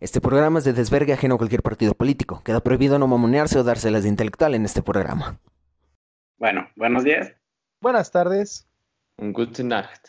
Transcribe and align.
Este 0.00 0.20
programa 0.20 0.58
es 0.58 0.64
de 0.64 0.72
desvergue 0.72 1.12
ajeno 1.12 1.36
a 1.36 1.38
cualquier 1.38 1.62
partido 1.62 1.94
político. 1.94 2.42
Queda 2.44 2.60
prohibido 2.60 2.98
no 2.98 3.06
mamonearse 3.06 3.58
o 3.58 3.64
dárselas 3.64 4.02
de 4.02 4.08
intelectual 4.08 4.54
en 4.54 4.64
este 4.64 4.82
programa. 4.82 5.38
Bueno, 6.36 6.68
buenos 6.76 7.04
días. 7.04 7.32
Buenas 7.80 8.10
tardes. 8.10 8.66
Gute 9.18 9.62
Nacht. 9.62 10.08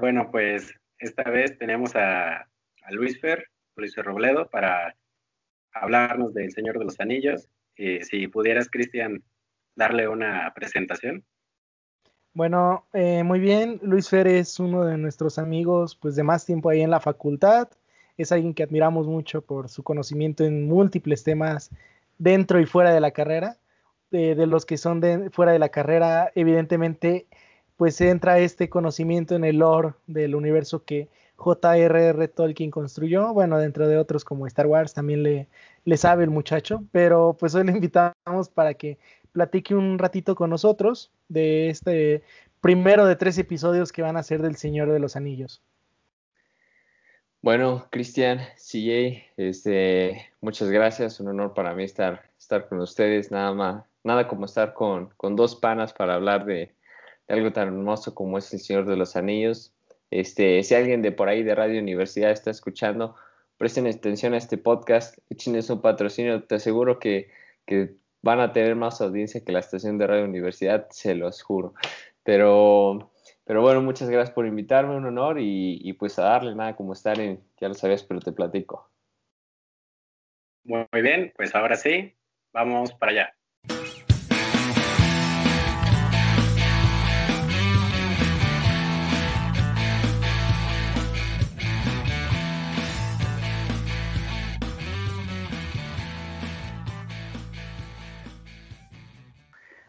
bueno, 0.00 0.30
pues 0.30 0.74
esta 0.98 1.22
vez 1.24 1.58
tenemos 1.58 1.96
a, 1.96 2.46
Luis 2.90 3.20
Fer, 3.20 3.46
Luis 3.76 3.94
Fer 3.94 4.04
Robledo, 4.04 4.48
para 4.50 4.94
hablarnos 5.72 6.34
del 6.34 6.52
Señor 6.52 6.78
de 6.78 6.84
los 6.84 7.00
Anillos. 7.00 7.48
Y 7.76 8.00
si 8.02 8.28
pudieras, 8.28 8.68
Cristian, 8.70 9.22
darle 9.74 10.06
una 10.08 10.52
presentación. 10.54 11.24
Bueno, 12.34 12.86
eh, 12.92 13.22
muy 13.24 13.40
bien. 13.40 13.80
Luis 13.82 14.08
Fer 14.10 14.26
es 14.26 14.60
uno 14.60 14.84
de 14.84 14.98
nuestros 14.98 15.38
amigos 15.38 15.96
pues 15.96 16.14
de 16.14 16.22
más 16.22 16.44
tiempo 16.44 16.68
ahí 16.68 16.82
en 16.82 16.90
la 16.90 17.00
facultad. 17.00 17.68
Es 18.16 18.32
alguien 18.32 18.54
que 18.54 18.62
admiramos 18.62 19.06
mucho 19.06 19.42
por 19.42 19.68
su 19.68 19.82
conocimiento 19.82 20.44
en 20.44 20.66
múltiples 20.66 21.24
temas 21.24 21.70
dentro 22.18 22.60
y 22.60 22.66
fuera 22.66 22.92
de 22.92 23.00
la 23.00 23.10
carrera. 23.12 23.58
de 24.10 24.46
los 24.46 24.66
que 24.66 24.76
son 24.76 25.00
de, 25.00 25.30
fuera 25.30 25.52
de 25.52 25.58
la 25.58 25.70
carrera, 25.70 26.30
evidentemente, 26.34 27.26
pues 27.76 28.00
entra 28.00 28.38
este 28.38 28.68
conocimiento 28.68 29.34
en 29.34 29.44
el 29.44 29.58
lore 29.58 29.94
del 30.06 30.34
universo 30.34 30.84
que 30.84 31.08
J.R.R. 31.36 32.28
Tolkien 32.28 32.70
construyó. 32.70 33.32
Bueno, 33.32 33.58
dentro 33.58 33.88
de 33.88 33.98
otros 33.98 34.24
como 34.24 34.46
Star 34.46 34.66
Wars 34.66 34.94
también 34.94 35.22
le, 35.22 35.48
le 35.84 35.96
sabe 35.96 36.24
el 36.24 36.30
muchacho, 36.30 36.84
pero 36.92 37.36
pues 37.38 37.54
hoy 37.54 37.64
le 37.64 37.72
invitamos 37.72 38.48
para 38.54 38.74
que 38.74 38.98
platique 39.32 39.74
un 39.74 39.98
ratito 39.98 40.34
con 40.34 40.50
nosotros 40.50 41.10
de 41.28 41.70
este 41.70 42.22
primero 42.60 43.06
de 43.06 43.16
tres 43.16 43.38
episodios 43.38 43.90
que 43.90 44.02
van 44.02 44.16
a 44.16 44.22
ser 44.22 44.42
del 44.42 44.56
Señor 44.56 44.92
de 44.92 45.00
los 45.00 45.16
Anillos. 45.16 45.62
Bueno, 47.42 47.88
Cristian, 47.90 48.38
CJ, 48.56 49.24
este, 49.36 50.30
muchas 50.40 50.70
gracias, 50.70 51.18
un 51.18 51.28
honor 51.28 51.54
para 51.54 51.74
mí 51.74 51.82
estar, 51.82 52.22
estar 52.38 52.68
con 52.68 52.80
ustedes, 52.80 53.32
nada 53.32 53.52
más, 53.52 53.84
nada 54.04 54.28
como 54.28 54.44
estar 54.44 54.74
con, 54.74 55.08
con 55.16 55.34
dos 55.34 55.56
panas 55.56 55.92
para 55.92 56.14
hablar 56.14 56.44
de, 56.46 56.72
algo 57.28 57.52
tan 57.52 57.68
hermoso 57.68 58.14
como 58.14 58.38
es 58.38 58.52
el 58.52 58.60
Señor 58.60 58.86
de 58.86 58.96
los 58.96 59.16
Anillos. 59.16 59.72
Este, 60.10 60.62
si 60.62 60.74
alguien 60.74 61.02
de 61.02 61.12
por 61.12 61.28
ahí 61.28 61.42
de 61.42 61.54
Radio 61.54 61.80
Universidad 61.80 62.30
está 62.30 62.50
escuchando, 62.50 63.16
presten 63.58 63.86
atención 63.86 64.34
a 64.34 64.38
este 64.38 64.58
podcast, 64.58 65.18
échenles 65.30 65.70
un 65.70 65.80
patrocinio, 65.80 66.44
te 66.44 66.56
aseguro 66.56 66.98
que, 66.98 67.30
que 67.66 67.94
van 68.20 68.40
a 68.40 68.52
tener 68.52 68.76
más 68.76 69.00
audiencia 69.00 69.44
que 69.44 69.52
la 69.52 69.60
estación 69.60 69.98
de 69.98 70.06
Radio 70.06 70.24
Universidad, 70.24 70.88
se 70.90 71.14
los 71.14 71.42
juro. 71.42 71.74
Pero, 72.22 73.10
pero 73.44 73.62
bueno, 73.62 73.82
muchas 73.82 74.08
gracias 74.08 74.34
por 74.34 74.46
invitarme, 74.46 74.96
un 74.96 75.06
honor 75.06 75.36
y, 75.40 75.92
pues 75.94 76.18
a 76.18 76.24
darle 76.24 76.54
nada 76.54 76.76
como 76.76 76.92
estar 76.92 77.18
en, 77.18 77.42
ya 77.60 77.68
lo 77.68 77.74
sabías, 77.74 78.02
pero 78.02 78.20
te 78.20 78.32
platico. 78.32 78.90
Muy 80.64 80.86
bien, 80.92 81.32
pues 81.36 81.54
ahora 81.54 81.76
sí, 81.76 82.14
vamos 82.52 82.92
para 82.94 83.12
allá. 83.12 83.34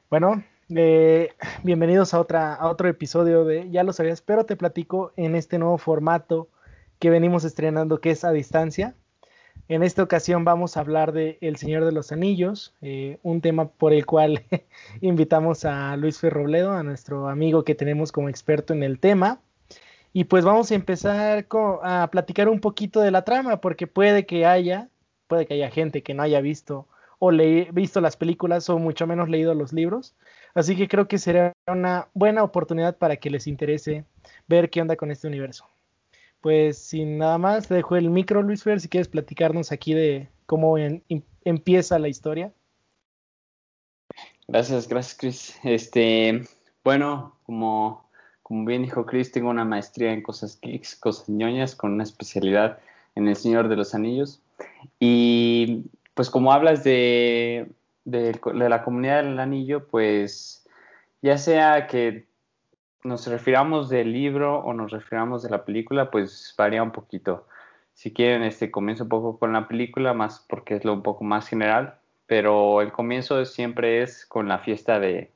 Bueno, 0.09 0.43
eh, 0.69 1.33
bienvenidos 1.63 2.13
a, 2.13 2.19
otra, 2.19 2.53
a 2.53 2.69
otro 2.69 2.89
episodio 2.89 3.45
de 3.45 3.69
Ya 3.69 3.83
lo 3.83 3.93
sabías, 3.93 4.21
pero 4.21 4.45
te 4.45 4.57
platico 4.57 5.13
en 5.15 5.35
este 5.35 5.57
nuevo 5.57 5.77
formato 5.77 6.49
que 6.99 7.09
venimos 7.09 7.45
estrenando 7.45 8.01
que 8.01 8.11
es 8.11 8.25
a 8.25 8.31
distancia. 8.31 8.95
En 9.69 9.81
esta 9.81 10.03
ocasión 10.03 10.43
vamos 10.43 10.75
a 10.75 10.81
hablar 10.81 11.13
de 11.13 11.37
El 11.39 11.55
Señor 11.55 11.85
de 11.85 11.93
los 11.93 12.11
Anillos, 12.11 12.73
eh, 12.81 13.17
un 13.23 13.39
tema 13.39 13.69
por 13.69 13.93
el 13.93 14.05
cual 14.05 14.43
invitamos 15.01 15.63
a 15.63 15.95
Luis 15.95 16.19
Ferrobledo, 16.19 16.73
a 16.73 16.83
nuestro 16.83 17.29
amigo 17.29 17.63
que 17.63 17.75
tenemos 17.75 18.11
como 18.11 18.27
experto 18.27 18.73
en 18.73 18.83
el 18.83 18.99
tema. 18.99 19.39
Y 20.11 20.25
pues 20.25 20.43
vamos 20.43 20.69
a 20.69 20.75
empezar 20.75 21.47
a 21.81 22.09
platicar 22.11 22.49
un 22.49 22.59
poquito 22.59 22.99
de 22.99 23.11
la 23.11 23.23
trama, 23.23 23.61
porque 23.61 23.87
puede 23.87 24.25
que 24.25 24.45
haya, 24.45 24.89
puede 25.27 25.45
que 25.45 25.53
haya 25.55 25.71
gente 25.71 26.03
que 26.03 26.13
no 26.13 26.23
haya 26.23 26.41
visto 26.41 26.87
o 27.19 27.31
visto 27.71 28.01
las 28.01 28.17
películas 28.17 28.69
o 28.69 28.77
mucho 28.79 29.07
menos 29.07 29.29
leído 29.29 29.53
los 29.53 29.71
libros. 29.71 30.13
Así 30.53 30.75
que 30.75 30.87
creo 30.87 31.07
que 31.07 31.17
será 31.17 31.53
una 31.67 32.09
buena 32.13 32.43
oportunidad 32.43 32.97
para 32.97 33.17
que 33.17 33.29
les 33.29 33.47
interese 33.47 34.05
ver 34.47 34.69
qué 34.69 34.81
onda 34.81 34.95
con 34.95 35.11
este 35.11 35.27
universo. 35.27 35.65
Pues 36.41 36.77
sin 36.77 37.17
nada 37.17 37.37
más, 37.37 37.67
te 37.67 37.75
dejo 37.75 37.95
el 37.95 38.09
micro, 38.09 38.41
Luis 38.43 38.63
Fer, 38.63 38.79
si 38.79 38.89
quieres 38.89 39.07
platicarnos 39.07 39.71
aquí 39.71 39.93
de 39.93 40.29
cómo 40.45 40.75
empieza 41.43 41.97
la 41.99 42.09
historia. 42.09 42.51
Gracias, 44.47 44.87
gracias, 44.87 45.17
Chris. 45.17 45.59
Este, 45.63 46.43
bueno, 46.83 47.37
como, 47.45 48.09
como 48.43 48.65
bien 48.65 48.83
dijo 48.83 49.05
Chris, 49.05 49.31
tengo 49.31 49.49
una 49.49 49.65
maestría 49.65 50.11
en 50.11 50.21
cosas 50.21 50.59
geeks, 50.61 50.95
cosas 50.97 51.29
ñoñas, 51.29 51.75
con 51.75 51.93
una 51.93 52.03
especialidad 52.03 52.77
en 53.15 53.27
El 53.27 53.35
Señor 53.35 53.69
de 53.69 53.77
los 53.77 53.95
Anillos. 53.95 54.41
Y 54.99 55.85
pues 56.13 56.29
como 56.29 56.51
hablas 56.51 56.83
de, 56.83 57.71
la 58.05 58.83
comunidad 58.83 59.23
del 59.23 59.39
anillo, 59.39 59.87
pues 59.87 60.67
ya 61.21 61.37
sea 61.37 61.87
que 61.87 62.27
nos 63.03 63.27
refiramos 63.27 63.89
del 63.89 64.13
libro 64.13 64.59
o 64.59 64.73
nos 64.73 64.91
refiramos 64.91 65.43
de 65.43 65.49
la 65.49 65.65
película, 65.65 66.11
pues 66.11 66.53
varía 66.57 66.83
un 66.83 66.91
poquito. 66.91 67.47
Si 67.93 68.13
quieren, 68.13 68.43
este 68.43 68.71
comienzo 68.71 69.03
un 69.03 69.09
poco 69.09 69.39
con 69.39 69.53
la 69.53 69.67
película, 69.67 70.13
más 70.13 70.45
porque 70.49 70.75
es 70.75 70.85
lo 70.85 70.93
un 70.93 71.03
poco 71.03 71.23
más 71.23 71.47
general, 71.47 71.99
pero 72.25 72.81
el 72.81 72.91
comienzo 72.91 73.45
siempre 73.45 74.01
es 74.01 74.25
con 74.25 74.47
la 74.47 74.59
fiesta 74.59 74.99
de, 74.99 75.31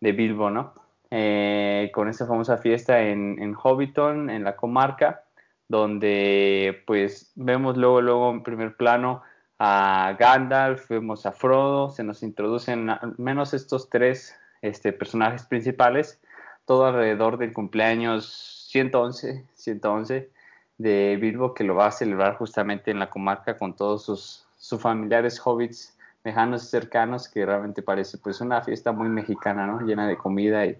Bilbo, 0.00 0.50
¿no? 0.50 0.74
Eh, 1.10 1.90
con 1.94 2.08
esa 2.08 2.26
famosa 2.26 2.58
fiesta 2.58 3.02
en, 3.02 3.40
en 3.40 3.54
Hobbiton, 3.54 4.30
en 4.30 4.44
la 4.44 4.56
comarca, 4.56 5.24
donde 5.68 6.82
pues 6.86 7.32
vemos 7.36 7.76
luego, 7.76 8.00
luego 8.00 8.30
en 8.30 8.42
primer 8.42 8.76
plano 8.76 9.22
a 9.58 10.16
Gandalf, 10.18 10.88
vemos 10.88 11.26
a 11.26 11.32
Frodo, 11.32 11.90
se 11.90 12.04
nos 12.04 12.22
introducen 12.22 12.90
al 12.90 13.14
menos 13.18 13.54
estos 13.54 13.88
tres 13.88 14.34
este, 14.60 14.92
personajes 14.92 15.44
principales, 15.44 16.20
todo 16.64 16.86
alrededor 16.86 17.38
del 17.38 17.52
cumpleaños 17.52 18.66
111, 18.70 19.44
111 19.54 20.30
de 20.78 21.18
Bilbo, 21.20 21.54
que 21.54 21.64
lo 21.64 21.74
va 21.74 21.86
a 21.86 21.92
celebrar 21.92 22.36
justamente 22.36 22.90
en 22.90 22.98
la 22.98 23.10
comarca 23.10 23.56
con 23.56 23.76
todos 23.76 24.04
sus, 24.04 24.46
familiares 24.80 25.40
hobbits 25.44 25.98
lejanos 26.24 26.64
y 26.64 26.66
cercanos, 26.68 27.28
que 27.28 27.44
realmente 27.44 27.82
parece 27.82 28.16
pues 28.18 28.40
una 28.40 28.62
fiesta 28.62 28.92
muy 28.92 29.08
mexicana, 29.08 29.66
¿no? 29.66 29.80
Llena 29.80 30.06
de 30.06 30.16
comida 30.16 30.64
y, 30.64 30.78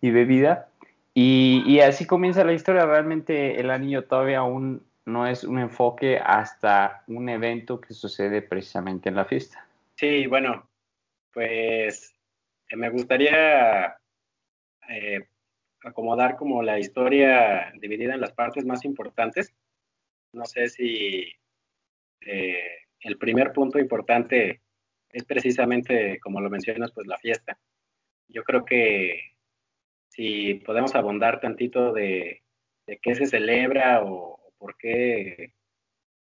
y 0.00 0.10
bebida. 0.10 0.68
Y, 1.14 1.62
y, 1.66 1.80
así 1.80 2.04
comienza 2.06 2.44
la 2.44 2.52
historia. 2.52 2.84
Realmente 2.84 3.60
el 3.60 3.70
anillo 3.70 4.04
todavía 4.04 4.40
aún 4.40 4.82
no 5.04 5.26
es 5.26 5.44
un 5.44 5.58
enfoque 5.58 6.18
hasta 6.18 7.02
un 7.08 7.28
evento 7.28 7.80
que 7.80 7.94
sucede 7.94 8.42
precisamente 8.42 9.08
en 9.08 9.16
la 9.16 9.24
fiesta. 9.24 9.66
Sí, 9.96 10.26
bueno, 10.26 10.68
pues 11.32 12.14
eh, 12.68 12.76
me 12.76 12.90
gustaría 12.90 13.96
eh, 14.88 15.20
acomodar 15.84 16.36
como 16.36 16.62
la 16.62 16.78
historia 16.78 17.72
dividida 17.80 18.14
en 18.14 18.20
las 18.20 18.32
partes 18.32 18.64
más 18.64 18.84
importantes. 18.84 19.52
No 20.32 20.44
sé 20.44 20.68
si 20.68 21.32
eh, 22.20 22.76
el 23.00 23.18
primer 23.18 23.52
punto 23.52 23.78
importante 23.78 24.60
es 25.10 25.24
precisamente, 25.24 26.18
como 26.20 26.40
lo 26.40 26.48
mencionas, 26.48 26.92
pues 26.92 27.06
la 27.06 27.18
fiesta. 27.18 27.58
Yo 28.28 28.44
creo 28.44 28.64
que 28.64 29.20
si 30.08 30.54
podemos 30.54 30.94
abundar 30.94 31.40
tantito 31.40 31.92
de, 31.92 32.42
de 32.86 32.98
qué 32.98 33.14
se 33.14 33.26
celebra 33.26 34.02
o, 34.04 34.41
por 34.62 34.76
qué, 34.76 35.52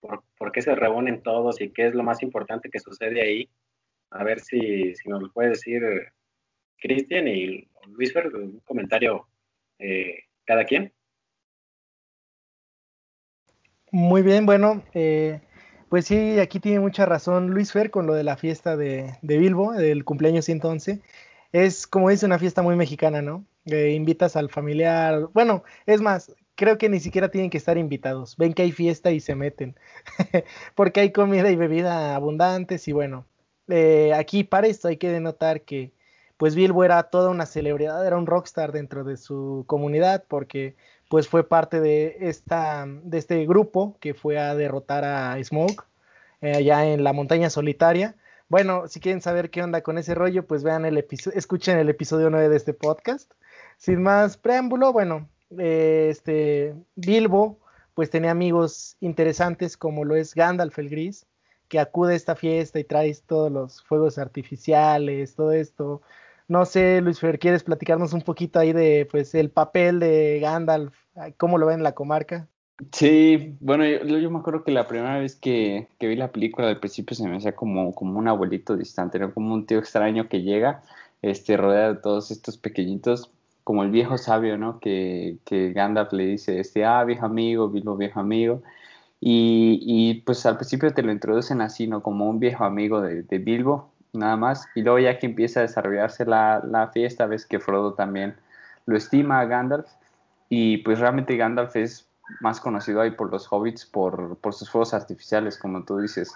por, 0.00 0.50
qué 0.50 0.62
se 0.62 0.74
reúnen 0.74 1.22
todos 1.22 1.60
y 1.60 1.70
qué 1.70 1.88
es 1.88 1.94
lo 1.94 2.02
más 2.02 2.22
importante 2.22 2.70
que 2.70 2.80
sucede 2.80 3.20
ahí. 3.20 3.50
A 4.10 4.24
ver 4.24 4.40
si, 4.40 4.94
si 4.94 5.10
nos 5.10 5.22
lo 5.22 5.30
puede 5.30 5.50
decir 5.50 5.82
Cristian 6.78 7.28
y 7.28 7.68
Luis 7.88 8.14
Fer, 8.14 8.34
un 8.34 8.60
comentario 8.60 9.28
eh, 9.78 10.20
cada 10.46 10.64
quien. 10.64 10.94
Muy 13.92 14.22
bien, 14.22 14.46
bueno, 14.46 14.82
eh, 14.94 15.42
pues 15.90 16.06
sí, 16.06 16.40
aquí 16.40 16.60
tiene 16.60 16.80
mucha 16.80 17.04
razón 17.04 17.50
Luis 17.50 17.72
Fer 17.72 17.90
con 17.90 18.06
lo 18.06 18.14
de 18.14 18.24
la 18.24 18.38
fiesta 18.38 18.74
de, 18.74 19.18
de 19.20 19.38
Bilbo, 19.38 19.72
del 19.72 20.06
cumpleaños 20.06 20.46
111. 20.46 21.02
Es, 21.52 21.86
como 21.86 22.08
dice, 22.08 22.24
una 22.24 22.38
fiesta 22.38 22.62
muy 22.62 22.74
mexicana, 22.74 23.20
¿no? 23.20 23.44
Eh, 23.66 23.90
invitas 23.90 24.34
al 24.34 24.48
familiar, 24.48 25.28
bueno, 25.34 25.62
es 25.84 26.00
más, 26.00 26.34
creo 26.54 26.78
que 26.78 26.88
ni 26.88 27.00
siquiera 27.00 27.30
tienen 27.30 27.50
que 27.50 27.58
estar 27.58 27.78
invitados. 27.78 28.36
Ven 28.36 28.54
que 28.54 28.62
hay 28.62 28.72
fiesta 28.72 29.10
y 29.12 29.20
se 29.20 29.34
meten. 29.34 29.76
Porque 30.74 31.00
hay 31.00 31.12
comida 31.12 31.50
y 31.50 31.56
bebida 31.56 32.14
abundantes 32.14 32.88
y 32.88 32.92
bueno, 32.92 33.26
eh, 33.68 34.12
aquí 34.14 34.44
para 34.44 34.66
esto 34.66 34.88
hay 34.88 34.96
que 34.96 35.10
denotar 35.10 35.62
que 35.62 35.92
pues 36.36 36.54
Bilbo 36.54 36.84
era 36.84 37.04
toda 37.04 37.30
una 37.30 37.46
celebridad, 37.46 38.06
era 38.06 38.16
un 38.18 38.26
rockstar 38.26 38.72
dentro 38.72 39.04
de 39.04 39.16
su 39.16 39.64
comunidad 39.66 40.24
porque 40.28 40.76
pues 41.08 41.28
fue 41.28 41.48
parte 41.48 41.80
de, 41.80 42.16
esta, 42.20 42.86
de 42.86 43.18
este 43.18 43.46
grupo 43.46 43.96
que 44.00 44.14
fue 44.14 44.38
a 44.38 44.54
derrotar 44.54 45.04
a 45.04 45.42
Smoke 45.42 45.84
eh, 46.40 46.56
allá 46.56 46.86
en 46.86 47.04
la 47.04 47.12
montaña 47.12 47.50
solitaria. 47.50 48.16
Bueno, 48.48 48.88
si 48.88 49.00
quieren 49.00 49.20
saber 49.22 49.50
qué 49.50 49.62
onda 49.62 49.82
con 49.82 49.96
ese 49.96 50.14
rollo, 50.14 50.46
pues 50.46 50.62
vean 50.64 50.84
el 50.84 50.98
episodio, 50.98 51.38
escuchen 51.38 51.78
el 51.78 51.88
episodio 51.88 52.30
9 52.30 52.48
de 52.48 52.56
este 52.56 52.74
podcast. 52.74 53.32
Sin 53.78 54.02
más 54.02 54.36
preámbulo, 54.36 54.92
bueno, 54.92 55.28
eh, 55.58 56.08
este 56.10 56.74
Bilbo 56.96 57.58
pues 57.94 58.10
tenía 58.10 58.32
amigos 58.32 58.96
interesantes 59.00 59.76
como 59.76 60.04
lo 60.04 60.16
es 60.16 60.34
Gandalf 60.34 60.78
el 60.78 60.90
Gris, 60.90 61.26
que 61.68 61.78
acude 61.78 62.14
a 62.14 62.16
esta 62.16 62.34
fiesta 62.34 62.78
y 62.78 62.84
trae 62.84 63.14
todos 63.26 63.50
los 63.50 63.82
fuegos 63.82 64.18
artificiales, 64.18 65.36
todo 65.36 65.52
esto. 65.52 66.02
No 66.48 66.64
sé, 66.64 67.00
Luis 67.00 67.20
Fer, 67.20 67.38
¿quieres 67.38 67.62
platicarnos 67.62 68.12
un 68.12 68.22
poquito 68.22 68.58
ahí 68.58 68.72
de 68.72 69.06
pues 69.10 69.34
el 69.34 69.50
papel 69.50 70.00
de 70.00 70.40
Gandalf, 70.40 70.94
cómo 71.36 71.56
lo 71.56 71.66
ven 71.66 71.76
en 71.76 71.84
la 71.84 71.94
comarca? 71.94 72.48
Sí, 72.92 73.56
bueno, 73.60 73.84
yo, 73.86 74.30
me 74.30 74.38
acuerdo 74.38 74.64
que 74.64 74.72
la 74.72 74.88
primera 74.88 75.18
vez 75.18 75.36
que, 75.36 75.88
vi 76.00 76.16
la 76.16 76.32
película 76.32 76.68
al 76.68 76.80
principio 76.80 77.14
se 77.16 77.26
me 77.28 77.36
hacía 77.36 77.54
como, 77.54 77.94
como 77.94 78.18
un 78.18 78.26
abuelito 78.26 78.76
distante, 78.76 79.18
¿no? 79.18 79.32
como 79.32 79.54
un 79.54 79.64
tío 79.64 79.78
extraño 79.78 80.28
que 80.28 80.42
llega, 80.42 80.82
este, 81.22 81.56
rodeado 81.56 81.94
de 81.94 82.00
todos 82.00 82.32
estos 82.32 82.58
pequeñitos, 82.58 83.30
como 83.64 83.82
el 83.82 83.90
viejo 83.90 84.18
sabio, 84.18 84.58
¿no? 84.58 84.78
Que, 84.78 85.38
que 85.44 85.72
Gandalf 85.72 86.12
le 86.12 86.26
dice, 86.26 86.60
este, 86.60 86.84
ah, 86.84 87.02
viejo 87.04 87.26
amigo, 87.26 87.68
Bilbo, 87.70 87.96
viejo 87.96 88.20
amigo. 88.20 88.62
Y, 89.20 89.80
y, 89.82 90.20
pues 90.22 90.44
al 90.46 90.56
principio 90.58 90.92
te 90.92 91.02
lo 91.02 91.10
introducen 91.10 91.62
así, 91.62 91.86
¿no? 91.86 92.02
Como 92.02 92.28
un 92.28 92.38
viejo 92.38 92.64
amigo 92.64 93.00
de, 93.00 93.22
de 93.22 93.38
Bilbo, 93.38 93.90
nada 94.12 94.36
más. 94.36 94.66
Y 94.74 94.82
luego 94.82 94.98
ya 94.98 95.18
que 95.18 95.26
empieza 95.26 95.60
a 95.60 95.62
desarrollarse 95.62 96.26
la, 96.26 96.62
la, 96.64 96.88
fiesta, 96.88 97.26
ves 97.26 97.46
que 97.46 97.58
Frodo 97.58 97.94
también 97.94 98.36
lo 98.86 98.96
estima 98.96 99.40
a 99.40 99.46
Gandalf. 99.46 99.88
Y 100.50 100.78
pues 100.78 100.98
realmente 101.00 101.36
Gandalf 101.36 101.74
es 101.76 102.06
más 102.40 102.60
conocido 102.60 103.00
ahí 103.00 103.12
por 103.12 103.30
los 103.30 103.50
hobbits, 103.50 103.86
por, 103.86 104.36
por 104.38 104.54
sus 104.54 104.70
fuegos 104.70 104.92
artificiales, 104.92 105.58
como 105.58 105.84
tú 105.84 105.98
dices. 105.98 106.32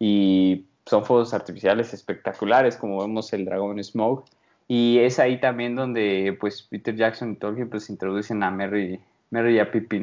Y 0.00 0.66
son 0.86 1.04
fuegos 1.04 1.34
artificiales 1.34 1.94
espectaculares, 1.94 2.76
como 2.76 3.00
vemos 3.00 3.32
el 3.32 3.44
dragón 3.44 3.82
Smoke. 3.82 4.24
Y 4.66 4.98
es 4.98 5.18
ahí 5.18 5.40
también 5.40 5.76
donde 5.76 6.36
pues 6.40 6.62
Peter 6.62 6.94
Jackson 6.94 7.32
y 7.32 7.36
Tolkien 7.36 7.68
pues 7.68 7.90
introducen 7.90 8.42
a 8.42 8.50
Merry, 8.50 9.00
Merry 9.30 9.56
y 9.56 9.58
a 9.58 9.70
Pippi. 9.70 10.02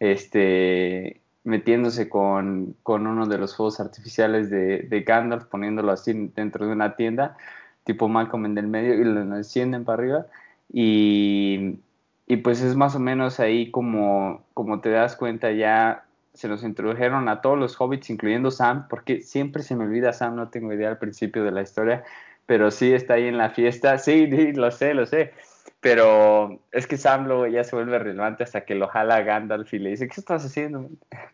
Este, 0.00 1.20
metiéndose 1.44 2.08
con, 2.08 2.76
con 2.82 3.06
uno 3.06 3.26
de 3.26 3.38
los 3.38 3.56
fuegos 3.56 3.80
artificiales 3.80 4.50
de, 4.50 4.80
de, 4.82 5.00
Gandalf, 5.02 5.44
poniéndolo 5.44 5.92
así 5.92 6.30
dentro 6.34 6.66
de 6.66 6.72
una 6.72 6.96
tienda, 6.96 7.36
tipo 7.84 8.08
Malcolm 8.08 8.46
en 8.46 8.58
el 8.58 8.66
medio, 8.66 8.94
y 8.94 9.04
lo 9.04 9.20
encienden 9.36 9.84
para 9.84 10.02
arriba. 10.02 10.26
Y, 10.72 11.78
y 12.26 12.36
pues 12.38 12.62
es 12.62 12.76
más 12.76 12.94
o 12.94 13.00
menos 13.00 13.40
ahí 13.40 13.70
como, 13.70 14.42
como 14.54 14.80
te 14.80 14.90
das 14.90 15.16
cuenta 15.16 15.52
ya 15.52 16.04
se 16.34 16.48
nos 16.48 16.64
introdujeron 16.64 17.28
a 17.28 17.42
todos 17.42 17.58
los 17.58 17.78
hobbits, 17.78 18.08
incluyendo 18.08 18.50
Sam, 18.50 18.88
porque 18.88 19.20
siempre 19.20 19.62
se 19.62 19.76
me 19.76 19.84
olvida 19.84 20.12
Sam, 20.12 20.36
no 20.36 20.48
tengo 20.48 20.72
idea 20.72 20.88
al 20.88 20.98
principio 20.98 21.44
de 21.44 21.50
la 21.50 21.62
historia, 21.62 22.04
pero 22.52 22.70
sí 22.70 22.92
está 22.92 23.14
ahí 23.14 23.28
en 23.28 23.38
la 23.38 23.48
fiesta. 23.48 23.96
Sí, 23.96 24.28
sí, 24.30 24.52
lo 24.52 24.70
sé, 24.70 24.92
lo 24.92 25.06
sé. 25.06 25.32
Pero 25.80 26.60
es 26.70 26.86
que 26.86 26.98
Sam 26.98 27.26
luego 27.26 27.46
ya 27.46 27.64
se 27.64 27.74
vuelve 27.74 27.98
relevante 27.98 28.44
hasta 28.44 28.66
que 28.66 28.74
lo 28.74 28.88
jala 28.88 29.22
Gandalf 29.22 29.72
y 29.72 29.78
le 29.78 29.88
dice, 29.88 30.06
¿qué 30.06 30.20
estás 30.20 30.44
haciendo? 30.44 30.86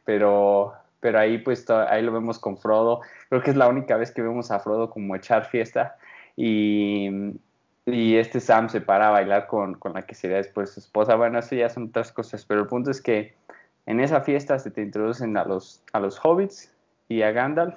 Pero, 0.04 0.74
pero 1.00 1.18
ahí 1.18 1.38
pues 1.38 1.68
ahí 1.70 2.02
lo 2.02 2.12
vemos 2.12 2.38
con 2.38 2.56
Frodo. 2.56 3.00
Creo 3.30 3.42
que 3.42 3.50
es 3.50 3.56
la 3.56 3.66
única 3.66 3.96
vez 3.96 4.12
que 4.12 4.22
vemos 4.22 4.52
a 4.52 4.60
Frodo 4.60 4.90
como 4.90 5.16
echar 5.16 5.46
fiesta. 5.46 5.96
Y, 6.36 7.10
y 7.84 8.14
este 8.14 8.38
Sam 8.38 8.68
se 8.68 8.80
para 8.80 9.08
a 9.08 9.10
bailar 9.10 9.48
con, 9.48 9.74
con, 9.74 9.94
la 9.94 10.06
que 10.06 10.14
sería 10.14 10.36
después 10.36 10.70
su 10.70 10.78
esposa. 10.78 11.16
Bueno, 11.16 11.40
eso 11.40 11.56
ya 11.56 11.68
son 11.68 11.88
otras 11.88 12.12
cosas, 12.12 12.44
pero 12.44 12.60
el 12.60 12.68
punto 12.68 12.92
es 12.92 13.02
que 13.02 13.34
en 13.86 13.98
esa 13.98 14.20
fiesta 14.20 14.56
se 14.60 14.70
te 14.70 14.82
introducen 14.82 15.36
a 15.36 15.44
los, 15.44 15.82
a 15.92 15.98
los 15.98 16.24
hobbits 16.24 16.72
y 17.08 17.22
a 17.22 17.32
Gandalf 17.32 17.74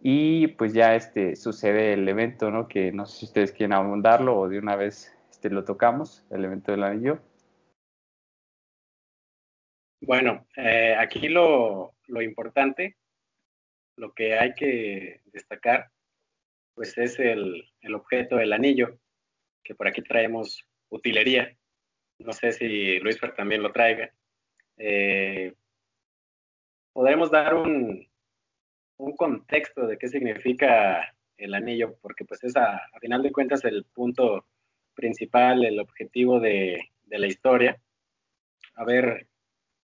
y 0.00 0.48
pues 0.48 0.72
ya 0.72 0.94
este, 0.94 1.36
sucede 1.36 1.92
el 1.92 2.08
evento, 2.08 2.50
¿no? 2.50 2.68
Que 2.68 2.90
no 2.90 3.06
sé 3.06 3.18
si 3.18 3.26
ustedes 3.26 3.52
quieren 3.52 3.74
abundarlo 3.74 4.38
o 4.38 4.48
de 4.48 4.58
una 4.58 4.74
vez 4.76 5.14
este, 5.30 5.50
lo 5.50 5.64
tocamos, 5.64 6.26
el 6.30 6.44
evento 6.44 6.72
del 6.72 6.84
anillo. 6.84 7.20
Bueno, 10.00 10.46
eh, 10.56 10.96
aquí 10.98 11.28
lo, 11.28 11.94
lo, 12.06 12.22
importante, 12.22 12.96
lo 13.96 14.14
que 14.14 14.38
hay 14.38 14.54
que 14.54 15.20
destacar, 15.26 15.90
pues 16.74 16.96
es 16.96 17.18
el, 17.18 17.70
el 17.82 17.94
objeto 17.94 18.36
del 18.36 18.54
anillo, 18.54 18.98
que 19.62 19.74
por 19.74 19.86
aquí 19.86 20.00
traemos 20.00 20.66
utilería. 20.88 21.54
No 22.18 22.32
sé 22.32 22.52
si 22.52 22.98
Luis 23.00 23.18
también 23.36 23.62
lo 23.62 23.72
traiga. 23.72 24.10
Eh, 24.78 25.54
podremos 26.94 27.30
dar 27.30 27.54
un, 27.54 28.09
un 29.00 29.16
contexto 29.16 29.86
de 29.86 29.96
qué 29.96 30.08
significa 30.08 31.14
el 31.36 31.54
anillo, 31.54 31.96
porque 32.02 32.24
pues 32.24 32.44
es 32.44 32.56
a, 32.56 32.80
final 33.00 33.22
de 33.22 33.32
cuentas 33.32 33.64
el 33.64 33.84
punto 33.84 34.44
principal, 34.94 35.64
el 35.64 35.80
objetivo 35.80 36.38
de, 36.38 36.90
la 37.08 37.26
historia. 37.26 37.80
A 38.74 38.84
ver, 38.84 39.26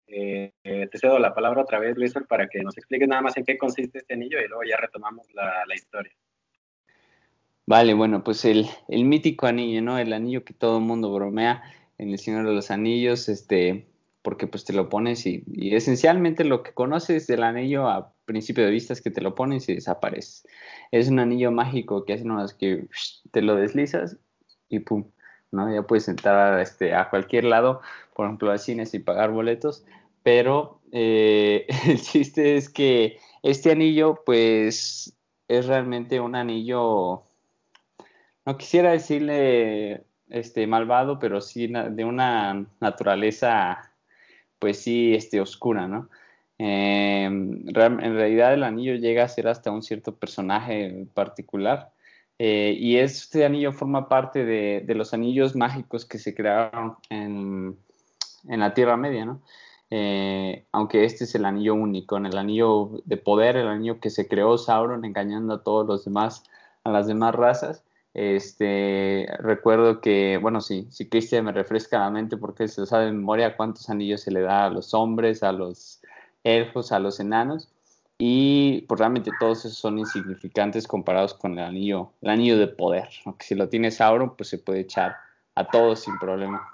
eh, 0.06 0.52
te 0.62 0.98
cedo 0.98 1.18
la 1.18 1.34
palabra 1.34 1.62
otra 1.62 1.78
vez, 1.78 1.96
Luis, 1.96 2.14
para 2.28 2.48
que 2.48 2.62
nos 2.62 2.76
expliques 2.78 3.08
nada 3.08 3.20
más 3.20 3.36
en 3.36 3.44
qué 3.44 3.58
consiste 3.58 3.98
este 3.98 4.14
anillo 4.14 4.38
y 4.40 4.48
luego 4.48 4.62
ya 4.64 4.76
retomamos 4.76 5.26
la, 5.34 5.74
historia. 5.74 6.12
Vale, 7.66 7.94
bueno, 7.94 8.24
pues 8.24 8.44
el, 8.44 8.66
el, 8.88 9.04
mítico 9.04 9.46
anillo, 9.46 9.82
¿no? 9.82 9.98
El 9.98 10.12
anillo 10.12 10.44
que 10.44 10.54
todo 10.54 10.78
el 10.78 10.84
mundo 10.84 11.12
bromea 11.12 11.62
en 11.98 12.10
el 12.10 12.18
Señor 12.18 12.46
de 12.46 12.54
los 12.54 12.70
Anillos, 12.70 13.28
este, 13.28 13.89
porque 14.22 14.46
pues 14.46 14.64
te 14.64 14.72
lo 14.72 14.88
pones 14.88 15.26
y, 15.26 15.44
esencialmente 15.74 16.44
lo 16.44 16.62
que 16.62 16.72
conoces 16.72 17.26
del 17.26 17.42
anillo 17.42 17.88
a 17.88 18.12
principio 18.26 18.64
de 18.64 18.70
vista 18.70 18.92
es 18.92 19.00
que 19.00 19.10
te 19.10 19.20
lo 19.20 19.34
pones 19.34 19.68
y 19.68 19.74
desaparece. 19.74 20.48
Es 20.90 21.08
un 21.08 21.18
anillo 21.18 21.50
mágico 21.50 22.04
que 22.04 22.14
hacen 22.14 22.30
unas 22.30 22.54
que 22.54 22.86
te 23.30 23.42
lo 23.42 23.56
deslizas 23.56 24.18
y 24.68 24.80
pum, 24.80 25.04
¿no? 25.50 25.72
Ya 25.72 25.82
puedes 25.82 26.08
entrar 26.08 26.60
este, 26.60 26.94
a 26.94 27.08
cualquier 27.08 27.44
lado, 27.44 27.80
por 28.14 28.26
ejemplo 28.26 28.52
a 28.52 28.58
cines 28.58 28.94
y 28.94 28.98
pagar 28.98 29.30
boletos, 29.30 29.84
pero 30.22 30.80
eh, 30.92 31.66
el 31.86 32.00
chiste 32.00 32.56
es 32.56 32.68
que 32.68 33.18
este 33.42 33.72
anillo 33.72 34.22
pues 34.26 35.16
es 35.48 35.66
realmente 35.66 36.20
un 36.20 36.36
anillo, 36.36 37.22
no 38.44 38.58
quisiera 38.58 38.92
decirle 38.92 40.04
este 40.28 40.66
malvado, 40.66 41.18
pero 41.18 41.40
sí 41.40 41.66
de 41.66 42.04
una 42.04 42.66
naturaleza 42.80 43.89
pues 44.60 44.80
sí, 44.82 45.14
este, 45.14 45.40
oscura, 45.40 45.88
¿no? 45.88 46.08
Em, 46.58 47.66
en 47.66 48.14
realidad 48.14 48.52
el 48.52 48.64
anillo 48.64 48.94
llega 48.94 49.24
a 49.24 49.28
ser 49.28 49.48
hasta 49.48 49.70
un 49.70 49.82
cierto 49.82 50.14
personaje 50.14 51.06
particular. 51.14 51.90
Eh, 52.38 52.76
y 52.78 52.98
este 52.98 53.44
anillo 53.44 53.72
forma 53.72 54.08
parte 54.08 54.44
de, 54.44 54.94
los 54.94 55.14
anillos 55.14 55.56
mágicos 55.56 56.04
que 56.04 56.18
se 56.18 56.34
crearon 56.34 56.96
en, 57.10 57.76
la 58.44 58.74
Tierra 58.74 58.96
Media, 58.96 59.24
¿no? 59.24 59.42
Eh, 59.90 60.64
aunque 60.72 61.04
este 61.04 61.24
es 61.24 61.34
el 61.34 61.44
anillo 61.44 61.74
único, 61.74 62.16
en 62.16 62.26
el 62.26 62.38
anillo 62.38 62.90
de 63.04 63.16
poder, 63.16 63.56
el 63.56 63.68
anillo 63.68 63.98
que 64.00 64.10
se 64.10 64.28
creó 64.28 64.56
Sauron 64.58 65.04
engañando 65.04 65.54
a 65.54 65.62
todos 65.64 65.86
los 65.86 66.04
demás, 66.04 66.44
a 66.84 66.90
las 66.90 67.06
demás 67.06 67.34
razas. 67.34 67.84
Este, 68.12 69.28
recuerdo 69.38 70.00
que, 70.00 70.36
bueno, 70.38 70.60
sí, 70.60 70.88
si 70.90 71.08
Cristian 71.08 71.44
me 71.44 71.52
refresca 71.52 72.00
la 72.00 72.10
mente 72.10 72.36
porque 72.36 72.66
se 72.66 72.84
sabe 72.86 73.06
de 73.06 73.12
memoria 73.12 73.56
cuántos 73.56 73.88
anillos 73.88 74.22
se 74.22 74.32
le 74.32 74.40
da 74.40 74.66
a 74.66 74.70
los 74.70 74.94
hombres, 74.94 75.42
a 75.42 75.52
los 75.52 76.00
elfos, 76.42 76.90
a 76.90 76.98
los 76.98 77.20
enanos, 77.20 77.68
y 78.18 78.82
pues 78.82 78.98
realmente 78.98 79.30
todos 79.38 79.64
esos 79.64 79.78
son 79.78 79.98
insignificantes 79.98 80.86
comparados 80.86 81.34
con 81.34 81.52
el 81.52 81.64
anillo, 81.64 82.12
el 82.20 82.30
anillo 82.30 82.58
de 82.58 82.66
poder, 82.66 83.08
aunque 83.24 83.46
si 83.46 83.54
lo 83.54 83.68
tiene 83.68 83.90
Sauron, 83.90 84.36
pues 84.36 84.48
se 84.48 84.58
puede 84.58 84.80
echar 84.80 85.16
a 85.54 85.68
todos 85.68 86.00
sin 86.00 86.18
problema. 86.18 86.68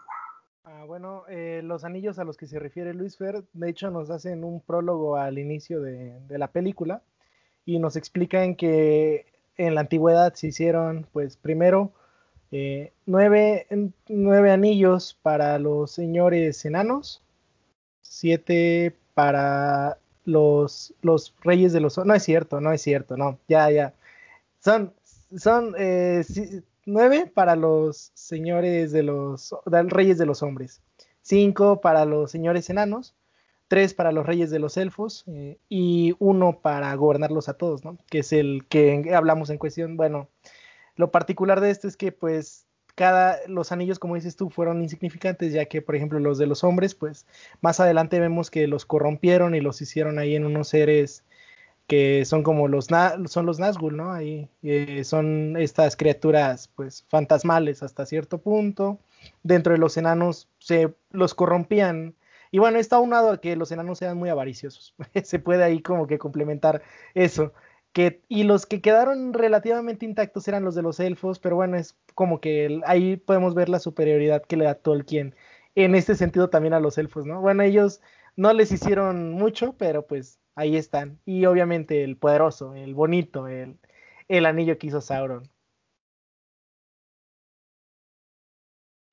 Ah, 0.64 0.84
bueno, 0.86 1.24
eh, 1.28 1.60
los 1.62 1.84
anillos 1.84 2.18
a 2.18 2.24
los 2.24 2.36
que 2.36 2.46
se 2.46 2.58
refiere 2.58 2.94
Luis 2.94 3.16
Fer, 3.16 3.44
de 3.52 3.68
hecho 3.68 3.90
nos 3.90 4.10
hacen 4.10 4.42
un 4.42 4.60
prólogo 4.60 5.16
al 5.16 5.38
inicio 5.38 5.80
de, 5.80 6.18
de 6.26 6.38
la 6.38 6.48
película 6.48 7.02
y 7.64 7.78
nos 7.78 7.96
explican 7.96 8.56
que 8.56 9.35
en 9.56 9.74
la 9.74 9.82
antigüedad 9.82 10.34
se 10.34 10.48
hicieron, 10.48 11.06
pues 11.12 11.36
primero, 11.36 11.92
eh, 12.52 12.92
nueve, 13.06 13.66
nueve, 14.08 14.50
anillos 14.50 15.18
para 15.22 15.58
los 15.58 15.90
señores 15.90 16.64
enanos, 16.64 17.22
siete 18.02 18.96
para 19.14 19.98
los, 20.24 20.94
los 21.02 21.34
reyes 21.42 21.72
de 21.72 21.80
los... 21.80 21.98
No 21.98 22.14
es 22.14 22.22
cierto, 22.22 22.60
no 22.60 22.72
es 22.72 22.82
cierto, 22.82 23.16
no, 23.16 23.38
ya, 23.48 23.70
ya. 23.70 23.94
Son, 24.60 24.92
son 25.36 25.74
eh, 25.78 26.24
nueve 26.84 27.30
para 27.32 27.56
los 27.56 28.12
señores 28.14 28.92
de 28.92 29.02
los... 29.02 29.54
reyes 29.66 30.18
de 30.18 30.26
los 30.26 30.42
hombres, 30.42 30.80
cinco 31.22 31.80
para 31.80 32.04
los 32.04 32.30
señores 32.30 32.70
enanos, 32.70 33.14
tres 33.68 33.94
para 33.94 34.12
los 34.12 34.26
reyes 34.26 34.50
de 34.50 34.58
los 34.58 34.76
elfos 34.76 35.24
eh, 35.28 35.58
y 35.68 36.14
uno 36.18 36.60
para 36.60 36.94
gobernarlos 36.94 37.48
a 37.48 37.54
todos, 37.54 37.84
¿no? 37.84 37.98
Que 38.08 38.20
es 38.20 38.32
el 38.32 38.66
que 38.68 39.12
hablamos 39.14 39.50
en 39.50 39.58
cuestión. 39.58 39.96
Bueno, 39.96 40.28
lo 40.96 41.10
particular 41.10 41.60
de 41.60 41.70
esto 41.70 41.88
es 41.88 41.96
que 41.96 42.12
pues 42.12 42.66
cada, 42.94 43.38
los 43.46 43.72
anillos, 43.72 43.98
como 43.98 44.14
dices 44.14 44.36
tú, 44.36 44.48
fueron 44.50 44.82
insignificantes, 44.82 45.52
ya 45.52 45.66
que, 45.66 45.82
por 45.82 45.96
ejemplo, 45.96 46.18
los 46.18 46.38
de 46.38 46.46
los 46.46 46.64
hombres, 46.64 46.94
pues 46.94 47.26
más 47.60 47.78
adelante 47.78 48.18
vemos 48.20 48.50
que 48.50 48.66
los 48.66 48.86
corrompieron 48.86 49.54
y 49.54 49.60
los 49.60 49.82
hicieron 49.82 50.18
ahí 50.18 50.34
en 50.34 50.46
unos 50.46 50.68
seres 50.68 51.22
que 51.86 52.24
son 52.24 52.42
como 52.42 52.68
los 52.68 52.86
son 52.86 53.46
los 53.46 53.60
Nazgûl, 53.60 53.94
¿no? 53.96 54.12
Ahí 54.12 54.48
eh, 54.62 55.04
son 55.04 55.56
estas 55.56 55.96
criaturas 55.96 56.68
pues 56.74 57.04
fantasmales 57.08 57.82
hasta 57.82 58.06
cierto 58.06 58.38
punto. 58.38 58.98
Dentro 59.42 59.72
de 59.72 59.78
los 59.78 59.96
enanos 59.96 60.48
se 60.58 60.94
los 61.10 61.34
corrompían. 61.34 62.14
Y 62.50 62.58
bueno, 62.58 62.78
está 62.78 62.98
unado 63.00 63.30
a 63.30 63.40
que 63.40 63.56
los 63.56 63.72
enanos 63.72 63.98
sean 63.98 64.16
muy 64.18 64.28
avariciosos. 64.30 64.94
se 65.24 65.38
puede 65.38 65.64
ahí 65.64 65.82
como 65.82 66.06
que 66.06 66.18
complementar 66.18 66.82
eso. 67.14 67.52
Que, 67.92 68.22
y 68.28 68.44
los 68.44 68.66
que 68.66 68.80
quedaron 68.82 69.32
relativamente 69.32 70.04
intactos 70.04 70.46
eran 70.48 70.64
los 70.64 70.74
de 70.74 70.82
los 70.82 71.00
elfos, 71.00 71.38
pero 71.38 71.56
bueno, 71.56 71.76
es 71.78 71.96
como 72.14 72.40
que 72.40 72.80
ahí 72.86 73.16
podemos 73.16 73.54
ver 73.54 73.68
la 73.70 73.78
superioridad 73.78 74.42
que 74.44 74.56
le 74.56 74.66
da 74.66 74.74
Tolkien 74.74 75.34
en 75.74 75.94
este 75.94 76.14
sentido 76.14 76.50
también 76.50 76.74
a 76.74 76.80
los 76.80 76.98
elfos, 76.98 77.26
¿no? 77.26 77.40
Bueno, 77.40 77.62
ellos 77.62 78.00
no 78.36 78.52
les 78.52 78.72
hicieron 78.72 79.32
mucho, 79.32 79.74
pero 79.78 80.06
pues 80.06 80.40
ahí 80.54 80.76
están. 80.76 81.20
Y 81.24 81.46
obviamente 81.46 82.04
el 82.04 82.16
poderoso, 82.16 82.74
el 82.74 82.94
bonito, 82.94 83.48
el, 83.48 83.78
el 84.28 84.46
anillo 84.46 84.78
que 84.78 84.88
hizo 84.88 85.00
Sauron. 85.00 85.50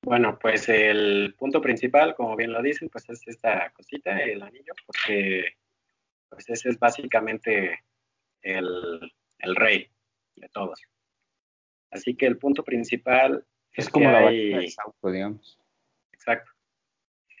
Bueno, 0.04 0.38
pues 0.38 0.68
el 0.68 1.34
punto 1.38 1.60
principal, 1.60 2.14
como 2.14 2.36
bien 2.36 2.52
lo 2.52 2.62
dicen, 2.62 2.88
pues 2.90 3.08
es 3.08 3.26
esta 3.26 3.70
cosita, 3.70 4.18
el 4.18 4.42
anillo, 4.42 4.74
porque 4.86 5.56
pues 6.28 6.48
ese 6.48 6.68
es 6.70 6.78
básicamente 6.78 7.80
el, 8.42 9.12
el 9.38 9.56
rey 9.56 9.90
de 10.36 10.48
todos. 10.50 10.80
Así 11.90 12.16
que 12.16 12.26
el 12.26 12.38
punto 12.38 12.64
principal 12.64 13.46
es, 13.72 13.88
como 13.88 14.10
la 14.10 14.28
hay... 14.28 14.68
digamos. 15.02 15.58
Exacto. 16.12 16.50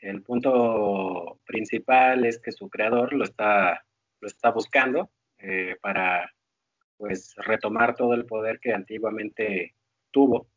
El 0.00 0.22
punto 0.22 1.40
principal 1.44 2.24
es 2.24 2.38
que 2.38 2.52
su 2.52 2.68
creador 2.68 3.12
lo 3.12 3.24
está 3.24 3.84
lo 4.24 4.28
está 4.28 4.50
buscando 4.50 5.10
eh, 5.38 5.76
para 5.82 6.32
pues 6.96 7.34
retomar 7.36 7.94
todo 7.94 8.14
el 8.14 8.24
poder 8.24 8.58
que 8.58 8.72
antiguamente 8.72 9.74
tuvo, 10.10 10.48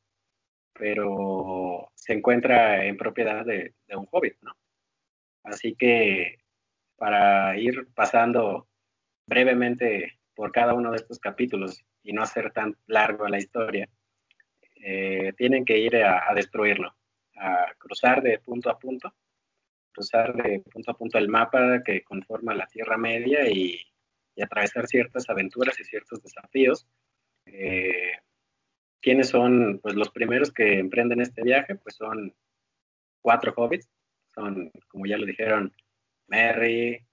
pero 0.78 1.92
se 1.96 2.14
encuentra 2.14 2.86
en 2.86 2.98
propiedad 2.98 3.46
de, 3.46 3.74
un 3.96 4.08
hobbit, 4.12 4.38
¿no? 4.42 4.56
Así 5.44 5.76
que 5.76 6.40
para 6.98 7.58
ir 7.58 7.88
pasando 7.94 8.68
brevemente 9.26 10.20
por 10.36 10.52
cada 10.52 10.74
uno 10.74 10.92
de 10.92 10.98
estos 10.98 11.20
capítulos 11.20 11.84
y 12.04 12.14
no 12.14 12.22
hacer 12.22 12.52
tan 12.52 12.76
largo 12.88 13.28
la 13.28 13.38
historia, 13.38 13.90
eh, 14.76 15.34
tienen 15.38 15.66
que 15.66 15.78
ir 15.78 15.98
a, 15.98 16.34
destruirlo, 16.36 16.96
a 17.36 17.74
cruzar 17.78 18.22
de 18.22 18.40
punto 18.40 18.70
a 18.70 18.78
punto 18.78 19.14
cruzar 19.98 20.36
de 20.36 20.60
punto 20.60 20.92
a 20.92 20.98
punto 20.98 21.18
el 21.18 21.28
mapa 21.28 21.82
que 21.84 22.04
conforma 22.04 22.54
la 22.54 22.68
Tierra 22.68 22.98
Media 22.98 23.50
y, 23.50 23.82
atravesar 24.40 24.86
ciertas 24.86 25.28
aventuras 25.32 25.80
y 25.80 25.84
ciertos 25.84 26.22
desafíos. 26.22 26.86
Eh, 27.48 28.12
¿Quiénes 29.08 29.30
son 29.30 29.80
pues, 29.82 29.96
los 29.96 30.10
primeros 30.10 30.52
que 30.52 30.80
emprenden 30.80 31.22
este 31.22 31.42
viaje? 31.42 31.76
Pues 31.76 31.96
son 31.96 32.36
cuatro 33.22 33.54
hobbits. 33.56 33.90
Son, 34.36 34.70
como 34.90 35.06
ya 35.06 35.18
lo 35.18 35.26
dijeron, 35.26 35.74
Merry, 36.28 37.08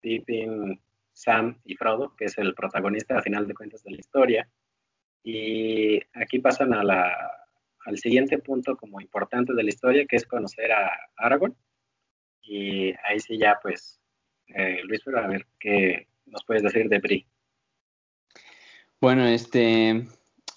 Pippin, 0.00 0.80
Sam 1.12 1.60
y 1.62 1.74
Frodo, 1.74 2.16
que 2.16 2.24
es 2.24 2.38
el 2.38 2.54
protagonista 2.54 3.18
a 3.18 3.22
final 3.22 3.46
de 3.46 3.52
cuentas 3.52 3.82
de 3.82 3.90
la 3.90 3.98
historia. 3.98 4.48
Y 5.22 6.00
aquí 6.14 6.38
pasan 6.38 6.72
a 6.72 6.82
la, 6.82 7.14
al 7.84 7.98
siguiente 7.98 8.38
punto 8.38 8.74
como 8.74 8.98
importante 9.02 9.52
de 9.52 9.62
la 9.62 9.68
historia, 9.68 10.06
que 10.06 10.16
es 10.16 10.24
conocer 10.24 10.72
a 10.72 10.90
Aragorn. 11.18 11.54
Y 12.40 12.94
ahí 13.04 13.20
sí 13.20 13.36
ya, 13.36 13.58
pues, 13.62 14.00
eh, 14.54 14.80
Luis, 14.84 15.02
pero 15.04 15.18
a 15.18 15.26
ver 15.26 15.46
qué 15.60 16.08
nos 16.24 16.42
puedes 16.46 16.62
decir 16.62 16.88
de 16.88 16.98
Bri. 16.98 17.26
Bueno, 18.98 19.26
este, 19.26 20.06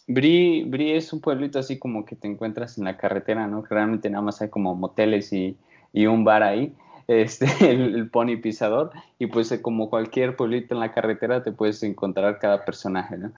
Bri, 0.09 0.63
Bri 0.63 0.93
es 0.93 1.13
un 1.13 1.21
pueblito 1.21 1.59
así 1.59 1.77
como 1.77 2.03
que 2.03 2.15
te 2.15 2.27
encuentras 2.27 2.79
en 2.79 2.85
la 2.85 2.97
carretera, 2.97 3.45
¿no? 3.45 3.61
Realmente 3.61 4.09
nada 4.09 4.23
más 4.23 4.41
hay 4.41 4.49
como 4.49 4.73
moteles 4.73 5.31
y, 5.31 5.55
un 5.93 6.23
bar 6.23 6.41
ahí, 6.41 6.73
este, 7.07 7.45
el, 7.71 8.09
pony 8.09 8.37
pisador, 8.41 8.89
y 9.19 9.27
pues 9.27 9.51
eh, 9.51 9.61
como 9.61 9.91
cualquier 9.91 10.35
pueblito 10.35 10.73
en 10.73 10.79
la 10.79 10.93
carretera 10.93 11.43
te 11.43 11.51
puedes 11.51 11.83
encontrar 11.83 12.39
cada 12.39 12.65
personaje, 12.65 13.17
¿no? 13.17 13.31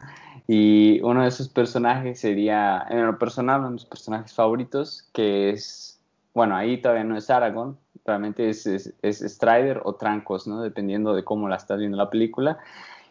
Y 0.48 1.02
uno 1.02 1.24
de 1.24 1.28
esos 1.28 1.50
personajes 1.50 2.22
sería, 2.22 2.86
en 2.90 3.06
lo 3.06 3.20
personal, 3.20 3.60
uno 3.60 3.68
de 3.68 3.74
mis 3.74 3.86
personajes 3.86 4.34
favoritos, 4.34 5.10
que 5.12 5.50
es, 5.50 6.00
bueno, 6.34 6.56
ahí 6.56 6.82
todavía 6.82 7.04
no 7.04 7.18
es 7.18 7.30
Aragorn, 7.30 7.78
realmente 8.06 8.50
es, 8.50 8.66
es, 8.66 9.20
Strider 9.20 9.82
o 9.84 9.96
Trancos, 9.96 10.48
¿no? 10.48 10.62
Dependiendo 10.62 11.14
de 11.14 11.26
cómo 11.26 11.50
la 11.50 11.58
estás 11.58 11.80
viendo 11.80 11.98
la 11.98 12.10
película. 12.10 12.60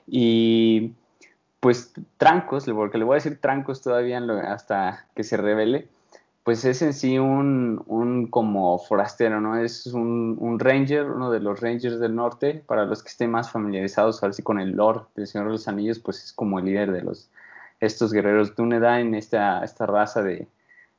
Y 0.07 0.93
pues 1.61 1.93
Trancos, 2.17 2.65
porque 2.67 2.99
le 2.99 3.05
voy 3.05 3.15
a 3.15 3.17
decir 3.17 3.41
Trancos 3.41 3.83
todavía 3.83 4.19
hasta 4.49 5.07
que 5.15 5.23
se 5.23 5.37
revele, 5.37 5.89
pues 6.43 6.65
es 6.65 6.81
en 6.83 6.95
sí 6.95 7.19
un, 7.19 7.83
un 7.87 8.27
como 8.29 8.79
forastero, 8.79 9.41
¿no? 9.41 9.59
Es 9.59 9.87
un, 9.87 10.37
un, 10.41 10.59
ranger, 10.59 11.11
uno 11.11 11.31
de 11.31 11.41
los 11.41 11.61
rangers 11.61 12.01
del 12.01 12.15
norte, 12.15 12.65
para 12.67 12.87
los 12.87 13.03
que 13.03 13.11
estén 13.11 13.31
más 13.31 13.51
familiarizados 13.51 14.23
ahora 14.23 14.33
sí 14.33 14.43
con 14.43 14.59
el 14.59 14.73
lore 14.73 15.03
del 15.15 15.27
Señor 15.27 15.49
de 15.49 15.53
los 15.53 15.69
Anillos, 15.69 15.99
pues 15.99 16.25
es 16.25 16.33
como 16.33 16.59
el 16.59 16.65
líder 16.65 16.93
de 16.93 17.03
los, 17.03 17.31
estos 17.81 18.13
guerreros 18.13 18.57
Dunedain, 18.57 19.15
esta, 19.15 19.63
esta 19.63 19.87
raza 19.87 20.23
de, 20.23 20.49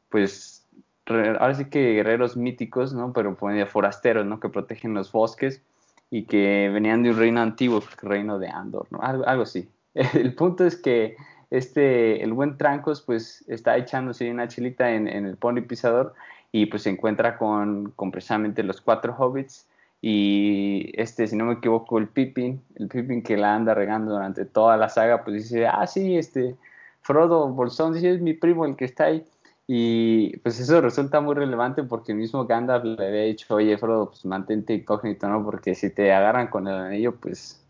pues 0.09 0.67
ahora 1.07 1.55
sí 1.55 1.65
que 1.65 1.93
guerreros 1.93 2.37
míticos, 2.37 2.93
¿no? 2.93 3.13
Pero 3.13 3.35
pues, 3.35 3.67
forasteros, 3.69 4.25
¿no? 4.25 4.39
Que 4.39 4.49
protegen 4.49 4.93
los 4.93 5.11
bosques 5.11 5.63
y 6.11 6.25
que 6.25 6.69
venían 6.71 7.03
de 7.03 7.09
un 7.09 7.17
reino 7.17 7.41
antiguo, 7.41 7.79
el 7.79 8.09
reino 8.09 8.37
de 8.37 8.49
Andor, 8.49 8.87
¿no? 8.91 9.01
Algo, 9.01 9.27
algo 9.27 9.43
así. 9.43 9.67
El 10.13 10.35
punto 10.35 10.65
es 10.65 10.75
que 10.75 11.15
este, 11.49 12.23
el 12.23 12.33
buen 12.33 12.57
Trancos, 12.57 13.01
pues 13.01 13.43
está 13.47 13.75
echándose 13.77 14.31
una 14.31 14.47
chilita 14.47 14.91
en, 14.91 15.07
el 15.07 15.35
pony 15.35 15.61
pisador 15.61 16.13
y 16.51 16.67
pues 16.67 16.83
se 16.83 16.89
encuentra 16.89 17.37
con, 17.37 17.91
con, 17.91 18.11
precisamente 18.11 18.63
los 18.63 18.79
cuatro 18.79 19.13
hobbits 19.17 19.67
y 20.01 20.91
este, 20.95 21.27
si 21.27 21.35
no 21.35 21.45
me 21.45 21.53
equivoco, 21.53 21.99
el 21.99 22.07
Pippin, 22.07 22.61
el 22.75 22.87
Pippin 22.87 23.21
que 23.21 23.37
la 23.37 23.55
anda 23.55 23.73
regando 23.75 24.13
durante 24.13 24.45
toda 24.45 24.75
la 24.77 24.89
saga, 24.89 25.23
pues 25.23 25.43
dice, 25.43 25.67
ah, 25.67 25.85
sí, 25.85 26.17
este, 26.17 26.55
Frodo 27.01 27.49
Bolsón, 27.49 27.93
dice, 27.93 28.13
es 28.15 28.21
mi 28.21 28.33
primo 28.33 28.65
el 28.65 28.75
que 28.75 28.85
está 28.85 29.05
ahí. 29.05 29.23
Y 29.67 30.37
pues 30.37 30.59
eso 30.59 30.81
resulta 30.81 31.21
muy 31.21 31.35
relevante 31.35 31.83
porque 31.83 32.13
el 32.13 32.17
mismo 32.17 32.45
Gandalf 32.45 32.83
le 32.83 33.07
había 33.07 33.21
dicho, 33.23 33.55
oye 33.55 33.77
Frodo, 33.77 34.07
pues 34.09 34.25
mantente 34.25 34.73
incógnito, 34.73 35.29
¿no? 35.29 35.43
Porque 35.45 35.75
si 35.75 35.91
te 35.91 36.11
agarran 36.11 36.47
con 36.47 36.67
el 36.67 36.75
anillo, 36.75 37.15
pues 37.15 37.60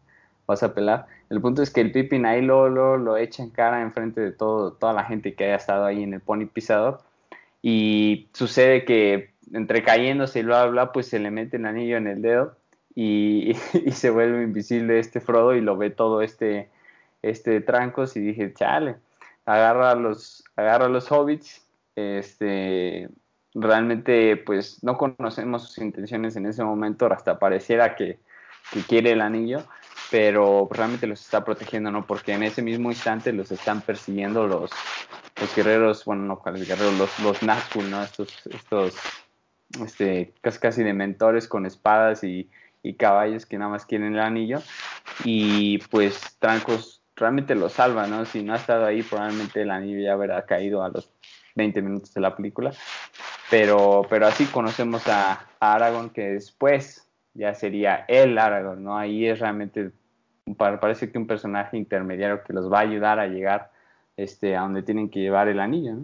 vas 0.51 0.63
a 0.63 0.73
pelar. 0.73 1.07
El 1.29 1.41
punto 1.41 1.61
es 1.61 1.71
que 1.71 1.81
el 1.81 1.91
Pippin 1.91 2.25
ahí 2.25 2.41
lo, 2.41 2.69
lo, 2.69 2.97
lo 2.97 3.17
echa 3.17 3.43
en 3.43 3.49
cara 3.49 3.81
enfrente 3.81 4.21
de 4.21 4.31
todo, 4.31 4.73
toda 4.73 4.93
la 4.93 5.03
gente 5.03 5.33
que 5.33 5.45
haya 5.45 5.55
estado 5.55 5.85
ahí 5.85 6.03
en 6.03 6.13
el 6.13 6.21
pony 6.21 6.45
pisador. 6.45 7.01
Y 7.61 8.29
sucede 8.33 8.85
que 8.85 9.31
entre 9.53 9.83
cayéndose 9.83 10.39
y 10.39 10.43
bla, 10.43 10.65
bla, 10.67 10.91
pues 10.91 11.07
se 11.07 11.19
le 11.19 11.31
mete 11.31 11.57
el 11.57 11.65
anillo 11.65 11.97
en 11.97 12.07
el 12.07 12.21
dedo 12.21 12.55
y, 12.95 13.53
se 13.91 14.09
vuelve 14.09 14.43
invisible 14.43 14.99
este 14.99 15.21
Frodo 15.21 15.55
y 15.55 15.61
lo 15.61 15.77
ve 15.77 15.89
todo 15.89 16.21
este, 16.21 16.69
este 17.21 17.61
trancos 17.61 18.15
y 18.17 18.19
dije, 18.19 18.53
chale, 18.53 18.97
agarra 19.45 19.91
a 19.91 19.95
los, 19.95 20.43
agarra 20.55 20.85
a 20.85 20.89
los 20.89 21.11
hobbits 21.11 21.65
este, 21.95 23.09
realmente 23.53 24.37
pues 24.37 24.83
no 24.83 24.97
conocemos 24.97 25.67
sus 25.67 25.77
intenciones 25.79 26.35
en 26.35 26.45
ese 26.45 26.63
momento, 26.63 27.05
hasta 27.11 27.39
pareciera 27.39 27.95
que, 27.95 28.19
quiere 28.87 29.11
el 29.11 29.21
anillo, 29.21 29.63
pero 30.11 30.67
realmente 30.69 31.07
los 31.07 31.21
está 31.21 31.43
protegiendo, 31.43 31.89
¿no? 31.89 32.05
Porque 32.05 32.33
en 32.33 32.43
ese 32.43 32.61
mismo 32.61 32.91
instante 32.91 33.33
los 33.33 33.51
están 33.51 33.81
persiguiendo 33.81 34.45
los, 34.45 34.69
los 35.39 35.55
guerreros, 35.55 36.05
bueno, 36.05 36.23
no 36.23 36.39
cuáles 36.39 36.67
guerreros, 36.67 36.97
los, 36.97 37.19
los 37.19 37.41
Nazgûl, 37.41 37.89
¿no? 37.89 38.03
Estos, 38.03 38.45
estos 38.47 38.95
este, 39.81 40.33
casi, 40.41 40.59
casi 40.59 40.83
de 40.83 40.93
mentores 40.93 41.47
con 41.47 41.65
espadas 41.65 42.23
y, 42.23 42.49
y 42.83 42.95
caballos 42.95 43.45
que 43.45 43.57
nada 43.57 43.71
más 43.71 43.85
quieren 43.85 44.13
el 44.13 44.19
anillo. 44.19 44.61
Y 45.23 45.77
pues 45.89 46.37
Trancos 46.39 47.01
realmente 47.15 47.55
lo 47.55 47.69
salva, 47.69 48.07
¿no? 48.07 48.25
Si 48.25 48.43
no 48.43 48.53
ha 48.53 48.57
estado 48.57 48.85
ahí, 48.85 49.03
probablemente 49.03 49.61
el 49.61 49.71
anillo 49.71 50.01
ya 50.01 50.13
habrá 50.13 50.45
caído 50.45 50.83
a 50.83 50.89
los 50.89 51.09
20 51.55 51.81
minutos 51.81 52.13
de 52.13 52.21
la 52.21 52.35
película. 52.35 52.71
Pero, 53.49 54.05
pero 54.09 54.27
así 54.27 54.45
conocemos 54.45 55.07
a, 55.07 55.47
Aragorn, 55.59 56.09
que 56.09 56.31
después 56.31 57.07
ya 57.33 57.53
sería 57.53 58.05
el 58.07 58.37
Aragorn, 58.37 58.83
¿no? 58.83 58.97
Ahí 58.97 59.27
es 59.27 59.39
realmente, 59.39 59.91
parece 60.55 61.11
que 61.11 61.17
un 61.17 61.27
personaje 61.27 61.77
intermediario 61.77 62.43
que 62.43 62.53
los 62.53 62.71
va 62.71 62.79
a 62.79 62.83
ayudar 62.83 63.19
a 63.19 63.27
llegar 63.27 63.71
este, 64.17 64.55
a 64.55 64.61
donde 64.61 64.83
tienen 64.83 65.09
que 65.09 65.19
llevar 65.19 65.47
el 65.47 65.59
anillo. 65.59 65.97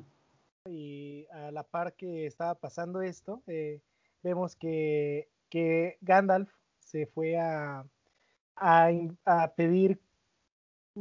Y 0.65 1.25
a 1.31 1.51
la 1.51 1.63
par 1.63 1.93
que 1.93 2.25
estaba 2.25 2.55
pasando 2.55 3.01
esto, 3.01 3.41
eh, 3.47 3.81
vemos 4.23 4.55
que, 4.55 5.29
que, 5.49 5.97
Gandalf 6.01 6.51
se 6.79 7.05
fue 7.05 7.37
a, 7.37 7.85
a, 8.55 8.89
a 9.25 9.47
pedir 9.53 9.99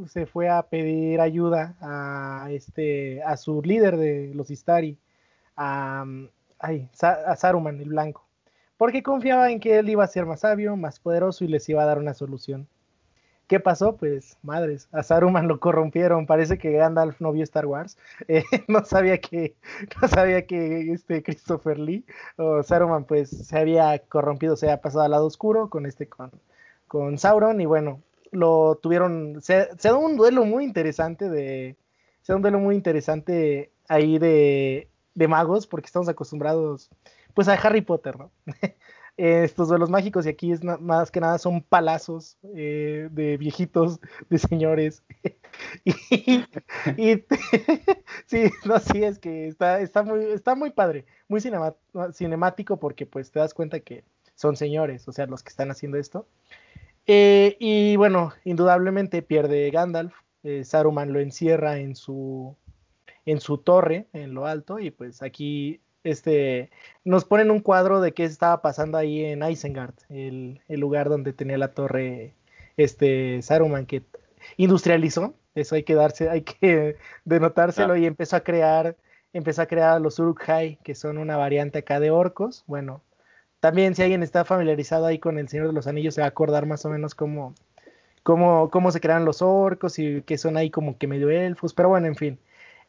se 0.09 0.26
fue 0.26 0.49
a 0.49 0.62
pedir 0.62 1.21
ayuda 1.21 1.76
a 1.81 2.49
este 2.50 3.23
a 3.23 3.37
su 3.38 3.62
líder 3.62 3.97
de 3.97 4.33
los 4.35 4.50
Istari, 4.50 4.99
a, 5.57 6.05
a 6.59 7.37
Saruman, 7.37 7.81
el 7.81 7.88
blanco, 7.88 8.26
porque 8.76 9.03
confiaba 9.03 9.50
en 9.50 9.59
que 9.59 9.79
él 9.79 9.88
iba 9.88 10.05
a 10.05 10.09
ser 10.09 10.26
más 10.26 10.41
sabio, 10.41 10.76
más 10.76 11.00
poderoso 11.00 11.45
y 11.45 11.49
les 11.49 11.69
iba 11.69 11.83
a 11.83 11.87
dar 11.87 11.99
una 11.99 12.15
solución. 12.15 12.69
¿Qué 13.47 13.61
pasó? 13.61 13.97
Pues 13.97 14.37
madres, 14.43 14.88
a 14.91 15.03
Saruman 15.05 15.47
lo 15.47 15.61
corrompieron. 15.61 16.26
Parece 16.26 16.59
que 16.59 16.73
Gandalf 16.73 17.21
no 17.21 17.33
vio 17.33 17.45
Star 17.45 17.67
Wars. 17.67 17.97
Eh, 18.29 18.45
no 18.69 18.85
sabía 18.85 19.19
que, 19.21 19.55
no 20.00 20.09
sabía 20.09 20.47
que 20.47 20.91
este 20.93 21.23
Christopher 21.23 21.79
Lee 21.79 22.05
o 22.37 22.62
Saruman 22.62 23.05
pues 23.05 23.31
se 23.31 23.59
había 23.59 23.99
corrompido, 24.00 24.57
se 24.57 24.67
había 24.67 24.81
pasado 24.81 25.05
al 25.05 25.12
lado 25.12 25.26
oscuro 25.26 25.71
con 25.71 25.87
este 25.87 26.09
con, 26.09 26.33
con 26.88 27.19
Sauron 27.19 27.61
y 27.61 27.67
bueno, 27.67 28.03
lo 28.33 28.76
tuvieron, 28.83 29.41
se, 29.43 29.69
se 29.79 29.88
da 29.88 29.97
un 29.97 30.17
duelo 30.17 30.45
muy 30.45 30.65
interesante 30.65 31.29
de, 31.31 31.76
se 32.23 32.33
da 32.33 32.37
un 32.37 32.43
duelo 32.43 32.59
muy 32.59 32.75
interesante 32.75 33.71
ahí 33.88 34.19
de, 34.19 34.88
de 35.15 35.29
magos 35.29 35.67
porque 35.67 35.87
estamos 35.87 36.09
acostumbrados 36.09 36.91
pues 37.35 37.49
a 37.49 37.55
Harry 37.55 37.83
Potter, 37.83 38.19
¿no? 38.19 38.31
estos 39.16 39.68
duelos 39.68 39.88
mágicos 39.88 40.26
y 40.26 40.28
aquí 40.28 40.52
es 40.52 40.62
más 40.62 41.11
que 41.11 41.20
nada 41.20 41.38
son 41.38 41.62
palazos 41.62 42.37
eh, 42.54 43.08
de 43.11 43.37
viejitos, 43.37 43.99
de 44.28 44.38
señores. 44.38 45.02
y, 45.85 46.44
sí, 48.26 48.50
no, 48.64 48.78
sí, 48.78 49.04
es 49.04 49.18
que 49.18 49.49
está, 49.49 49.80
está, 49.80 50.02
muy, 50.02 50.25
está 50.25 50.54
muy 50.54 50.70
padre, 50.70 51.06
muy 51.28 51.40
cinemático 52.12 52.78
porque 52.78 53.06
pues 53.06 53.30
te 53.30 53.38
das 53.38 53.54
cuenta 53.54 53.80
que 53.80 54.04
son 54.35 54.56
señores, 54.56 55.08
o 55.08 55.12
sea, 55.12 55.26
los 55.26 55.42
que 55.42 55.50
están 55.50 55.70
haciendo 55.70 55.96
esto. 55.96 56.26
Eh, 57.06 57.56
y 57.58 57.96
bueno, 57.96 58.32
indudablemente 58.44 59.23
pierde 59.23 59.70
Gandalf, 59.70 60.14
eh, 60.42 60.64
Saruman 60.64 61.12
lo 61.12 61.20
encierra 61.20 61.78
en 61.78 61.96
su, 61.96 62.54
en 63.25 63.40
su 63.40 63.58
torre, 63.58 64.08
en 64.12 64.35
lo 64.35 64.46
alto, 64.46 64.78
y 64.78 64.90
pues 64.90 65.23
aquí 65.23 65.80
este, 66.07 66.71
nos 67.05 67.25
ponen 67.25 67.51
un 67.51 67.61
cuadro 67.61 68.01
de 68.01 68.13
qué 68.13 68.25
estaba 68.25 68.63
pasando 68.63 68.97
ahí 68.97 69.25
en 69.25 69.43
Isengard, 69.43 69.95
el, 70.09 70.61
lugar 70.69 71.09
donde 71.09 71.33
tenía 71.33 71.59
la 71.59 71.75
torre 71.75 72.35
este 72.77 73.43
Saruman 73.43 73.87
que 73.87 74.03
industrializó, 74.57 75.35
eso 75.57 75.75
hay 75.75 75.83
que 75.83 75.95
darse, 75.95 76.31
hay 76.31 76.43
que 76.43 76.97
denotárselo 77.25 77.97
y 77.97 78.07
empezó 78.07 78.37
a 78.37 78.41
crear, 78.41 78.97
empezó 79.33 79.63
a 79.63 79.67
crear 79.67 80.01
los 80.01 80.21
Uruk-hai, 80.21 80.79
que 80.85 80.95
son 80.95 81.19
una 81.19 81.37
variante 81.37 81.81
acá 81.81 81.99
de 81.99 82.13
orcos. 82.13 82.63
Bueno, 82.67 83.03
también 83.59 83.97
si 83.97 84.03
alguien 84.03 84.23
está 84.23 84.45
familiarizado 84.45 85.07
ahí 85.07 85.19
con 85.19 85.39
el 85.39 85.49
Señor 85.49 85.67
de 85.67 85.73
los 85.73 85.89
Anillos 85.89 86.15
se 86.15 86.21
va 86.21 86.27
a 86.27 86.31
acordar 86.31 86.67
más 86.67 86.85
o 86.85 86.91
menos 86.91 87.17
cómo, 87.17 87.55
cómo, 88.23 88.71
cómo 88.71 88.93
se 88.93 89.01
crean 89.01 89.25
los 89.25 89.43
orcos 89.43 89.99
y 89.99 90.23
que 90.23 90.39
son 90.39 90.57
ahí 90.57 90.71
como 90.71 90.99
que 90.99 91.09
medio 91.09 91.31
elfos, 91.31 91.75
pero 91.75 91.89
bueno, 91.89 92.07
en 92.07 92.15
fin. 92.15 92.39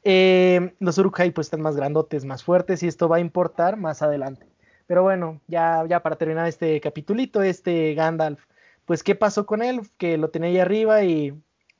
Eh, 0.04 0.74
los 0.80 0.98
Uruk-hai 0.98 1.32
pues 1.32 1.48
están 1.48 1.62
más 1.62 1.76
grandotes, 1.76 2.26
más 2.26 2.44
fuertes 2.44 2.84
y 2.84 2.88
esto 2.88 3.10
va 3.10 3.18
a 3.18 3.20
importar 3.22 3.78
más 3.78 4.02
adelante. 4.02 4.48
Pero 4.88 5.04
bueno, 5.04 5.42
ya, 5.48 5.86
ya 5.88 6.02
para 6.02 6.18
terminar 6.18 6.48
este 6.48 6.80
capitulito, 6.80 7.42
este 7.42 7.94
Gandalf, 7.94 8.42
pues 8.86 9.04
¿qué 9.04 9.16
pasó 9.16 9.46
con 9.46 9.62
él? 9.62 9.82
Que 9.98 10.18
lo 10.18 10.30
tenía 10.30 10.50
ahí 10.50 10.60
arriba 10.60 11.04
y 11.04 11.34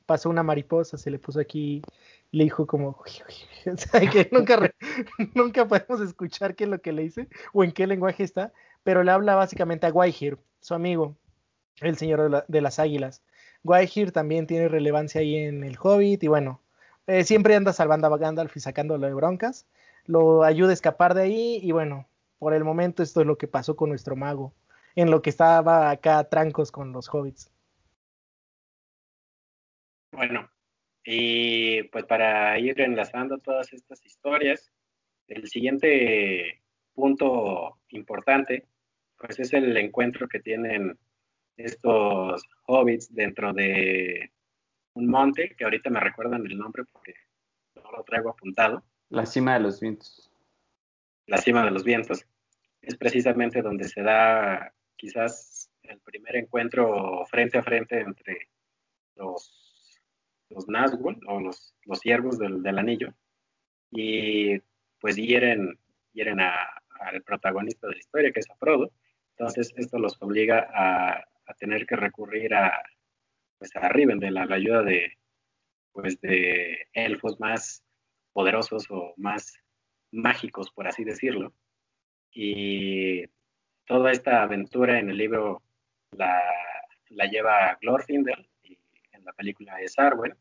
pasó 0.06 0.30
una 0.30 0.42
mariposa, 0.42 0.98
se 0.98 1.10
le 1.10 1.18
puso 1.18 1.40
aquí, 1.40 1.82
le 2.32 2.44
dijo 2.44 2.66
como, 2.66 3.02
que 4.12 4.28
nunca, 4.32 4.74
nunca 5.34 5.66
podemos 5.66 6.00
escuchar 6.00 6.54
qué 6.54 6.64
es 6.64 6.70
lo 6.70 6.80
que 6.80 6.92
le 6.92 7.02
dice 7.02 7.28
o 7.52 7.64
en 7.64 7.72
qué 7.72 7.86
lenguaje 7.86 8.24
está, 8.24 8.52
pero 8.84 9.02
le 9.02 9.10
habla 9.10 9.34
básicamente 9.34 9.86
a 9.86 9.90
Guayhir, 9.90 10.38
su 10.60 10.74
amigo, 10.74 11.16
el 11.80 11.96
señor 11.96 12.30
de, 12.30 12.42
de 12.46 12.60
las 12.60 12.78
águilas. 12.78 13.22
Guayhir 13.62 14.12
también 14.12 14.46
tiene 14.46 14.68
relevancia 14.68 15.20
ahí 15.20 15.36
en 15.36 15.64
el 15.64 15.78
Hobbit 15.80 16.22
y 16.22 16.28
bueno, 16.28 16.60
eh, 17.08 17.24
siempre 17.24 17.56
anda 17.56 17.72
salvando 17.72 18.06
a 18.06 18.18
Gandalf 18.18 18.56
y 18.56 18.60
sacándolo 18.60 19.06
de 19.06 19.14
broncas. 19.14 19.66
Lo 20.04 20.44
ayuda 20.44 20.70
a 20.70 20.74
escapar 20.74 21.14
de 21.14 21.22
ahí 21.22 21.58
y 21.62 21.72
bueno, 21.72 22.06
por 22.38 22.54
el 22.54 22.64
momento 22.64 23.02
esto 23.02 23.22
es 23.22 23.26
lo 23.26 23.38
que 23.38 23.48
pasó 23.48 23.76
con 23.76 23.88
nuestro 23.88 24.14
mago, 24.14 24.54
en 24.94 25.10
lo 25.10 25.22
que 25.22 25.30
estaba 25.30 25.90
acá 25.90 26.22
trancos 26.28 26.70
con 26.70 26.92
los 26.92 27.08
hobbits. 27.12 27.50
Bueno, 30.12 30.50
y 31.04 31.82
pues 31.84 32.04
para 32.04 32.58
ir 32.58 32.80
enlazando 32.80 33.38
todas 33.38 33.72
estas 33.72 34.04
historias, 34.04 34.70
el 35.28 35.48
siguiente 35.48 36.62
punto 36.94 37.78
importante, 37.88 38.66
pues 39.16 39.38
es 39.40 39.52
el 39.54 39.76
encuentro 39.76 40.28
que 40.28 40.40
tienen 40.40 40.98
estos 41.56 42.42
hobbits 42.66 43.14
dentro 43.14 43.52
de 43.52 44.30
un 44.98 45.06
monte, 45.06 45.54
que 45.56 45.64
ahorita 45.64 45.90
me 45.90 46.00
recuerdan 46.00 46.44
el 46.44 46.58
nombre 46.58 46.84
porque 46.84 47.14
no 47.76 47.90
lo 47.92 48.02
traigo 48.02 48.30
apuntado. 48.30 48.82
La 49.08 49.26
cima 49.26 49.54
de 49.54 49.60
los 49.60 49.80
vientos. 49.80 50.30
La 51.26 51.38
cima 51.38 51.64
de 51.64 51.70
los 51.70 51.84
vientos. 51.84 52.26
Es 52.82 52.96
precisamente 52.96 53.62
donde 53.62 53.84
se 53.84 54.02
da 54.02 54.72
quizás 54.96 55.70
el 55.82 56.00
primer 56.00 56.36
encuentro 56.36 57.24
frente 57.26 57.58
a 57.58 57.62
frente 57.62 58.00
entre 58.00 58.48
los, 59.14 60.00
los 60.50 60.66
Nazgûl 60.66 61.20
o 61.26 61.40
los, 61.40 61.74
los 61.84 61.98
siervos 62.00 62.38
del, 62.38 62.78
anillo 62.78 63.14
y 63.90 64.58
pues 65.00 65.16
hieren, 65.16 65.78
hieren 66.12 66.40
al 66.40 67.22
protagonista 67.24 67.86
de 67.86 67.94
la 67.94 67.98
historia, 67.98 68.32
que 68.32 68.40
es 68.40 68.50
a 68.50 68.56
Frodo. 68.56 68.90
Entonces 69.36 69.72
esto 69.76 69.98
los 69.98 70.20
obliga 70.20 70.68
a 70.74 71.54
tener 71.54 71.86
que 71.86 71.96
recurrir 71.96 72.54
a, 72.54 72.82
pues 73.58 73.74
a 73.76 73.88
Rivendell, 73.88 74.34
la 74.34 74.42
ayuda 74.42 74.82
de, 74.82 75.12
pues 75.92 76.20
de 76.20 76.86
elfos 76.92 77.38
más 77.40 77.84
poderosos 78.32 78.86
o 78.90 79.14
más 79.16 79.58
mágicos, 80.12 80.70
por 80.70 80.86
así 80.86 81.04
decirlo. 81.04 81.52
Y 82.32 83.24
toda 83.86 84.12
esta 84.12 84.42
aventura 84.42 84.98
en 84.98 85.10
el 85.10 85.16
libro 85.16 85.62
la, 86.12 86.40
la 87.10 87.26
lleva 87.26 87.78
Glorfindel 87.80 88.48
y 88.62 88.78
en 89.12 89.24
la 89.24 89.32
película 89.32 89.80
es 89.80 89.98
Arwen. 89.98 90.36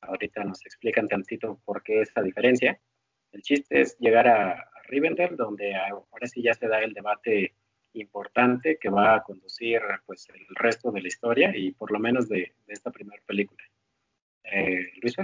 Ahorita 0.00 0.44
nos 0.44 0.64
explican 0.66 1.08
tantito 1.08 1.60
por 1.64 1.82
qué 1.82 2.00
esa 2.00 2.22
diferencia. 2.22 2.80
El 3.32 3.42
chiste 3.42 3.80
es 3.80 3.96
llegar 3.98 4.28
a, 4.28 4.52
a 4.52 4.82
Rivendell, 4.88 5.36
donde 5.36 5.74
ahora 5.74 6.26
sí 6.26 6.42
ya 6.42 6.54
se 6.54 6.68
da 6.68 6.80
el 6.80 6.92
debate 6.92 7.54
importante 8.00 8.78
que 8.80 8.88
va 8.88 9.16
a 9.16 9.22
conducir 9.22 9.80
pues 10.06 10.28
el 10.28 10.46
resto 10.54 10.90
de 10.90 11.00
la 11.00 11.08
historia 11.08 11.56
y 11.56 11.72
por 11.72 11.90
lo 11.90 11.98
menos 11.98 12.28
de, 12.28 12.54
esta 12.66 12.90
primera 12.90 13.22
película. 13.26 13.62
Eh, 14.44 14.92
Luis 15.02 15.16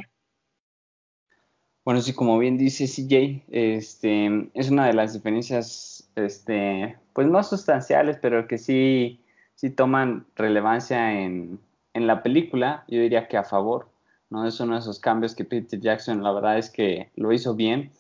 Bueno, 1.84 2.00
sí, 2.00 2.12
como 2.14 2.38
bien 2.38 2.58
dice 2.58 2.86
CJ, 2.86 3.44
este, 3.50 4.50
es 4.54 4.70
una 4.70 4.86
de 4.86 4.94
las 4.94 5.12
diferencias 5.12 6.10
este, 6.16 6.96
pues 7.12 7.26
más 7.28 7.48
sustanciales, 7.48 8.18
pero 8.20 8.46
que 8.46 8.58
sí, 8.58 9.24
sí 9.54 9.70
toman 9.70 10.26
relevancia 10.36 11.20
en, 11.20 11.60
en 11.94 12.06
la 12.06 12.22
película, 12.22 12.84
yo 12.88 13.00
diría 13.00 13.28
que 13.28 13.36
a 13.36 13.44
favor, 13.44 13.88
¿no? 14.30 14.46
Es 14.46 14.60
uno 14.60 14.74
de 14.74 14.80
esos 14.80 14.98
cambios 14.98 15.34
que 15.34 15.44
Peter 15.44 15.78
Jackson, 15.78 16.22
la 16.22 16.32
verdad 16.32 16.58
es 16.58 16.70
que 16.70 17.10
lo 17.16 17.32
hizo 17.32 17.54
bien, 17.54 17.92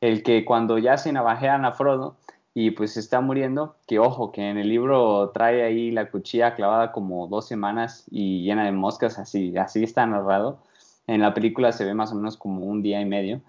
el 0.00 0.22
que 0.22 0.44
cuando 0.44 0.78
ya 0.78 0.96
se 0.96 1.12
navajean 1.12 1.64
a 1.64 1.72
Frodo, 1.72 2.16
y 2.54 2.70
pues 2.70 2.96
está 2.96 3.20
muriendo, 3.20 3.76
que 3.86 3.98
ojo, 3.98 4.30
que 4.30 4.48
en 4.48 4.58
el 4.58 4.68
libro 4.68 5.30
trae 5.30 5.64
ahí 5.64 5.90
la 5.90 6.10
cuchilla 6.10 6.54
clavada 6.54 6.92
como 6.92 7.26
dos 7.26 7.48
semanas 7.48 8.04
y 8.10 8.44
llena 8.44 8.64
de 8.64 8.72
moscas, 8.72 9.18
así, 9.18 9.56
así 9.56 9.82
está 9.82 10.06
narrado. 10.06 10.60
En 11.08 11.20
la 11.20 11.34
película 11.34 11.72
se 11.72 11.84
ve 11.84 11.94
más 11.94 12.12
o 12.12 12.14
menos 12.14 12.36
como 12.36 12.64
un 12.64 12.80
día 12.82 13.00
y 13.00 13.06
medio. 13.06 13.40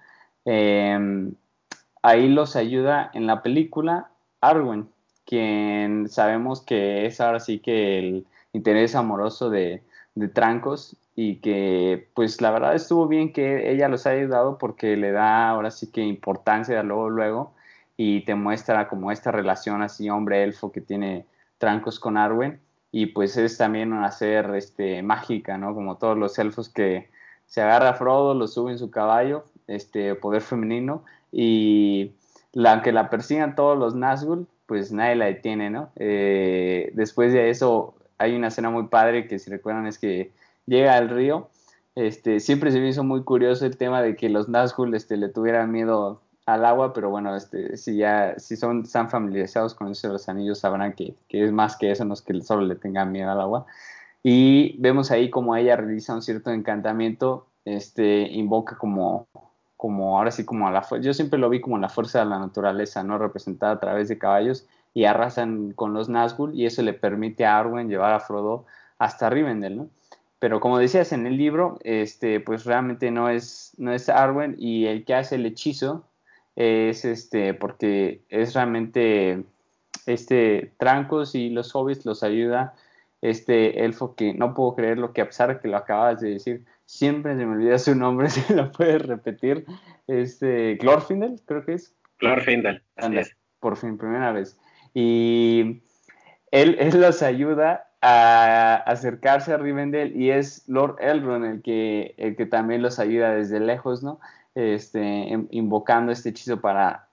Em, 0.46 1.36
ahí 2.02 2.28
los 2.30 2.56
ayuda 2.56 3.12
en 3.13 3.28
la 3.28 3.44
película 3.44 4.10
Arwen, 4.41 4.89
quien 5.26 6.10
sabemos 6.10 6.62
que 6.62 7.06
es 7.06 7.22
ahora 7.22 7.39
sí 7.39 7.60
que 7.60 8.00
el 8.00 8.28
interés 8.54 8.96
amoroso 8.96 9.50
de, 9.52 9.84
de 10.15 10.28
Trancos 10.30 10.98
y 11.15 11.38
que 11.38 12.10
pues 12.15 12.41
la 12.41 12.52
verdad 12.52 12.76
estuvo 12.76 13.08
bien 13.08 13.34
que 13.34 13.72
ella 13.72 13.88
los 13.88 14.06
haya 14.08 14.22
ayudado 14.22 14.58
porque 14.58 14.98
le 14.98 15.12
da 15.12 15.50
ahora 15.50 15.72
sí 15.72 15.91
que 15.91 16.02
importancia 16.02 16.82
luego 16.84 17.10
luego 17.10 17.54
y 17.98 18.22
te 18.26 18.36
muestra 18.36 18.88
como 18.88 19.12
esta 19.12 19.32
relación 19.32 19.82
así 19.82 20.10
hombre-elfo 20.10 20.72
que 20.72 20.82
tiene 20.82 21.26
Trancos 21.58 22.00
con 22.00 22.18
Arwen 22.18 22.60
y 22.92 23.08
pues 23.08 23.38
es 23.38 23.58
también 23.58 23.94
una 23.94 24.12
ser 24.12 24.54
este, 24.56 25.04
mágica, 25.04 25.58
¿no? 25.58 25.74
Como 25.74 25.98
todos 25.98 26.18
los 26.18 26.40
elfos 26.40 26.70
que 26.70 27.10
se 27.46 27.62
agarra 27.62 27.90
a 27.90 27.94
Frodo, 27.94 28.34
lo 28.34 28.48
sube 28.48 28.72
en 28.72 28.78
su 28.78 28.90
caballo, 28.90 29.46
este 29.68 30.16
poder 30.16 30.42
femenino 30.42 31.04
y 31.32 32.14
la, 32.54 32.74
aunque 32.74 32.92
la 32.92 33.10
persigan 33.10 33.56
todos 33.56 33.78
los 33.78 33.96
Nazgûl, 33.96 34.48
pues 34.66 34.92
nadie 34.92 35.16
la 35.16 35.26
detiene, 35.26 35.70
¿no? 35.70 35.90
Eh, 35.98 36.92
después 36.94 37.34
de 37.34 37.50
eso 37.50 37.96
hay 38.18 38.36
una 38.36 38.48
escena 38.48 38.70
muy 38.70 38.88
padre 38.88 39.28
que 39.28 39.40
si 39.40 39.50
recuerdan 39.50 39.88
es 39.88 40.00
que 40.00 40.32
llega 40.66 40.96
al 40.96 41.10
río, 41.10 41.50
este, 41.96 42.40
siempre 42.40 42.72
se 42.72 42.80
me 42.80 42.90
hizo 42.90 43.04
muy 43.04 43.24
curioso 43.24 43.66
el 43.66 43.78
tema 43.78 44.02
de 44.02 44.16
que 44.16 44.30
los 44.30 44.50
Nazgûl 44.50 44.96
este, 44.96 45.18
le 45.18 45.30
tuvieran 45.30 45.72
miedo 45.72 46.22
al 46.46 46.66
agua, 46.66 46.94
pero 46.94 47.10
bueno, 47.10 47.36
este, 47.36 47.76
si 47.78 47.98
ya, 47.98 48.38
si 48.38 48.56
son 48.56 48.84
tan 48.84 49.10
familiarizados 49.10 49.74
con 49.74 49.90
eso 49.92 50.08
de 50.08 50.14
los 50.14 50.30
anillos, 50.30 50.60
sabrán 50.60 50.94
que, 50.94 51.16
es 51.30 51.52
más 51.52 51.76
que 51.76 51.92
eso, 51.92 52.06
no 52.06 52.14
es 52.14 52.22
que 52.22 52.40
solo 52.42 52.62
le 52.62 52.76
tengan 52.76 53.12
miedo 53.12 53.32
al 53.32 53.42
agua. 53.42 53.66
Y 54.24 54.78
vemos 54.80 55.12
ahí 55.12 55.30
como 55.30 55.56
ella 55.56 55.76
realiza 55.76 56.14
un 56.14 56.22
cierto 56.22 56.52
encantamiento, 56.52 57.48
este, 57.66 58.22
invoca 58.32 58.78
como, 58.78 59.28
como 59.78 60.18
ahora 60.18 60.32
sí 60.32 60.46
como 60.46 60.68
a 60.68 60.72
la 60.72 60.86
yo 61.02 61.14
siempre 61.14 61.40
lo 61.40 61.50
vi 61.50 61.62
como 61.62 61.78
la 61.78 61.90
fuerza 61.90 62.20
de 62.20 62.26
la 62.26 62.40
naturaleza, 62.40 63.04
¿no? 63.04 63.18
Representada 63.18 63.74
a 63.74 63.80
través 63.80 64.08
de 64.08 64.18
caballos 64.18 64.68
y 64.94 65.06
arrasan 65.06 65.74
con 65.74 65.94
los 65.94 66.10
Nazgûl 66.10 66.54
y 66.56 66.66
eso 66.66 66.82
le 66.82 66.94
permite 66.94 67.46
a 67.46 67.58
Arwen 67.58 67.90
llevar 67.90 68.14
a 68.14 68.20
Frodo 68.20 68.66
hasta 69.00 69.30
Rivendell, 69.30 69.78
¿no? 69.78 69.90
Pero 70.40 70.60
como 70.60 70.78
decías 70.78 71.12
en 71.12 71.26
el 71.26 71.38
libro, 71.38 71.80
este, 71.84 72.40
pues 72.40 72.66
realmente 72.66 73.10
no 73.10 73.30
es, 73.30 73.74
no 73.78 73.94
es 73.94 74.10
Arwen 74.10 74.56
y 74.60 74.86
el 74.86 75.06
que 75.06 75.16
hace 75.16 75.36
el 75.36 75.46
hechizo 75.46 76.06
es 76.56 77.06
este, 77.06 77.54
porque 77.54 78.22
es 78.30 78.54
realmente 78.54 79.44
este 80.06 80.74
Trancos 80.78 81.36
y 81.36 81.50
los 81.50 81.76
hobbits 81.76 82.06
los 82.06 82.24
ayuda 82.24 82.76
este 83.22 83.84
elfo 83.84 84.15
que 84.15 84.34
no 84.34 84.54
puedo 84.54 84.76
creer 84.76 84.98
lo 85.00 85.13
que 85.13 85.22
a 85.22 85.26
pesar 85.26 85.50
de 85.50 85.60
que 85.60 85.68
lo 85.68 85.78
acabas 85.78 86.22
de 86.22 86.32
decir, 86.32 86.65
siempre 86.86 87.36
se 87.36 87.46
me 87.46 87.56
olvida 87.56 87.80
su 87.80 87.96
nombre, 87.96 88.30
si 88.30 88.54
lo 88.54 88.72
puedes 88.72 89.02
repetir, 89.02 89.65
este 90.08 90.76
Glorfindel, 90.76 91.41
creo 91.46 91.65
que 91.65 91.74
es. 91.74 91.94
Glorfindel, 92.20 92.82
así 92.96 93.18
es. 93.18 93.36
Por 93.60 93.78
fin, 93.78 93.98
primera 93.98 94.32
vez. 94.32 94.58
Y 94.94 95.82
él, 96.52 96.78
él 96.80 97.02
los 97.02 97.24
ayuda 97.24 97.89
a 98.02 98.76
acercarse 98.76 99.52
a 99.52 99.58
Rivendell 99.58 100.15
y 100.15 100.30
es 100.30 100.63
Lord 100.68 100.98
Elrond 101.00 101.46
el 101.46 101.62
que, 101.63 102.13
el 102.18 102.36
que 102.36 102.46
también 102.46 102.84
los 102.84 103.00
ayuda 103.00 103.34
desde 103.34 103.60
lejos, 103.60 104.04
¿no? 104.04 104.20
Este, 104.56 105.48
invocando 105.52 106.13
este 106.13 106.30
hechizo 106.30 106.62
para 106.62 107.10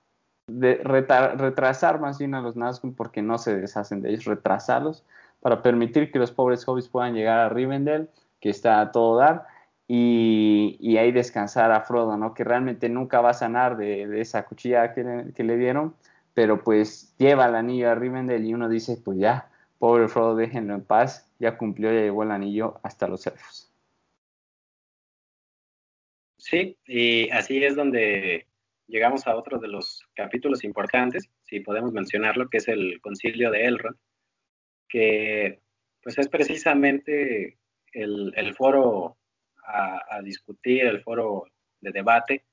retrasar 0.47 2.01
más 2.01 2.19
bien 2.19 2.35
a 2.35 2.41
los 2.41 2.57
Nazgûl 2.57 2.95
porque 2.95 3.21
no 3.21 3.37
se 3.37 3.57
deshacen 3.57 4.01
de 4.01 4.11
ellos, 4.11 4.25
retrasarlos 4.25 5.05
para 5.41 5.61
permitir 5.61 6.13
que 6.13 6.21
los 6.21 6.31
pobres 6.31 6.67
hobbits 6.67 6.89
puedan 6.89 7.15
llegar 7.15 7.41
a 7.41 7.49
Rivendell, 7.49 8.09
que 8.41 8.49
está 8.49 8.81
a 8.81 8.93
todo 8.93 9.19
dar, 9.19 9.47
y, 9.89 10.97
ahí 10.97 11.11
descansar 11.11 11.73
a 11.73 11.83
Frodo, 11.83 12.17
¿no? 12.17 12.33
Que 12.33 12.45
realmente 12.45 12.89
nunca 12.89 13.21
va 13.21 13.31
a 13.31 13.35
sanar 13.35 13.77
de, 13.77 14.21
esa 14.21 14.45
cuchilla 14.45 14.95
que 14.95 15.43
le, 15.45 15.57
dieron, 15.57 15.95
pero 16.33 16.63
pues 16.63 17.15
lleva 17.19 17.47
el 17.47 17.57
anillo 17.57 17.91
a 17.91 17.95
Rivendell 17.97 18.45
y 18.45 18.55
uno 18.55 18.69
dice, 18.69 18.97
pues 19.05 19.19
ya, 19.19 19.51
pobre 19.79 20.09
Frodo, 20.09 20.37
déjenlo 20.37 20.75
en 20.75 20.85
paz, 20.85 21.29
ya 21.41 21.59
cumplió, 21.59 21.93
ya 21.93 22.01
llevó 22.01 22.23
el 22.23 22.31
anillo 22.31 22.79
hasta 22.85 23.09
los 23.09 23.27
elfos. 23.27 23.72
Sí, 26.43 26.77
y 26.87 27.31
así 27.31 27.63
es 27.65 27.77
donde 27.77 28.49
llegamos 28.89 29.29
a 29.29 29.37
otro 29.37 29.61
de 29.61 29.69
los 29.69 30.03
capítulos 30.13 30.65
importantes, 30.65 31.31
si 31.45 31.61
podemos 31.61 31.93
mencionarlo, 31.93 32.51
que 32.51 32.59
es 32.59 32.67
el 32.67 33.01
concilio 33.01 33.53
de 33.53 33.67
Elrond, 33.67 33.97
que 34.89 35.61
pues 36.03 36.19
es 36.19 36.27
precisamente 36.27 37.59
el, 37.93 38.55
foro 38.57 39.19
a, 39.65 40.21
discutir, 40.23 40.83
el 40.83 41.01
foro 41.01 41.45
de 41.81 41.93
debate, 41.93 42.45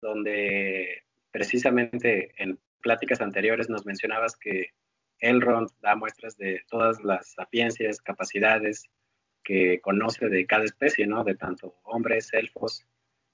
donde 0.00 1.02
precisamente 1.32 2.40
en 2.40 2.60
pláticas 2.80 3.20
anteriores 3.20 3.68
nos 3.68 3.84
mencionabas 3.84 4.36
que 4.36 4.68
Elrond 5.18 5.68
da 5.80 5.96
muestras 5.96 6.36
de 6.36 6.62
todas 6.70 7.02
las 7.02 7.32
sapiencias, 7.32 8.00
capacidades 8.00 8.88
que 9.42 9.80
conoce 9.80 10.28
de 10.28 10.46
cada 10.46 10.62
especie, 10.62 11.08
¿no? 11.08 11.24
De 11.24 11.34
tanto 11.34 11.80
hombres, 11.82 12.32
elfos, 12.32 12.86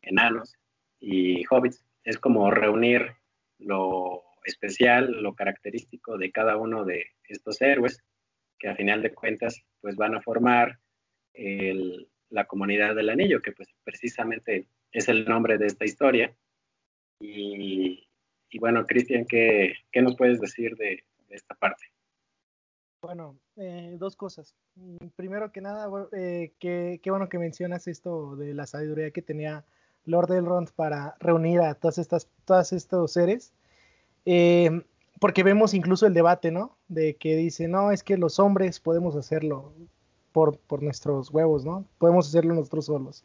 enanos 0.03 0.55
y 1.01 1.45
hobbits. 1.51 1.85
Es 2.05 2.19
como 2.19 2.51
reunir 2.51 3.15
lo 3.59 4.25
especial, 4.45 5.23
lo 5.23 5.35
característico 5.35 6.17
de 6.17 6.31
cada 6.33 6.57
uno 6.57 6.85
de 6.85 7.07
estos 7.29 7.61
héroes 7.61 8.03
que 8.59 8.69
a 8.69 8.77
final 8.77 9.03
de 9.03 9.15
cuentas 9.15 9.63
pues 9.81 9.97
van 9.97 10.15
a 10.15 10.23
formar 10.23 10.79
la 12.31 12.47
comunidad 12.47 12.97
del 12.97 13.11
anillo, 13.11 13.41
que 13.41 13.53
pues 13.53 13.69
precisamente 13.85 14.67
es 14.91 15.09
el 15.09 15.25
nombre 15.25 15.59
de 15.59 15.67
esta 15.67 15.85
historia. 15.85 16.35
Y, 17.21 18.09
bueno, 18.59 18.85
Cristian, 18.87 19.25
¿qué, 19.27 19.75
nos 20.01 20.17
puedes 20.17 20.41
decir 20.41 20.77
de, 20.77 21.05
esta 21.29 21.55
parte? 21.55 21.85
Bueno, 23.03 23.39
eh, 23.57 23.95
dos 23.99 24.17
cosas. 24.17 24.57
Primero 25.15 25.53
que 25.53 25.61
nada, 25.61 25.89
eh, 26.13 26.53
qué, 26.59 27.01
bueno 27.07 27.29
que 27.29 27.39
mencionas 27.39 27.87
esto 27.87 28.35
de 28.37 28.55
la 28.55 28.67
sabiduría 28.67 29.11
que 29.13 29.23
tenía 29.23 29.65
Lord 30.09 30.33
Elrond 30.33 30.71
para 30.71 31.15
reunir 31.21 31.61
a 31.61 31.75
todas 31.75 31.99
estas, 31.99 32.29
todos 32.45 32.73
estos 32.73 33.13
seres. 33.13 33.53
Eh, 34.27 34.83
porque 35.21 35.43
vemos 35.43 35.75
incluso 35.75 36.07
el 36.07 36.15
debate, 36.15 36.51
¿no? 36.51 36.77
De 36.89 37.17
que 37.17 37.37
dice, 37.37 37.69
no, 37.69 37.93
es 37.93 38.03
que 38.03 38.17
los 38.17 38.39
hombres 38.39 38.81
podemos 38.81 39.17
hacerlo 39.17 39.73
por, 40.33 40.59
por 40.59 40.83
nuestros 40.83 41.31
huevos, 41.31 41.65
¿no? 41.65 41.85
Podemos 41.99 42.29
hacerlo 42.29 42.55
nosotros 42.55 42.87
solos. 42.87 43.25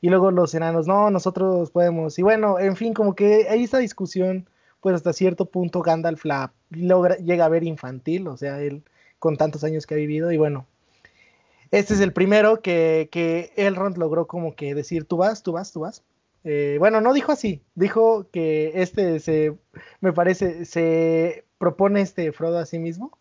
Y 0.00 0.08
luego 0.08 0.30
los 0.30 0.54
enanos, 0.54 0.86
no, 0.86 1.10
nosotros 1.10 1.70
podemos. 1.70 2.18
Y 2.18 2.22
bueno, 2.22 2.58
en 2.58 2.76
fin, 2.76 2.94
como 2.94 3.14
que 3.14 3.48
hay 3.48 3.64
esta 3.64 3.78
discusión, 3.78 4.48
pues 4.80 4.94
hasta 4.94 5.12
cierto 5.12 5.46
punto 5.46 5.82
Gandalf 5.82 6.24
la 6.24 6.52
logra, 6.70 7.16
llega 7.16 7.44
a 7.44 7.48
ver 7.48 7.64
infantil, 7.64 8.28
o 8.28 8.36
sea, 8.36 8.60
él 8.60 8.82
con 9.18 9.36
tantos 9.36 9.64
años 9.64 9.86
que 9.86 9.94
ha 9.94 9.96
vivido, 9.96 10.30
y 10.30 10.36
bueno, 10.36 10.66
este 11.70 11.94
es 11.94 12.00
el 12.00 12.12
primero 12.12 12.60
que, 12.60 13.08
que 13.10 13.52
Elrond 13.56 13.96
logró 13.96 14.26
como 14.26 14.54
que 14.54 14.74
decir, 14.74 15.04
tú 15.04 15.16
vas, 15.16 15.42
tú 15.42 15.52
vas, 15.52 15.72
tú 15.72 15.80
vas. 15.80 16.04
Eh, 16.48 16.76
bueno, 16.78 17.00
no 17.00 17.12
dijo 17.12 17.32
así, 17.32 17.60
dijo 17.74 18.30
que 18.30 18.70
este 18.80 19.18
se, 19.18 19.56
me 20.00 20.12
parece, 20.12 20.64
se 20.64 21.44
propone 21.58 22.00
este 22.00 22.30
Frodo 22.30 22.58
a 22.58 22.66
sí 22.66 22.78
mismo. 22.78 23.18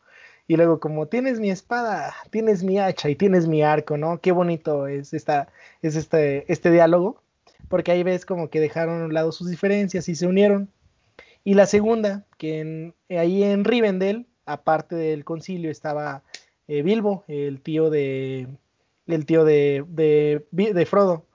Y 0.47 0.57
luego, 0.57 0.79
como 0.79 1.07
tienes 1.07 1.39
mi 1.39 1.49
espada, 1.49 2.13
tienes 2.29 2.63
mi 2.63 2.77
hacha 2.77 3.09
y 3.09 3.15
tienes 3.15 3.47
mi 3.47 3.63
arco, 3.63 3.97
¿no? 3.97 4.21
Qué 4.21 4.31
bonito 4.31 4.85
es, 4.85 5.11
esta, 5.15 5.47
es 5.81 5.95
este, 5.95 6.51
este 6.53 6.69
diálogo, 6.69 7.19
porque 7.67 7.91
ahí 7.91 8.03
ves 8.03 8.27
como 8.27 8.51
que 8.51 8.59
dejaron 8.59 9.01
a 9.01 9.05
un 9.05 9.13
lado 9.15 9.31
sus 9.31 9.49
diferencias 9.49 10.07
y 10.07 10.13
se 10.13 10.27
unieron. 10.27 10.69
Y 11.43 11.55
la 11.55 11.65
segunda, 11.65 12.25
que 12.37 12.93
ahí 13.09 13.43
en 13.43 13.65
Rivendell, 13.65 14.27
aparte 14.45 14.95
del 14.95 15.25
concilio, 15.25 15.71
estaba 15.71 16.21
eh, 16.67 16.83
Bilbo, 16.83 17.23
el 17.27 17.61
tío 17.61 17.89
de, 17.89 18.47
el 19.07 19.25
tío 19.25 19.45
de, 19.45 19.83
de 20.51 20.85
Frodo. 20.85 21.25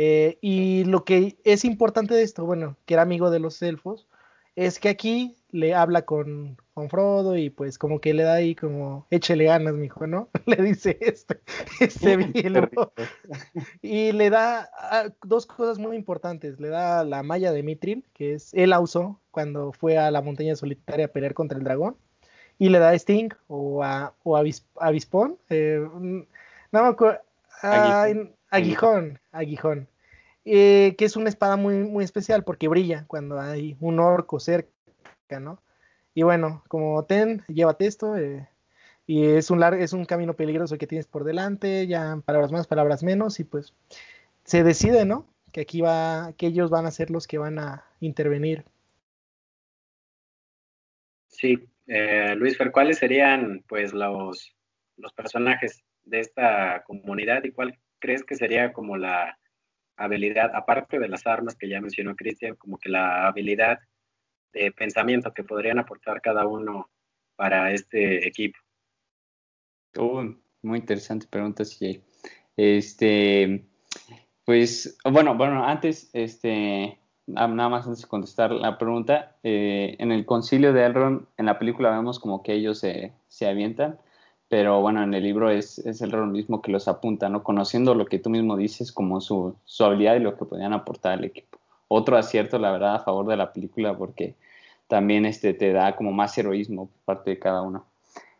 Eh, 0.00 0.38
y 0.40 0.84
lo 0.84 1.04
que 1.04 1.38
es 1.42 1.64
importante 1.64 2.14
de 2.14 2.22
esto, 2.22 2.46
bueno, 2.46 2.76
que 2.86 2.94
era 2.94 3.02
amigo 3.02 3.32
de 3.32 3.40
los 3.40 3.60
elfos, 3.62 4.06
es 4.54 4.78
que 4.78 4.88
aquí 4.88 5.36
le 5.50 5.74
habla 5.74 6.02
con, 6.02 6.56
con 6.72 6.88
Frodo 6.88 7.36
y 7.36 7.50
pues 7.50 7.78
como 7.78 8.00
que 8.00 8.14
le 8.14 8.22
da 8.22 8.34
ahí 8.34 8.54
como, 8.54 9.08
échele 9.10 9.46
ganas, 9.46 9.74
mijo, 9.74 10.06
¿no? 10.06 10.28
Le 10.46 10.56
dice 10.62 10.98
este, 11.00 11.40
este 11.80 12.16
Bilbo. 12.16 12.92
Y 13.82 14.12
le 14.12 14.30
da 14.30 14.70
ah, 14.78 15.08
dos 15.24 15.46
cosas 15.46 15.80
muy 15.80 15.96
importantes. 15.96 16.60
Le 16.60 16.68
da 16.68 17.02
la 17.02 17.24
malla 17.24 17.50
de 17.50 17.64
Mithril, 17.64 18.04
que 18.14 18.34
es, 18.34 18.54
él 18.54 18.70
la 18.70 18.78
usó 18.78 19.20
cuando 19.32 19.72
fue 19.72 19.98
a 19.98 20.12
la 20.12 20.22
montaña 20.22 20.54
solitaria 20.54 21.06
a 21.06 21.08
pelear 21.08 21.34
contra 21.34 21.58
el 21.58 21.64
dragón. 21.64 21.96
Y 22.56 22.68
le 22.68 22.78
da 22.78 22.94
Sting 22.94 23.30
o 23.48 23.82
a, 23.82 24.14
o 24.22 24.36
Avispón. 24.36 25.38
Eh, 25.50 25.84
no 25.92 26.82
me 26.82 26.88
acuerdo. 26.88 27.20
Aguijón, 28.50 29.20
aguijón. 29.32 29.88
Eh, 30.44 30.94
que 30.96 31.04
es 31.04 31.16
una 31.16 31.28
espada 31.28 31.56
muy, 31.56 31.74
muy 31.74 32.04
especial 32.04 32.42
porque 32.42 32.68
brilla 32.68 33.04
cuando 33.06 33.38
hay 33.38 33.76
un 33.80 34.00
orco 34.00 34.40
cerca, 34.40 34.70
¿no? 35.40 35.62
Y 36.14 36.22
bueno, 36.22 36.64
como 36.68 37.04
ten, 37.04 37.44
llévate 37.48 37.86
esto. 37.86 38.16
Eh, 38.16 38.48
y 39.06 39.24
es 39.26 39.50
un, 39.50 39.62
es 39.62 39.92
un 39.92 40.04
camino 40.04 40.34
peligroso 40.34 40.78
que 40.78 40.86
tienes 40.86 41.06
por 41.06 41.24
delante, 41.24 41.86
ya 41.86 42.20
palabras 42.24 42.52
más, 42.52 42.66
palabras 42.66 43.02
menos, 43.02 43.40
y 43.40 43.44
pues 43.44 43.74
se 44.44 44.62
decide, 44.62 45.04
¿no? 45.04 45.26
Que 45.52 45.62
aquí 45.62 45.80
va, 45.80 46.32
que 46.36 46.46
ellos 46.46 46.70
van 46.70 46.86
a 46.86 46.90
ser 46.90 47.10
los 47.10 47.26
que 47.26 47.38
van 47.38 47.58
a 47.58 47.84
intervenir. 48.00 48.64
Sí, 51.26 51.68
eh, 51.86 52.34
Luis 52.36 52.58
Fer, 52.58 52.70
¿cuáles 52.70 52.98
serían 52.98 53.64
pues 53.66 53.92
los, 53.92 54.54
los 54.96 55.12
personajes 55.12 55.82
de 56.04 56.20
esta 56.20 56.82
comunidad 56.84 57.44
y 57.44 57.52
cuál 57.52 57.78
crees 57.98 58.24
que 58.24 58.36
sería 58.36 58.72
como 58.72 58.96
la 58.96 59.38
habilidad, 59.96 60.54
aparte 60.54 60.98
de 60.98 61.08
las 61.08 61.26
armas 61.26 61.56
que 61.56 61.68
ya 61.68 61.80
mencionó 61.80 62.14
Cristian, 62.14 62.56
como 62.56 62.78
que 62.78 62.88
la 62.88 63.26
habilidad 63.26 63.78
de 64.52 64.72
pensamiento 64.72 65.34
que 65.34 65.44
podrían 65.44 65.78
aportar 65.78 66.20
cada 66.20 66.46
uno 66.46 66.88
para 67.36 67.72
este 67.72 68.26
equipo? 68.26 68.58
Oh, 69.96 70.24
muy 70.62 70.78
interesante 70.78 71.26
pregunta, 71.28 71.64
CJ. 71.64 72.00
Este, 72.56 73.64
pues, 74.44 74.98
bueno, 75.04 75.36
bueno, 75.36 75.64
antes, 75.64 76.10
este, 76.12 76.98
nada 77.26 77.68
más 77.68 77.86
antes 77.86 78.02
de 78.02 78.08
contestar 78.08 78.52
la 78.52 78.78
pregunta, 78.78 79.36
eh, 79.42 79.96
en 79.98 80.12
el 80.12 80.24
concilio 80.24 80.72
de 80.72 80.84
Elrond, 80.84 81.26
en 81.36 81.46
la 81.46 81.58
película 81.58 81.90
vemos 81.90 82.18
como 82.18 82.42
que 82.42 82.54
ellos 82.54 82.78
se, 82.78 83.12
se 83.28 83.46
avientan 83.46 83.98
pero 84.48 84.80
bueno, 84.80 85.02
en 85.02 85.14
el 85.14 85.22
libro 85.22 85.50
es, 85.50 85.78
es 85.78 86.00
el 86.00 86.16
mismo 86.26 86.62
que 86.62 86.72
los 86.72 86.88
apunta, 86.88 87.28
¿no? 87.28 87.42
Conociendo 87.42 87.94
lo 87.94 88.06
que 88.06 88.18
tú 88.18 88.30
mismo 88.30 88.56
dices 88.56 88.92
como 88.92 89.20
su, 89.20 89.54
su 89.64 89.84
habilidad 89.84 90.16
y 90.16 90.20
lo 90.20 90.36
que 90.36 90.44
podían 90.44 90.72
aportar 90.72 91.12
al 91.12 91.24
equipo. 91.24 91.58
Otro 91.88 92.16
acierto, 92.16 92.58
la 92.58 92.72
verdad, 92.72 92.96
a 92.96 93.00
favor 93.00 93.26
de 93.26 93.36
la 93.36 93.52
película 93.52 93.96
porque 93.96 94.34
también 94.86 95.26
este, 95.26 95.54
te 95.54 95.72
da 95.72 95.96
como 95.96 96.12
más 96.12 96.36
heroísmo 96.38 96.86
por 96.86 97.16
parte 97.16 97.30
de 97.30 97.38
cada 97.38 97.62
uno. 97.62 97.84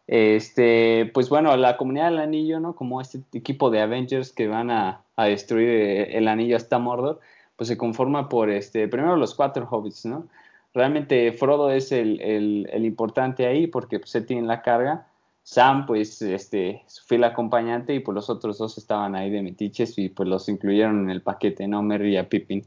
Este, 0.06 1.10
pues 1.12 1.28
bueno, 1.28 1.54
la 1.56 1.76
comunidad 1.76 2.06
del 2.06 2.18
anillo, 2.18 2.60
¿no? 2.60 2.74
Como 2.74 3.00
este 3.00 3.20
equipo 3.34 3.70
de 3.70 3.82
Avengers 3.82 4.32
que 4.32 4.48
van 4.48 4.70
a, 4.70 5.02
a 5.16 5.24
destruir 5.26 5.68
el 5.68 6.28
anillo 6.28 6.56
hasta 6.56 6.78
Mordor, 6.78 7.20
pues 7.56 7.68
se 7.68 7.76
conforma 7.76 8.28
por, 8.28 8.50
este, 8.50 8.88
primero 8.88 9.16
los 9.16 9.34
cuatro 9.34 9.66
hobbits, 9.68 10.06
¿no? 10.06 10.26
Realmente 10.74 11.32
Frodo 11.32 11.72
es 11.72 11.90
el, 11.90 12.20
el, 12.20 12.84
importante 12.84 13.46
ahí 13.46 13.66
porque 13.66 13.98
pues, 13.98 14.14
él 14.14 14.26
tiene 14.26 14.46
la 14.46 14.62
carga. 14.62 15.07
Sam, 15.50 15.86
pues, 15.86 16.20
este, 16.20 16.82
su 16.88 17.06
fiel 17.06 17.24
acompañante 17.24 17.94
y 17.94 18.00
pues 18.00 18.14
los 18.14 18.28
otros 18.28 18.58
dos 18.58 18.76
estaban 18.76 19.14
ahí 19.14 19.30
de 19.30 19.40
metiches 19.40 19.96
y 19.96 20.10
pues 20.10 20.28
los 20.28 20.46
incluyeron 20.50 21.04
en 21.04 21.10
el 21.10 21.22
paquete, 21.22 21.66
¿no? 21.66 21.82
Merry 21.82 22.18
y 22.18 22.22
Pippin. 22.22 22.66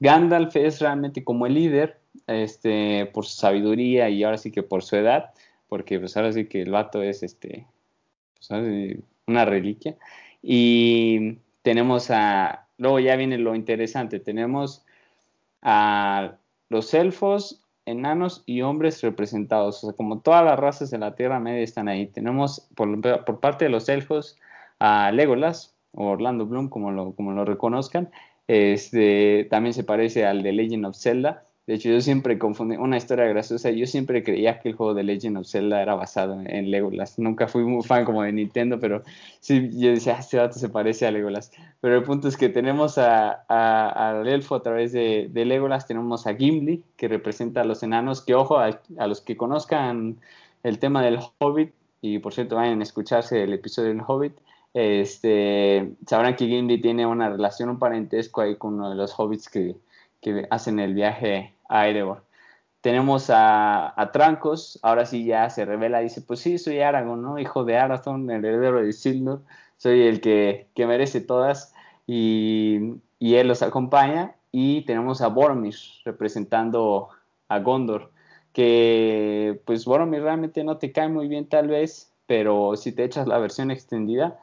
Gandalf 0.00 0.56
es 0.56 0.80
realmente 0.80 1.22
como 1.22 1.44
el 1.44 1.52
líder, 1.52 2.00
este, 2.26 3.04
por 3.12 3.26
su 3.26 3.36
sabiduría 3.36 4.08
y 4.08 4.24
ahora 4.24 4.38
sí 4.38 4.50
que 4.50 4.62
por 4.62 4.82
su 4.82 4.96
edad, 4.96 5.34
porque 5.68 6.00
pues 6.00 6.16
ahora 6.16 6.32
sí 6.32 6.46
que 6.46 6.62
el 6.62 6.70
vato 6.70 7.02
es, 7.02 7.22
este, 7.22 7.66
pues, 8.38 8.98
una 9.26 9.44
reliquia. 9.44 9.98
Y 10.42 11.36
tenemos 11.60 12.10
a, 12.10 12.66
luego 12.78 12.98
ya 12.98 13.16
viene 13.16 13.36
lo 13.36 13.54
interesante, 13.54 14.20
tenemos 14.20 14.86
a 15.60 16.36
los 16.70 16.94
elfos, 16.94 17.62
enanos 17.86 18.42
y 18.46 18.62
hombres 18.62 19.00
representados, 19.02 19.82
o 19.82 19.86
sea, 19.86 19.96
como 19.96 20.20
todas 20.20 20.44
las 20.44 20.58
razas 20.58 20.90
de 20.90 20.98
la 20.98 21.14
Tierra 21.14 21.40
Media 21.40 21.62
están 21.62 21.88
ahí. 21.88 22.06
Tenemos 22.06 22.68
por, 22.74 23.00
parte 23.40 23.64
de 23.64 23.70
los 23.70 23.88
elfos 23.88 24.38
a 24.78 25.10
Legolas, 25.12 25.74
o 25.92 26.08
Orlando 26.08 26.44
Bloom, 26.44 26.68
como 26.68 26.90
lo, 26.90 27.12
como 27.12 27.32
lo 27.32 27.44
reconozcan, 27.44 28.10
este, 28.48 29.46
también 29.50 29.72
se 29.72 29.84
parece 29.84 30.26
al 30.26 30.42
de 30.42 30.52
Legend 30.52 30.86
of 30.86 30.96
Zelda. 30.96 31.44
De 31.66 31.74
hecho, 31.74 31.88
yo 31.88 32.00
siempre 32.00 32.38
confundí, 32.38 32.76
una 32.76 32.96
historia 32.96 33.24
graciosa, 33.24 33.70
yo 33.70 33.86
siempre 33.86 34.22
creía 34.22 34.60
que 34.60 34.68
el 34.68 34.76
juego 34.76 34.94
de 34.94 35.02
Legend 35.02 35.38
of 35.38 35.48
Zelda 35.48 35.82
era 35.82 35.96
basado 35.96 36.40
en 36.40 36.70
Legolas. 36.70 37.18
Nunca 37.18 37.48
fui 37.48 37.64
muy 37.64 37.82
fan 37.82 38.04
como 38.04 38.22
de 38.22 38.32
Nintendo, 38.32 38.78
pero 38.78 39.02
sí, 39.40 39.70
yo 39.72 39.90
decía, 39.90 40.14
ah, 40.16 40.20
este 40.20 40.36
dato 40.36 40.60
se 40.60 40.68
parece 40.68 41.06
a 41.06 41.10
Legolas. 41.10 41.50
Pero 41.80 41.96
el 41.96 42.04
punto 42.04 42.28
es 42.28 42.36
que 42.36 42.48
tenemos 42.48 42.98
al 42.98 44.28
elfo 44.28 44.54
a 44.54 44.62
través 44.62 44.92
de, 44.92 45.28
Legolas, 45.34 45.88
tenemos 45.88 46.28
a 46.28 46.36
Gimli, 46.36 46.84
que 46.96 47.08
representa 47.08 47.62
a 47.62 47.64
los 47.64 47.82
enanos, 47.82 48.22
que 48.22 48.34
ojo, 48.36 48.58
a, 48.58 48.80
a, 48.98 49.06
los 49.08 49.20
que 49.20 49.36
conozcan 49.36 50.18
el 50.62 50.78
tema 50.78 51.02
del 51.02 51.18
Hobbit, 51.38 51.72
y 52.00 52.20
por 52.20 52.32
cierto 52.32 52.54
vayan 52.54 52.78
a 52.78 52.84
escucharse 52.84 53.42
el 53.42 53.52
episodio 53.52 53.88
del 53.88 54.02
Hobbit, 54.06 54.34
este, 54.72 55.94
sabrán 56.06 56.36
que 56.36 56.46
Gimli 56.46 56.80
tiene 56.80 57.06
una 57.06 57.30
relación, 57.30 57.70
un 57.70 57.78
parentesco 57.78 58.42
ahí 58.42 58.56
con 58.56 58.74
uno 58.74 58.90
de 58.90 58.94
los 58.94 59.18
hobbits 59.18 59.48
que, 59.48 59.74
hacen 60.50 60.78
el 60.78 60.94
viaje 60.94 61.54
a 61.68 61.88
Erebor. 61.88 62.24
Tenemos 62.80 63.30
a, 63.30 64.10
Trancos, 64.12 64.78
ahora 64.82 65.06
sí 65.06 65.24
ya 65.24 65.50
se 65.50 65.64
revela, 65.64 66.00
dice, 66.00 66.22
pues 66.22 66.40
sí, 66.40 66.58
soy 66.58 66.80
Aragorn, 66.80 67.20
¿no? 67.20 67.38
Hijo 67.38 67.64
de 67.64 67.76
Arathorn, 67.76 68.30
heredero 68.30 68.80
de 68.80 68.90
Isildur, 68.90 69.42
soy 69.76 70.02
el 70.02 70.20
que, 70.20 70.68
merece 70.76 71.20
todas, 71.20 71.74
y, 72.06 73.00
él 73.20 73.48
los 73.48 73.62
acompaña, 73.62 74.36
y 74.52 74.82
tenemos 74.82 75.20
a 75.20 75.28
Boromir 75.28 75.74
representando 76.04 77.08
a 77.48 77.58
Gondor, 77.58 78.12
que 78.52 79.60
pues 79.64 79.84
Boromir 79.84 80.22
realmente 80.22 80.62
no 80.62 80.78
te 80.78 80.92
cae 80.92 81.08
muy 81.08 81.26
bien 81.26 81.48
tal 81.48 81.68
vez, 81.68 82.12
pero 82.26 82.76
si 82.76 82.92
te 82.92 83.04
echas 83.04 83.26
la 83.26 83.38
versión 83.38 83.70
extendida, 83.70 84.38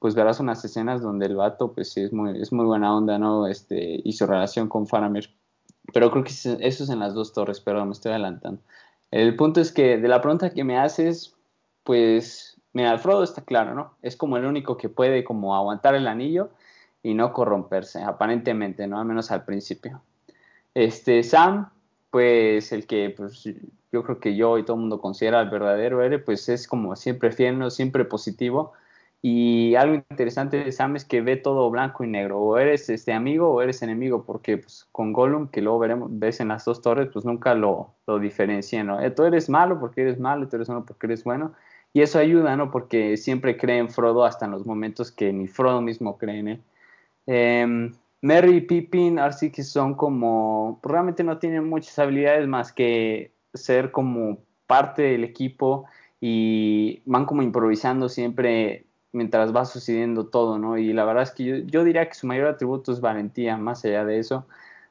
pues 0.00 0.14
verás 0.14 0.40
unas 0.40 0.64
escenas 0.64 1.02
donde 1.02 1.26
el 1.26 1.36
vato, 1.36 1.72
pues 1.72 1.92
sí, 1.92 2.00
es 2.00 2.12
muy, 2.12 2.40
es 2.40 2.52
muy 2.52 2.64
buena 2.64 2.96
onda, 2.96 3.18
¿no? 3.18 3.46
Este, 3.46 4.00
y 4.02 4.12
su 4.14 4.26
relación 4.26 4.66
con 4.66 4.86
Faramir. 4.86 5.30
Pero 5.92 6.10
creo 6.10 6.24
que 6.24 6.30
eso 6.30 6.56
es 6.58 6.90
en 6.90 6.98
las 6.98 7.12
dos 7.14 7.34
torres, 7.34 7.60
pero 7.60 7.84
me 7.84 7.92
estoy 7.92 8.12
adelantando. 8.12 8.62
El 9.10 9.36
punto 9.36 9.60
es 9.60 9.70
que 9.72 9.98
de 9.98 10.08
la 10.08 10.22
pregunta 10.22 10.54
que 10.54 10.64
me 10.64 10.78
haces, 10.78 11.36
pues, 11.84 12.58
mira, 12.72 12.96
Frodo 12.98 13.22
está 13.22 13.42
claro, 13.42 13.74
¿no? 13.74 13.94
Es 14.00 14.16
como 14.16 14.38
el 14.38 14.46
único 14.46 14.78
que 14.78 14.88
puede 14.88 15.22
como 15.22 15.54
aguantar 15.54 15.94
el 15.94 16.08
anillo 16.08 16.50
y 17.02 17.12
no 17.12 17.34
corromperse, 17.34 18.02
aparentemente, 18.02 18.86
¿no? 18.86 18.98
Al 18.98 19.04
menos 19.04 19.30
al 19.30 19.44
principio. 19.44 20.00
Este, 20.72 21.22
Sam, 21.22 21.70
pues, 22.10 22.72
el 22.72 22.86
que, 22.86 23.12
pues, 23.14 23.44
yo 23.92 24.02
creo 24.02 24.18
que 24.18 24.34
yo 24.34 24.56
y 24.56 24.64
todo 24.64 24.76
el 24.76 24.80
mundo 24.80 24.98
considera 24.98 25.42
el 25.42 25.50
verdadero 25.50 26.02
héroe, 26.02 26.20
pues 26.20 26.48
es 26.48 26.66
como 26.66 26.96
siempre 26.96 27.32
fiel, 27.32 27.58
¿no? 27.58 27.68
Siempre 27.68 28.06
positivo 28.06 28.72
y 29.22 29.74
algo 29.74 29.96
interesante 29.96 30.64
de 30.64 30.72
Sam 30.72 30.96
es 30.96 31.04
que 31.04 31.20
ve 31.20 31.36
todo 31.36 31.70
blanco 31.70 32.04
y 32.04 32.06
negro, 32.06 32.40
o 32.40 32.58
eres 32.58 32.88
este 32.88 33.12
amigo 33.12 33.50
o 33.50 33.62
eres 33.62 33.82
enemigo, 33.82 34.24
porque 34.24 34.58
pues, 34.58 34.88
con 34.92 35.12
Gollum, 35.12 35.48
que 35.48 35.60
luego 35.60 35.78
veremos, 35.78 36.08
ves 36.12 36.40
en 36.40 36.48
las 36.48 36.64
dos 36.64 36.80
torres, 36.80 37.10
pues 37.12 37.24
nunca 37.24 37.54
lo, 37.54 37.94
lo 38.06 38.18
diferencian, 38.18 38.86
¿no? 38.86 39.00
Eh, 39.00 39.10
tú 39.10 39.24
eres 39.24 39.50
malo 39.50 39.78
porque 39.78 40.02
eres 40.02 40.18
malo, 40.18 40.48
tú 40.48 40.56
eres 40.56 40.68
bueno 40.68 40.86
porque 40.86 41.06
eres 41.06 41.24
bueno, 41.24 41.52
y 41.92 42.02
eso 42.02 42.18
ayuda, 42.18 42.56
¿no? 42.56 42.70
Porque 42.70 43.16
siempre 43.16 43.56
cree 43.56 43.78
en 43.78 43.90
Frodo 43.90 44.24
hasta 44.24 44.46
en 44.46 44.52
los 44.52 44.64
momentos 44.64 45.12
que 45.12 45.32
ni 45.32 45.48
Frodo 45.48 45.82
mismo 45.82 46.16
cree 46.16 46.38
en 46.38 46.48
él. 46.48 46.62
Eh, 47.26 47.90
Merry 48.22 48.56
y 48.56 48.60
Pippin, 48.62 49.18
así 49.18 49.50
que 49.50 49.62
son 49.62 49.94
como, 49.94 50.78
pues, 50.82 50.92
realmente 50.92 51.24
no 51.24 51.38
tienen 51.38 51.68
muchas 51.68 51.98
habilidades 51.98 52.46
más 52.46 52.72
que 52.72 53.32
ser 53.54 53.90
como 53.90 54.38
parte 54.66 55.02
del 55.02 55.24
equipo 55.24 55.86
y 56.20 57.02
van 57.06 57.24
como 57.24 57.42
improvisando 57.42 58.08
siempre 58.08 58.86
mientras 59.12 59.54
va 59.54 59.64
sucediendo 59.64 60.26
todo, 60.26 60.58
¿no? 60.58 60.78
Y 60.78 60.92
la 60.92 61.04
verdad 61.04 61.24
es 61.24 61.32
que 61.32 61.64
yo, 61.66 61.84
diría 61.84 62.08
que 62.08 62.14
su 62.14 62.26
mayor 62.26 62.48
atributo 62.48 62.92
es 62.92 63.00
valentía, 63.00 63.56
más 63.56 63.84
allá 63.84 64.04
de 64.04 64.18
eso, 64.18 64.46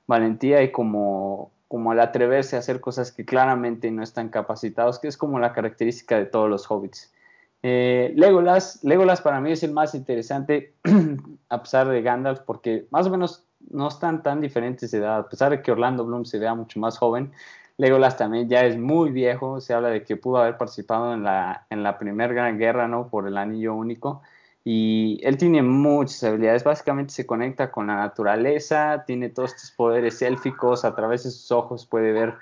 valentía 0.08 0.62
y 0.64 0.72
como, 0.72 1.52
como 1.68 1.94
el 1.94 2.00
atreverse 2.00 2.56
a 2.56 2.60
hacer 2.60 2.82
cosas 2.82 3.12
que 3.12 3.26
claramente 3.26 3.92
no 3.92 4.04
están 4.04 4.30
capacitados, 4.30 5.00
que 5.00 5.08
es 5.08 5.18
como 5.18 5.40
la 5.40 5.54
característica 5.54 6.18
de 6.18 6.26
todos 6.26 6.50
los 6.50 6.70
hobbits. 6.70 7.14
Eh, 7.62 8.14
Legolas, 8.16 8.84
Legolas 8.84 9.22
para 9.22 9.42
mí 9.42 9.52
es 9.52 9.64
el 9.64 9.72
más 9.72 9.94
interesante, 9.94 10.74
a 11.50 11.62
pesar 11.62 11.88
de 11.88 12.02
Gandalf, 12.02 12.42
porque 12.42 12.88
más 12.92 13.08
o 13.08 13.10
menos 13.10 13.46
no 13.70 13.88
están 13.88 14.24
tan 14.24 14.42
diferentes 14.42 14.92
de 14.92 15.00
edad, 15.00 15.20
a 15.20 15.30
pesar 15.30 15.52
de 15.52 15.62
que 15.62 15.72
Orlando 15.72 16.06
Bloom 16.06 16.26
se 16.26 16.40
vea 16.40 16.56
mucho 16.56 16.80
más 16.80 16.98
joven, 16.98 17.32
Legolas 17.80 18.18
también 18.18 18.50
ya 18.50 18.66
es 18.66 18.78
muy 18.78 19.10
viejo, 19.10 19.62
se 19.62 19.74
habla 19.74 19.88
de 19.88 20.04
que 20.04 20.18
pudo 20.18 20.40
haber 20.40 20.58
participado 20.58 21.14
en 21.14 21.24
la, 21.24 21.66
en 21.70 21.82
la 21.82 21.98
primera 21.98 22.34
gran 22.34 22.58
guerra, 22.58 22.90
¿no? 22.90 23.08
Por 23.08 23.26
el 23.26 23.38
anillo 23.38 23.74
único. 23.74 24.22
Y 24.66 25.22
él 25.24 25.38
tiene 25.38 25.62
muchas 25.62 26.26
habilidades, 26.26 26.66
básicamente 26.66 27.14
se 27.14 27.26
conecta 27.26 27.72
con 27.72 27.88
la 27.88 27.96
naturaleza, 27.96 29.06
tiene 29.08 29.30
todos 29.30 29.54
estos 29.54 29.72
poderes 29.72 30.22
élficos, 30.22 30.84
a 30.84 30.94
través 30.94 31.24
de 31.24 31.32
sus 31.32 31.54
ojos 31.54 31.86
puede 31.86 32.12
ver, 32.12 32.36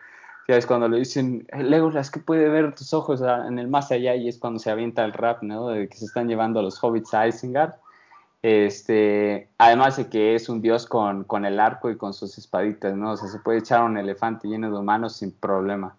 es 0.48 0.66
cuando 0.66 0.88
le 0.88 0.98
dicen, 0.98 1.46
Legolas, 1.56 2.10
que 2.10 2.20
puede 2.20 2.50
ver 2.50 2.74
tus 2.74 2.92
ojos 2.96 3.22
en 3.22 3.60
el 3.60 3.68
más 3.68 3.92
allá, 3.92 4.16
y 4.16 4.28
es 4.28 4.40
cuando 4.40 4.58
se 4.58 4.72
avienta 4.72 5.06
el 5.06 5.14
rap, 5.14 5.44
¿no? 5.44 5.68
De 5.68 5.88
que 5.88 5.98
se 5.98 6.06
están 6.06 6.28
llevando 6.28 6.62
a 6.62 6.64
los 6.64 6.84
hobbits 6.84 7.14
a 7.14 7.28
Isengard. 7.28 7.76
Este, 8.42 9.50
además 9.58 9.98
de 9.98 10.10
que 10.10 10.36
es 10.36 10.48
un 10.48 10.62
dios 10.62 10.86
con, 10.86 11.24
con, 11.24 11.46
el 11.46 11.60
arco 11.60 11.90
y 11.90 11.98
con 11.98 12.14
sus 12.14 12.38
espaditas, 12.38 12.96
¿no? 12.96 13.12
O 13.12 13.18
sea, 13.18 13.28
se 13.30 13.40
puede 13.40 13.60
echar 13.60 13.84
un 13.84 13.98
elefante 13.98 14.48
lleno 14.48 14.72
de 14.72 14.78
humanos 14.78 15.18
sin 15.18 15.32
problema. 15.32 15.98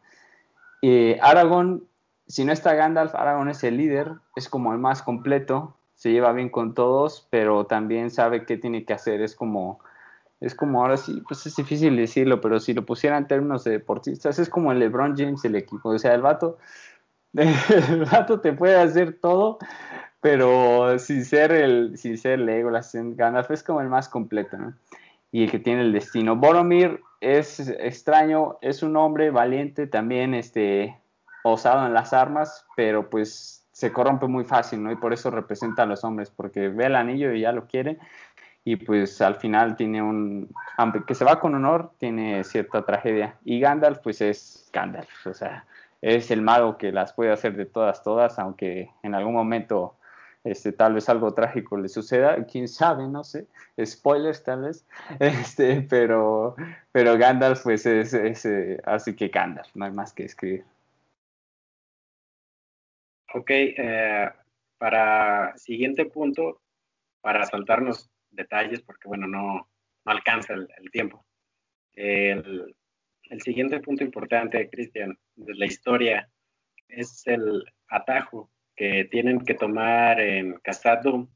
Y 0.81 1.19
Aragorn, 1.21 1.83
si 2.27 2.45
no 2.45 2.53
está 2.53 2.75
Gandalf, 2.75 3.15
Aragorn 3.15 3.49
es 3.49 3.65
el 3.65 3.77
líder, 3.77 4.13
es 4.37 4.49
como 4.49 4.73
el 4.73 4.79
más 4.79 5.03
completo, 5.03 5.75
se 5.95 6.13
lleva 6.13 6.33
bien 6.33 6.49
con 6.49 6.75
todos, 6.75 7.27
pero 7.29 7.67
también 7.67 8.11
sabe 8.11 8.47
qué 8.47 8.57
tiene 8.57 8.85
que 8.85 8.93
hacer, 8.93 9.21
es 9.21 9.35
como, 9.35 9.81
es 10.41 10.55
como 10.55 10.81
ahora 10.81 10.97
sí, 10.97 11.23
pues 11.27 11.45
es 11.47 11.57
difícil 11.57 11.97
decirlo, 11.97 12.41
pero 12.41 12.61
si 12.61 12.73
lo 12.73 12.87
pusiera 12.87 13.19
en 13.19 13.27
términos 13.27 13.65
de 13.65 13.73
deportistas, 13.73 14.39
es 14.39 14.49
como 14.49 14.71
el 14.71 14.79
LeBron 14.79 15.17
James 15.17 15.43
del 15.43 15.57
equipo, 15.57 15.89
o 15.89 15.99
sea, 15.99 16.15
el 16.15 16.23
vato, 16.23 16.59
el 17.35 18.05
vato 18.05 18.39
te 18.41 18.53
puede 18.53 18.77
hacer 18.77 19.19
todo, 19.21 19.59
pero 20.21 20.99
sin 20.99 21.25
ser 21.25 21.53
el, 21.53 21.97
sin 21.97 22.19
ser 22.19 22.41
Legolas, 22.41 22.93
Gandalf 22.95 23.51
es 23.51 23.63
como 23.63 23.81
el 23.81 23.89
más 23.89 24.09
completo, 24.09 24.57
¿no? 24.57 24.75
Y 25.31 25.45
el 25.45 25.51
que 25.51 25.59
tiene 25.59 25.83
el 25.83 25.93
destino. 25.93 26.37
Boromir 26.37 27.01
es 27.21 27.61
extraño, 27.61 28.59
es 28.61 28.83
un 28.83 28.97
hombre 28.97 29.31
valiente, 29.31 29.87
también 29.87 30.35
este, 30.35 30.97
osado 31.43 31.87
en 31.87 31.95
las 31.95 32.13
armas, 32.13 32.67
pero 32.77 33.11
pues 33.11 33.67
se 33.73 33.93
corrompe 33.93 34.27
muy 34.27 34.45
fácil, 34.45 34.83
¿no? 34.83 34.91
Y 34.91 34.97
por 34.97 35.13
eso 35.13 35.31
representa 35.31 35.83
a 35.83 35.87
los 35.87 36.03
hombres, 36.03 36.31
porque 36.31 36.69
ve 36.69 36.87
el 36.87 36.97
anillo 36.97 37.33
y 37.33 37.43
ya 37.43 37.53
lo 37.53 37.67
quiere, 37.67 37.99
y 38.65 38.77
pues 38.77 39.21
al 39.21 39.37
final 39.37 39.77
tiene 39.77 40.03
un, 40.03 40.51
aunque 40.77 41.15
se 41.15 41.25
va 41.25 41.39
con 41.39 41.55
honor, 41.55 41.93
tiene 41.99 42.43
cierta 42.45 42.85
tragedia. 42.85 43.37
Y 43.45 43.61
Gandalf, 43.61 44.01
pues 44.01 44.21
es 44.21 44.69
Gandalf, 44.73 45.27
o 45.27 45.35
sea, 45.35 45.65
es 46.03 46.31
el 46.31 46.43
mago 46.43 46.77
que 46.77 46.93
las 46.93 47.13
puede 47.13 47.33
hacer 47.33 47.57
de 47.57 47.67
todas, 47.67 48.03
todas, 48.03 48.39
aunque 48.39 48.91
en 49.03 49.15
algún 49.15 49.35
momento 49.35 49.95
este, 50.45 50.73
tal 50.73 50.95
vez 50.95 51.09
algo 51.09 51.35
trágico 51.35 51.77
le 51.77 51.89
suceda, 51.89 52.45
quién 52.47 52.69
sabe, 52.69 53.07
no 53.09 53.25
sé, 53.25 53.47
spoilers 53.85 54.43
tal 54.43 54.63
vez, 54.63 54.87
este, 55.21 55.83
pero, 55.83 56.57
pero 56.93 57.19
Gandalf 57.19 57.63
pues 57.63 57.87
es, 57.87 58.15
eh, 58.15 58.81
así 58.85 59.15
que 59.15 59.29
Gandalf, 59.29 59.75
no 59.75 59.85
hay 59.85 59.93
más 59.93 60.13
que 60.13 60.25
escribir. 60.25 60.65
Ok, 63.35 63.51
eh, 63.51 64.31
para 64.79 65.57
siguiente 65.59 66.07
punto, 66.07 66.63
para 67.21 67.45
saltarnos 67.45 68.11
detalles, 68.31 68.81
porque 68.81 69.09
bueno, 69.09 69.27
no, 69.27 69.69
no 70.05 70.13
alcanza 70.13 70.55
el, 70.55 70.91
tiempo. 70.91 71.27
El, 71.95 72.75
el, 73.25 73.41
siguiente 73.43 73.81
punto 73.81 74.03
importante, 74.03 74.71
Cristian, 74.71 75.19
de 75.37 75.55
la 75.55 75.67
historia 75.67 76.31
es 76.89 77.27
el 77.27 77.65
atajo 77.89 78.51
que 78.79 79.07
tienen 79.07 79.41
que 79.41 79.55
tomar 79.55 80.21
en 80.21 80.55
Casado. 80.61 81.29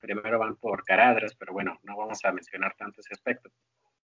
Primero 0.00 0.38
van 0.38 0.56
por 0.56 0.84
Caradras, 0.84 1.34
pero 1.34 1.54
bueno, 1.54 1.80
no 1.82 1.96
vamos 1.96 2.22
a 2.26 2.32
mencionar 2.32 2.74
tanto 2.76 3.00
ese 3.00 3.14
aspecto. 3.14 3.50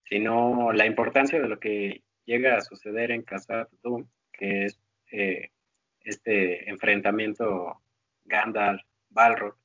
sino 0.03 0.73
la 0.73 0.85
importancia 0.85 1.41
de 1.41 1.49
lo 1.49 1.59
que 1.59 2.03
llega 2.27 2.57
a 2.57 2.61
suceder 2.61 3.11
en 3.13 3.23
Casa 3.23 3.69
Doom, 3.83 4.07
que 4.33 4.65
es 4.65 4.79
eh, 5.13 5.51
este 6.01 6.69
enfrentamiento 6.69 7.81
Gandalf-Balrog. 8.25 9.57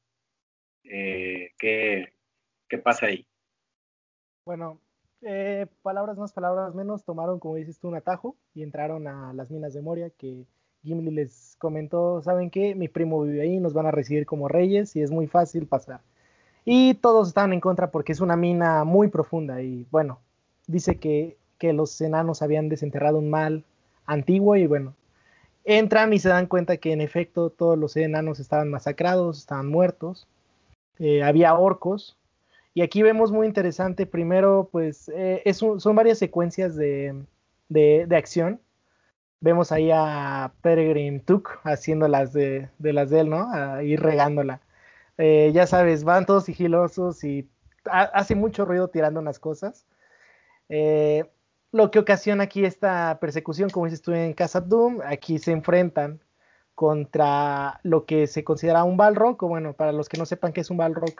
Eh, 0.84 1.52
¿qué, 1.58 2.14
¿Qué 2.70 2.78
pasa 2.78 3.08
ahí? 3.08 3.26
Bueno, 4.46 4.80
eh, 5.24 5.66
palabras 5.82 6.18
más, 6.18 6.32
palabras 6.32 6.76
menos, 6.76 7.04
tomaron, 7.04 7.40
como 7.40 7.56
dices 7.56 7.80
tú, 7.80 7.90
un 7.90 7.96
atajo 7.96 8.38
y 8.54 8.62
entraron 8.64 9.08
a 9.08 9.34
las 9.34 9.52
minas 9.52 9.74
de 9.74 9.82
Moria, 9.82 10.10
que 10.12 10.46
Gimli 10.84 11.12
les 11.12 11.56
comentó, 11.60 12.22
¿saben 12.22 12.50
qué? 12.50 12.76
Mi 12.76 12.88
primo 12.88 13.22
vive 13.24 13.42
ahí, 13.42 13.60
nos 13.60 13.74
van 13.74 13.86
a 13.86 13.92
recibir 13.92 14.26
como 14.26 14.48
reyes 14.48 14.96
y 14.96 15.02
es 15.02 15.12
muy 15.12 15.28
fácil 15.28 15.68
pasar. 15.68 16.02
Y 16.66 16.96
todos 16.96 17.30
estaban 17.30 17.54
en 17.54 17.62
contra 17.62 17.92
porque 17.92 18.12
es 18.12 18.22
una 18.22 18.36
mina 18.36 18.84
muy 18.84 19.08
profunda 19.08 19.62
y 19.62 19.88
bueno, 19.92 20.20
dice 20.68 20.98
que, 21.00 21.38
que 21.58 21.74
los 21.74 22.00
enanos 22.02 22.42
habían 22.42 22.70
desenterrado 22.70 23.18
un 23.18 23.30
mal 23.30 23.64
antiguo 24.06 24.56
y 24.56 24.68
bueno, 24.68 24.94
entran 25.66 26.14
y 26.14 26.20
se 26.20 26.30
dan 26.30 26.48
cuenta 26.48 26.78
que 26.78 26.92
en 26.92 27.02
efecto 27.02 27.50
todos 27.50 27.78
los 27.78 27.96
enanos 27.96 28.40
estaban 28.40 28.70
masacrados, 28.70 29.40
estaban 29.40 29.68
muertos, 29.68 30.28
eh, 31.00 31.24
había 31.24 31.56
orcos. 31.56 32.18
Y 32.74 32.82
aquí 32.82 33.02
vemos 33.02 33.32
muy 33.32 33.48
interesante, 33.48 34.06
primero, 34.06 34.70
pues 34.72 35.12
eh, 35.14 35.44
son 35.54 35.96
varias 35.96 36.18
secuencias 36.20 36.76
de, 36.76 37.16
de, 37.68 38.16
acción. 38.16 38.60
Vemos 39.42 39.72
ahí 39.72 39.90
a 39.94 40.52
Peregrine 40.62 41.20
Took 41.20 41.60
haciendo 41.64 42.08
las 42.08 42.34
de, 42.34 42.70
las 42.80 43.10
de 43.10 43.22
él, 43.22 43.30
¿no? 43.30 43.50
Ahí 43.52 43.96
regándola. 43.96 44.62
Eh, 45.18 45.52
ya 45.54 45.68
sabes, 45.68 46.04
van 46.04 46.26
todos 46.26 46.46
sigilosos 46.46 47.24
y 47.24 47.50
hace 47.86 48.36
mucho 48.36 48.66
ruido 48.66 48.90
tirando 48.90 49.20
unas 49.20 49.40
cosas. 49.40 49.86
Eh, 50.70 51.26
lo 51.72 51.92
que 51.92 52.00
ocasiona 52.00 52.44
aquí 52.46 52.66
esta 52.66 53.18
persecución, 53.22 53.70
como 53.70 53.86
dices 53.86 54.02
tú 54.02 54.12
en 54.14 54.34
Casa 54.34 54.62
Doom, 54.62 55.00
aquí 55.06 55.40
se 55.40 55.52
enfrentan 55.52 56.20
contra 56.76 57.80
lo 57.84 58.06
que 58.06 58.28
se 58.28 58.44
considera 58.44 58.84
un 58.84 58.98
Balrog, 58.98 59.44
o 59.44 59.48
bueno, 59.48 59.74
para 59.74 59.92
los 59.92 60.10
que 60.10 60.18
no 60.18 60.26
sepan 60.26 60.54
qué 60.54 60.62
es 60.62 60.70
un 60.70 60.78
Balrog, 60.78 61.14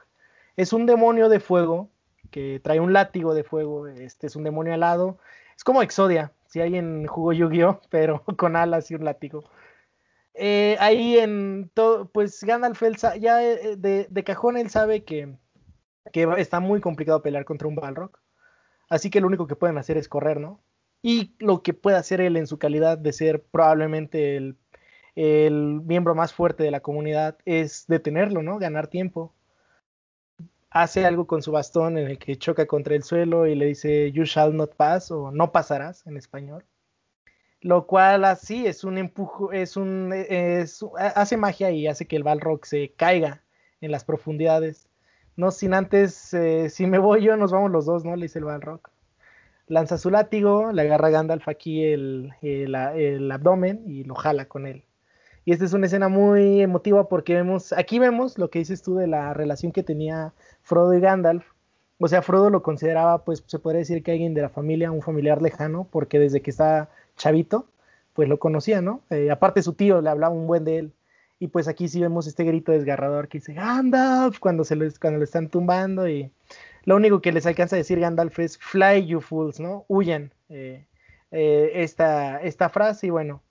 es 0.56 0.74
un 0.74 0.86
demonio 0.86 1.30
de 1.30 1.40
fuego 1.40 1.90
que 2.32 2.60
trae 2.64 2.80
un 2.80 2.94
látigo 2.94 3.34
de 3.34 3.44
fuego, 3.44 3.88
este 3.88 4.28
es 4.28 4.36
un 4.36 4.44
demonio 4.44 4.74
alado, 4.74 5.18
es 5.56 5.64
como 5.64 5.82
Exodia, 5.82 6.32
si 6.50 6.60
alguien 6.60 7.08
jugó 7.08 7.32
Yu-Gi-Oh, 7.32 7.80
pero 7.90 8.24
con 8.38 8.56
alas 8.56 8.92
y 8.92 8.96
un 8.96 9.06
látigo. 9.06 9.44
Eh, 10.34 10.78
ahí 10.80 11.18
en 11.18 11.72
todo, 11.74 12.10
pues 12.10 12.44
Gandalf 12.44 12.82
ya 13.20 13.44
eh, 13.44 13.76
de, 13.78 14.08
de, 14.10 14.24
cajón 14.24 14.58
él 14.58 14.70
sabe 14.70 15.04
que, 15.04 15.36
que 16.14 16.28
está 16.38 16.60
muy 16.60 16.82
complicado 16.82 17.22
pelear 17.22 17.46
contra 17.46 17.68
un 17.68 17.76
Balrog 17.76 18.12
Así 18.90 19.10
que 19.10 19.22
lo 19.22 19.28
único 19.28 19.48
que 19.48 19.56
pueden 19.56 19.78
hacer 19.78 19.98
es 19.98 20.10
correr, 20.10 20.40
¿no? 20.40 20.62
Y 21.02 21.36
lo 21.40 21.62
que 21.62 21.74
puede 21.74 21.98
hacer 21.98 22.22
él 22.22 22.36
en 22.36 22.48
su 22.48 22.58
calidad 22.58 22.98
de 22.98 23.14
ser 23.14 23.44
probablemente 23.44 24.36
el, 24.36 24.58
miembro 25.16 26.16
más 26.16 26.34
fuerte 26.34 26.64
de 26.64 26.72
la 26.72 26.80
comunidad 26.80 27.38
es 27.46 27.86
detenerlo, 27.88 28.42
¿no? 28.42 28.58
Ganar 28.58 28.88
tiempo. 28.88 29.34
Hace 30.72 31.06
algo 31.06 31.26
con 31.26 31.42
su 31.42 31.52
bastón 31.52 31.98
en 31.98 32.08
el 32.08 32.20
que 32.20 32.38
choca 32.38 32.68
contra 32.68 32.96
el 32.96 33.04
suelo 33.04 33.48
y 33.48 33.56
le 33.56 33.66
dice 33.66 34.12
You 34.12 34.24
shall 34.24 34.56
not 34.56 34.76
pass 34.76 35.12
o 35.12 35.32
no 35.32 35.52
pasarás 35.52 36.06
en 36.06 36.18
español. 36.18 36.66
Lo 37.62 37.88
cual 37.88 38.24
así 38.26 38.68
es 38.68 38.84
un 38.84 38.98
empujo, 38.98 39.52
es 39.52 39.76
un, 39.76 40.14
hace 40.98 41.38
magia 41.38 41.72
y 41.72 41.88
hace 41.88 42.06
que 42.06 42.16
el 42.16 42.24
Balrog 42.24 42.66
se 42.66 42.94
caiga 42.96 43.44
en 43.82 43.92
las 43.92 44.06
profundidades 44.06 44.90
no 45.40 45.52
sin 45.52 45.74
antes, 45.74 46.34
eh, 46.34 46.70
si 46.70 46.86
me 46.86 47.00
voy 47.00 47.24
yo, 47.24 47.38
nos 47.38 47.54
vamos 47.54 47.72
los 47.72 47.86
dos, 47.86 48.04
¿no? 48.04 48.14
Le 48.18 48.24
dice 48.24 48.40
el 48.40 48.46
Balrog. 48.46 48.82
Lanza 49.68 49.98
su 49.98 50.10
látigo, 50.10 50.74
le 50.74 50.82
agarra 50.82 51.08
a 51.08 51.12
Gandalf 51.12 51.48
aquí 51.48 51.82
el, 51.86 52.34
el, 52.42 53.32
abdomen 53.32 53.84
y 53.88 54.04
lo 54.04 54.16
jala 54.16 54.50
con 54.50 54.68
él. 54.68 54.84
Y 55.46 55.54
esta 55.54 55.64
es 55.64 55.72
una 55.72 55.86
escena 55.86 56.10
muy 56.10 56.62
emotiva 56.62 57.08
porque 57.08 57.36
vemos, 57.36 57.72
aquí 57.72 58.00
vemos 58.00 58.38
lo 58.38 58.50
que 58.50 58.60
dices 58.60 58.82
tú 58.82 58.96
de 58.96 59.08
la 59.08 59.34
relación 59.34 59.72
que 59.72 59.82
tenía 59.82 60.34
Frodo 60.70 60.94
y 60.94 61.00
Gandalf. 61.00 61.44
O 61.98 62.08
sea, 62.08 62.22
Frodo 62.22 62.52
lo 62.52 62.62
consideraba, 62.62 63.26
pues 63.26 63.44
se 63.48 63.58
podría 63.58 63.80
decir 63.80 64.04
que 64.04 64.12
alguien 64.12 64.36
de 64.36 64.44
la 64.44 64.50
familia, 64.50 64.92
un 64.92 65.02
familiar 65.02 65.42
lejano, 65.42 65.88
porque 65.92 66.20
desde 66.20 66.42
que 66.42 66.52
está 66.52 66.90
chavito, 67.18 67.68
pues 68.14 68.30
lo 68.30 68.38
conocía, 68.38 68.80
¿no? 68.80 69.02
Eh, 69.10 69.32
aparte 69.32 69.64
su 69.64 69.74
tío 69.74 70.00
le 70.00 70.12
hablaba 70.12 70.32
un 70.32 70.46
buen 70.46 70.64
de 70.66 70.78
él. 70.78 70.94
Y 71.40 71.48
pues 71.48 71.68
aquí 71.68 71.88
sí 71.88 72.00
vemos 72.00 72.28
este 72.28 72.44
grito 72.44 72.72
desgarrador 72.72 73.30
que 73.30 73.40
dice 73.40 73.54
Gandalf 73.54 74.38
cuando, 74.40 74.64
se 74.64 74.76
lo, 74.76 74.86
cuando 75.02 75.18
lo 75.18 75.24
están 75.24 75.50
tumbando 75.50 76.08
y 76.08 76.32
lo 76.86 76.98
único 76.98 77.20
que 77.20 77.32
les 77.32 77.48
alcanza 77.48 77.76
a 77.76 77.78
decir 77.78 78.00
Gandalf 78.00 78.38
es 78.38 78.60
Fly 78.60 79.08
you 79.08 79.22
fools, 79.22 79.60
¿no? 79.60 79.86
Huyen. 79.88 80.32
Eh, 80.50 80.86
eh, 81.32 81.72
esta, 81.76 82.42
esta 82.44 82.70
frase 82.70 83.08
y 83.08 83.10
bueno, 83.10 83.42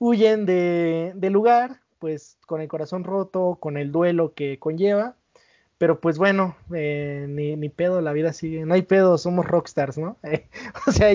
huyen 0.00 0.44
de, 0.46 1.12
del 1.14 1.32
lugar, 1.32 1.80
pues 2.00 2.36
con 2.46 2.60
el 2.60 2.68
corazón 2.68 3.04
roto, 3.04 3.58
con 3.60 3.76
el 3.76 3.92
duelo 3.92 4.34
que 4.34 4.58
conlleva, 4.58 5.14
pero 5.82 6.00
pues 6.00 6.16
bueno, 6.16 6.56
eh, 6.72 7.26
ni, 7.28 7.56
ni, 7.56 7.68
pedo, 7.68 8.00
la 8.00 8.12
vida 8.12 8.32
sigue, 8.32 8.64
no 8.64 8.74
hay 8.74 8.82
pedo, 8.82 9.18
somos 9.18 9.44
rockstars, 9.44 9.98
¿no? 9.98 10.16
o 10.86 10.92
sea, 10.92 11.10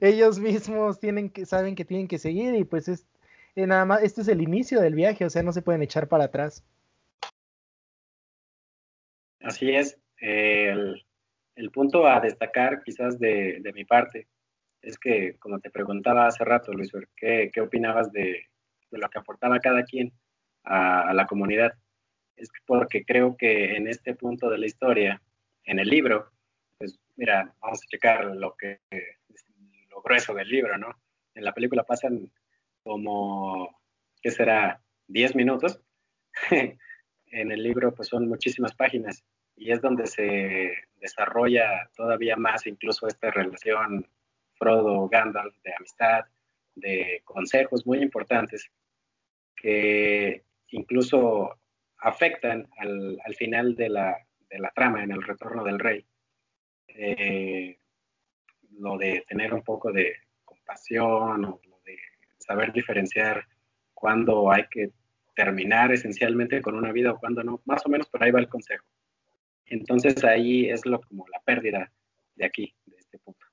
ellos, 0.00 0.40
mismos 0.40 0.98
tienen 0.98 1.30
que, 1.30 1.46
saben 1.46 1.76
que 1.76 1.84
tienen 1.84 2.08
que 2.08 2.18
seguir 2.18 2.52
y 2.56 2.64
pues 2.64 2.88
es, 2.88 3.06
eh, 3.54 3.64
nada 3.64 3.84
más, 3.84 4.02
este 4.02 4.22
es 4.22 4.26
el 4.26 4.42
inicio 4.42 4.80
del 4.80 4.96
viaje, 4.96 5.24
o 5.24 5.30
sea, 5.30 5.44
no 5.44 5.52
se 5.52 5.62
pueden 5.62 5.84
echar 5.84 6.08
para 6.08 6.24
atrás. 6.24 6.64
Así 9.40 9.70
es. 9.70 9.96
el, 10.16 11.00
punto 11.72 12.04
a 12.08 12.18
destacar 12.18 12.82
quizás 12.82 13.20
de, 13.20 13.62
mi 13.72 13.84
parte 13.84 14.26
es 14.80 14.98
que, 14.98 15.36
como 15.38 15.60
te 15.60 15.70
preguntaba 15.70 16.26
hace 16.26 16.44
rato, 16.44 16.72
Luis, 16.72 16.90
¿qué, 17.14 17.52
qué 17.54 17.60
opinabas 17.60 18.10
de, 18.10 18.48
lo 18.90 19.08
que 19.08 19.18
aportaba 19.20 19.60
cada 19.60 19.84
quien 19.84 20.12
a, 20.64 21.14
la 21.14 21.28
comunidad? 21.28 21.74
Es 22.36 22.50
porque 22.66 23.04
creo 23.04 23.36
que 23.36 23.76
en 23.76 23.86
este 23.88 24.14
punto 24.14 24.48
de 24.48 24.58
la 24.58 24.66
historia, 24.66 25.22
en 25.64 25.78
el 25.78 25.88
libro, 25.88 26.30
pues 26.78 26.98
mira, 27.16 27.54
vamos 27.60 27.80
a 27.82 27.88
checar 27.88 28.24
lo 28.24 28.56
que 28.56 28.80
lo 29.90 30.02
grueso 30.02 30.34
del 30.34 30.48
libro, 30.48 30.76
¿no? 30.78 30.88
En 31.34 31.44
la 31.44 31.52
película 31.52 31.84
pasan 31.84 32.30
como, 32.82 33.80
¿qué 34.20 34.30
será? 34.30 34.82
10 35.08 35.36
minutos. 35.36 35.80
en 37.32 37.50
el 37.50 37.62
libro 37.62 37.94
pues 37.94 38.08
son 38.08 38.28
muchísimas 38.28 38.74
páginas 38.74 39.24
y 39.56 39.72
es 39.72 39.80
donde 39.80 40.06
se 40.06 40.72
desarrolla 41.00 41.90
todavía 41.96 42.36
más 42.36 42.66
incluso 42.66 43.06
esta 43.06 43.30
relación 43.30 44.06
Frodo-Gandalf 44.54 45.54
de 45.62 45.74
amistad, 45.74 46.24
de 46.74 47.22
consejos 47.24 47.86
muy 47.86 47.98
importantes 47.98 48.70
que 49.56 50.44
incluso 50.68 51.58
afectan 52.02 52.68
al, 52.78 53.34
final 53.36 53.74
de 53.74 53.88
la, 53.88 54.16
trama, 54.74 55.02
en 55.02 55.12
el 55.12 55.22
retorno 55.22 55.64
del 55.64 55.78
rey. 55.78 56.04
Eh, 56.88 57.78
lo 58.78 58.98
de 58.98 59.24
tener 59.28 59.54
un 59.54 59.62
poco 59.62 59.92
de 59.92 60.14
compasión 60.44 61.44
o 61.44 61.60
saber 62.38 62.72
diferenciar 62.72 63.46
cuándo 63.94 64.50
hay 64.50 64.64
que 64.68 64.90
terminar 65.34 65.92
esencialmente 65.92 66.60
con 66.60 66.74
una 66.74 66.92
vida 66.92 67.12
o 67.12 67.18
cuándo 67.18 67.42
no. 67.42 67.60
Más 67.64 67.86
o 67.86 67.88
menos 67.88 68.08
por 68.08 68.22
ahí 68.22 68.30
va 68.30 68.40
el 68.40 68.48
consejo. 68.48 68.84
Entonces 69.66 70.22
ahí 70.24 70.68
es 70.68 70.84
lo 70.84 71.00
como 71.00 71.26
la 71.28 71.40
pérdida 71.40 71.90
de 72.34 72.44
aquí, 72.44 72.74
de 72.86 72.96
este 72.96 73.18
punto. 73.18 73.46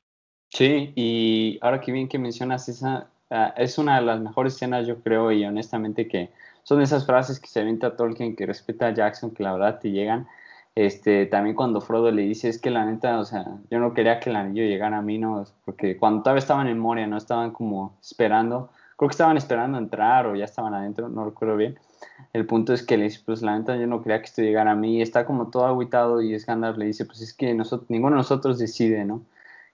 Sí, 0.50 0.92
y 0.96 1.60
ahora 1.62 1.80
que 1.80 1.92
bien 1.92 2.08
que 2.08 2.18
mencionas 2.18 2.68
esa, 2.68 3.10
ah, 3.30 3.54
es 3.58 3.78
una 3.78 4.00
de 4.00 4.06
las 4.06 4.20
mejores 4.20 4.56
escenas 4.56 4.88
yo 4.88 5.02
creo 5.02 5.32
y 5.32 5.46
honestamente 5.46 6.08
que 6.08 6.32
son 6.70 6.84
esas 6.84 7.04
frases 7.04 7.40
que 7.40 7.48
se 7.48 7.62
avienta 7.62 7.96
Tolkien 7.96 8.36
que 8.36 8.46
respeta 8.46 8.86
a 8.86 8.94
Jackson 8.94 9.32
que 9.32 9.42
la 9.42 9.54
verdad 9.54 9.80
te 9.80 9.90
llegan. 9.90 10.28
Este, 10.76 11.26
también 11.26 11.56
cuando 11.56 11.82
Frodo 11.82 12.12
le 12.12 12.22
dice, 12.22 12.48
es 12.48 12.62
que 12.62 12.70
la 12.70 12.86
neta, 12.86 13.18
o 13.20 13.26
sea, 13.26 13.44
yo 13.72 13.80
no 13.80 13.96
quería 13.96 14.20
que 14.20 14.30
el 14.30 14.36
anillo 14.36 14.62
llegara 14.62 15.00
a 15.00 15.02
mí, 15.02 15.18
¿no? 15.18 15.44
Porque 15.66 15.98
cuando 15.98 16.22
todavía 16.22 16.38
estaban 16.38 16.68
en 16.68 16.78
Moria, 16.78 17.08
¿no? 17.08 17.18
Estaban 17.18 17.50
como 17.50 17.98
esperando, 18.04 18.70
creo 18.98 19.10
que 19.10 19.14
estaban 19.14 19.36
esperando 19.36 19.80
entrar 19.80 20.28
o 20.28 20.36
ya 20.36 20.46
estaban 20.46 20.76
adentro, 20.76 21.10
no 21.10 21.26
recuerdo 21.26 21.58
bien. 21.58 21.80
El 22.34 22.46
punto 22.46 22.72
es 22.72 22.84
que 22.84 22.98
le 22.98 23.06
dice, 23.06 23.22
pues 23.26 23.42
la 23.42 23.58
neta 23.58 23.76
yo 23.76 23.88
no 23.88 24.04
quería 24.04 24.20
que 24.20 24.26
esto 24.26 24.44
llegara 24.44 24.74
a 24.74 24.76
mí, 24.76 25.02
está 25.02 25.26
como 25.26 25.50
todo 25.50 25.66
aguitado 25.66 26.22
y 26.22 26.38
Gandalf 26.38 26.78
le 26.78 26.86
dice, 26.86 27.04
pues 27.06 27.20
es 27.22 27.34
que 27.34 27.52
nosotros, 27.56 27.90
ninguno 27.90 28.16
de 28.16 28.20
nosotros 28.20 28.60
decide, 28.60 29.06
¿no? 29.06 29.24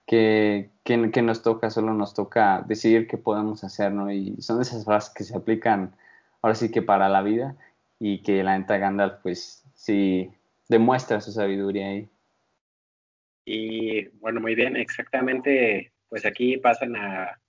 Que, 0.06 0.70
que, 0.82 0.96
nos 0.96 1.42
toca, 1.42 1.68
solo 1.68 1.92
nos 1.92 2.14
toca 2.14 2.64
decidir 2.66 3.06
qué 3.06 3.18
podemos 3.18 3.64
hacer, 3.64 3.92
¿no? 3.92 4.10
Y 4.10 4.40
son 4.40 4.62
esas 4.62 4.86
frases 4.86 5.12
que 5.12 5.24
se 5.24 5.36
aplican 5.36 5.92
ahora 6.46 6.54
sí 6.54 6.70
que 6.70 6.80
para 6.80 7.08
la 7.08 7.22
vida 7.22 7.56
y 7.98 8.22
que 8.22 8.44
la 8.44 8.56
neta 8.56 8.78
Gandalf 8.78 9.20
pues 9.20 9.64
sí 9.74 10.30
demuestra 10.68 11.20
su 11.20 11.32
sabiduría 11.32 11.88
ahí. 11.88 12.08
Y 13.44 14.06
bueno, 14.20 14.40
muy 14.40 14.54
bien, 14.54 14.76
exactamente, 14.76 15.92
pues 16.08 16.24
aquí 16.24 16.56
pasan 16.58 16.94
a 16.94 17.40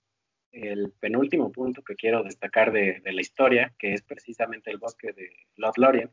el 0.50 0.90
penúltimo 0.98 1.52
punto 1.52 1.82
que 1.82 1.94
quiero 1.94 2.24
destacar 2.24 2.72
de, 2.72 3.00
la 3.04 3.20
historia, 3.20 3.72
que 3.78 3.92
es 3.92 4.02
precisamente 4.02 4.72
el 4.72 4.78
bosque 4.78 5.12
de 5.12 5.30
Lothlorien, 5.54 6.10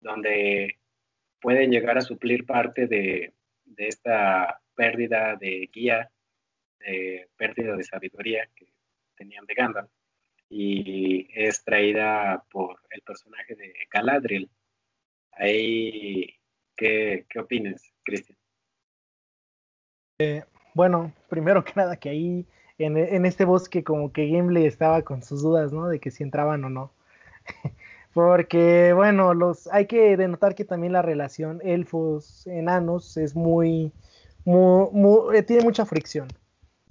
donde 0.00 0.80
pueden 1.40 1.70
llegar 1.70 1.98
a 1.98 2.02
suplir 2.02 2.46
parte 2.46 2.88
de, 2.88 3.32
de 3.64 3.86
esta 3.86 4.60
pérdida 4.74 5.36
de 5.36 5.70
guía, 5.72 6.10
de 6.80 7.28
pérdida 7.36 7.76
de 7.76 7.84
sabiduría 7.84 8.48
que 8.56 8.72
tenían 9.14 9.46
de 9.46 9.54
Gandalf 9.54 9.90
y 10.50 11.28
es 11.34 11.62
traída 11.64 12.44
por 12.50 12.80
el 12.90 13.02
personaje 13.02 13.54
de 13.54 13.72
Galadriel. 13.92 14.50
Ahí, 15.32 16.34
¿qué, 16.76 17.26
qué 17.28 17.38
opinas, 17.38 17.82
Cristian? 18.02 18.38
Eh, 20.18 20.42
bueno, 20.74 21.12
primero 21.28 21.64
que 21.64 21.72
nada 21.76 21.96
que 21.96 22.08
ahí 22.08 22.46
en, 22.78 22.96
en, 22.96 23.26
este 23.26 23.44
bosque 23.44 23.84
como 23.84 24.12
que 24.12 24.26
Gimli 24.26 24.66
estaba 24.66 25.02
con 25.02 25.22
sus 25.22 25.42
dudas, 25.42 25.72
¿no? 25.72 25.88
De 25.88 26.00
que 26.00 26.10
si 26.10 26.22
entraban 26.22 26.64
o 26.64 26.70
no. 26.70 26.92
Porque, 28.14 28.92
bueno, 28.94 29.34
los 29.34 29.68
hay 29.68 29.86
que 29.86 30.16
denotar 30.16 30.54
que 30.54 30.64
también 30.64 30.92
la 30.92 31.02
relación 31.02 31.60
elfos-enanos 31.62 33.16
es 33.16 33.36
muy, 33.36 33.92
muy, 34.44 35.36
eh, 35.36 35.42
tiene 35.42 35.62
mucha 35.62 35.86
fricción 35.86 36.28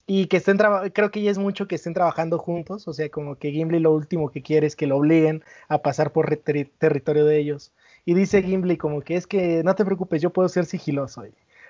y 0.10 0.28
que 0.28 0.38
estén 0.38 0.58
creo 0.94 1.12
que 1.12 1.22
ya 1.22 1.30
es 1.30 1.38
mucho 1.38 1.68
que 1.68 1.76
estén 1.76 1.94
trabajando 1.94 2.40
juntos, 2.40 2.88
o 2.88 2.94
sea, 2.94 3.10
como 3.10 3.36
que 3.38 3.52
Gimli 3.52 3.80
lo 3.80 3.94
último 3.94 4.32
que 4.32 4.42
quiere 4.42 4.66
es 4.66 4.78
que 4.78 4.88
lo 4.88 4.98
obliguen 4.98 5.44
a 5.68 5.82
pasar 5.82 6.14
por 6.14 6.34
territorio 6.38 7.26
de 7.26 7.38
ellos. 7.38 7.74
Y 8.06 8.14
dice 8.14 8.42
Gimli 8.42 8.78
como 8.78 9.02
que 9.02 9.18
es 9.18 9.28
que 9.28 9.64
no 9.66 9.76
te 9.76 9.84
preocupes, 9.84 10.22
yo 10.22 10.32
puedo 10.32 10.48
ser 10.48 10.66
sigiloso. 10.66 11.26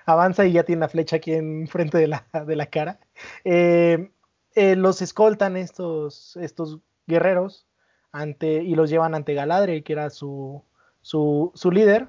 avanza 0.06 0.46
y 0.46 0.52
ya 0.52 0.62
tiene 0.62 0.80
la 0.80 0.88
flecha 0.88 1.16
aquí 1.16 1.34
enfrente 1.34 1.98
de 1.98 2.06
la, 2.06 2.26
de 2.46 2.56
la 2.56 2.66
cara. 2.66 3.00
Eh, 3.44 4.10
eh, 4.54 4.76
los 4.76 5.02
escoltan 5.02 5.56
estos, 5.56 6.36
estos 6.36 6.78
guerreros 7.08 7.66
ante, 8.12 8.62
y 8.62 8.76
los 8.76 8.88
llevan 8.88 9.14
ante 9.16 9.34
Galadriel, 9.34 9.82
que 9.82 9.92
era 9.94 10.10
su, 10.10 10.62
su, 11.02 11.50
su 11.54 11.72
líder. 11.72 12.08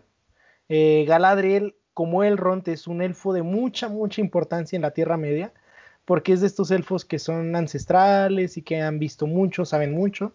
Eh, 0.70 1.06
Galadriel, 1.08 1.76
como 1.96 2.24
Elrond, 2.24 2.68
es 2.68 2.88
un 2.88 3.02
elfo 3.02 3.34
de 3.34 3.42
mucha, 3.42 3.90
mucha 3.90 4.22
importancia 4.22 4.76
en 4.76 4.84
la 4.84 4.92
Tierra 4.92 5.18
Media 5.18 5.54
porque 6.10 6.34
es 6.34 6.42
de 6.42 6.48
estos 6.48 6.72
elfos 6.72 7.06
que 7.06 7.20
son 7.20 7.56
ancestrales 7.56 8.58
y 8.58 8.64
que 8.64 8.82
han 8.82 8.98
visto 8.98 9.28
mucho, 9.28 9.64
saben 9.64 9.92
mucho, 9.92 10.34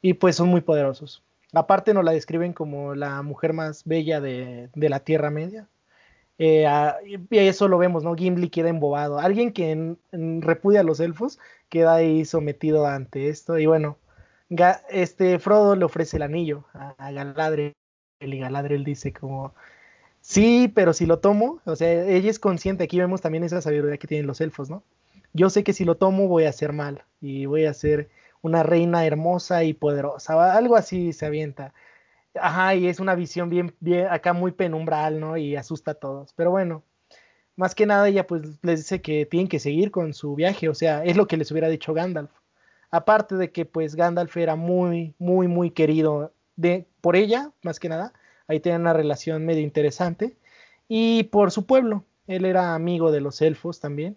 y 0.00 0.14
pues 0.14 0.36
son 0.36 0.48
muy 0.48 0.62
poderosos. 0.62 1.22
Aparte 1.52 1.92
nos 1.92 2.02
la 2.02 2.12
describen 2.12 2.54
como 2.54 2.94
la 2.94 3.20
mujer 3.20 3.52
más 3.52 3.84
bella 3.84 4.22
de, 4.22 4.70
la 4.74 5.00
Tierra 5.00 5.28
Media. 5.28 5.68
Eh, 6.38 6.66
y 7.28 7.38
eso 7.38 7.68
lo 7.68 7.76
vemos, 7.76 8.04
¿no? 8.04 8.14
Gimli 8.14 8.48
queda 8.48 8.70
embobado. 8.70 9.18
Alguien 9.18 9.52
que 9.52 9.96
repudia 10.12 10.80
a 10.80 10.82
los 10.82 10.98
elfos 10.98 11.38
queda 11.68 11.96
ahí 11.96 12.24
sometido 12.24 12.86
ante 12.86 13.28
esto. 13.28 13.58
Y 13.58 13.66
bueno, 13.66 13.98
este 14.88 15.38
Frodo 15.38 15.76
le 15.76 15.84
ofrece 15.84 16.16
el 16.16 16.22
anillo 16.22 16.64
a, 16.72 16.94
a 16.96 17.12
Galadriel 17.12 17.74
y 18.18 18.38
Galadriel 18.38 18.82
dice 18.82 19.12
como, 19.12 19.52
sí, 20.22 20.72
pero 20.74 20.94
si 20.94 21.04
lo 21.04 21.18
tomo, 21.18 21.60
o 21.66 21.76
sea, 21.76 22.06
ella 22.06 22.30
es 22.30 22.38
consciente, 22.38 22.84
aquí 22.84 22.98
vemos 22.98 23.20
también 23.20 23.44
esa 23.44 23.60
sabiduría 23.60 23.98
que 23.98 24.06
tienen 24.06 24.26
los 24.26 24.40
elfos, 24.40 24.70
¿no? 24.70 24.82
Yo 25.32 25.50
sé 25.50 25.64
que 25.64 25.72
si 25.72 25.84
lo 25.84 25.96
tomo 25.96 26.28
voy 26.28 26.44
a 26.44 26.52
ser 26.52 26.72
mal 26.72 27.04
y 27.20 27.46
voy 27.46 27.66
a 27.66 27.74
ser 27.74 28.10
una 28.42 28.62
reina 28.62 29.06
hermosa 29.06 29.64
y 29.64 29.72
poderosa, 29.74 30.56
algo 30.56 30.76
así 30.76 31.12
se 31.12 31.26
avienta. 31.26 31.74
Ajá, 32.34 32.74
y 32.74 32.88
es 32.88 33.00
una 33.00 33.14
visión 33.14 33.50
bien, 33.50 33.74
bien 33.80 34.08
acá 34.10 34.32
muy 34.32 34.52
penumbral, 34.52 35.20
¿no? 35.20 35.36
Y 35.36 35.56
asusta 35.56 35.92
a 35.92 35.94
todos. 35.94 36.32
Pero 36.34 36.50
bueno, 36.50 36.82
más 37.56 37.74
que 37.74 37.86
nada 37.86 38.08
ella 38.08 38.26
pues 38.26 38.42
les 38.62 38.80
dice 38.80 39.02
que 39.02 39.26
tienen 39.26 39.48
que 39.48 39.58
seguir 39.58 39.90
con 39.90 40.14
su 40.14 40.34
viaje, 40.34 40.68
o 40.68 40.74
sea, 40.74 41.04
es 41.04 41.16
lo 41.16 41.26
que 41.26 41.36
les 41.36 41.50
hubiera 41.50 41.68
dicho 41.68 41.94
Gandalf. 41.94 42.30
Aparte 42.90 43.36
de 43.36 43.52
que 43.52 43.64
pues 43.64 43.94
Gandalf 43.96 44.36
era 44.36 44.56
muy, 44.56 45.14
muy, 45.18 45.48
muy 45.48 45.70
querido 45.70 46.32
de, 46.56 46.86
por 47.00 47.16
ella, 47.16 47.52
más 47.62 47.80
que 47.80 47.88
nada, 47.88 48.12
ahí 48.46 48.60
tienen 48.60 48.82
una 48.82 48.92
relación 48.92 49.44
medio 49.46 49.62
interesante, 49.62 50.36
y 50.88 51.24
por 51.24 51.50
su 51.50 51.66
pueblo, 51.66 52.04
él 52.26 52.44
era 52.44 52.74
amigo 52.74 53.12
de 53.12 53.20
los 53.20 53.40
elfos 53.42 53.80
también, 53.80 54.16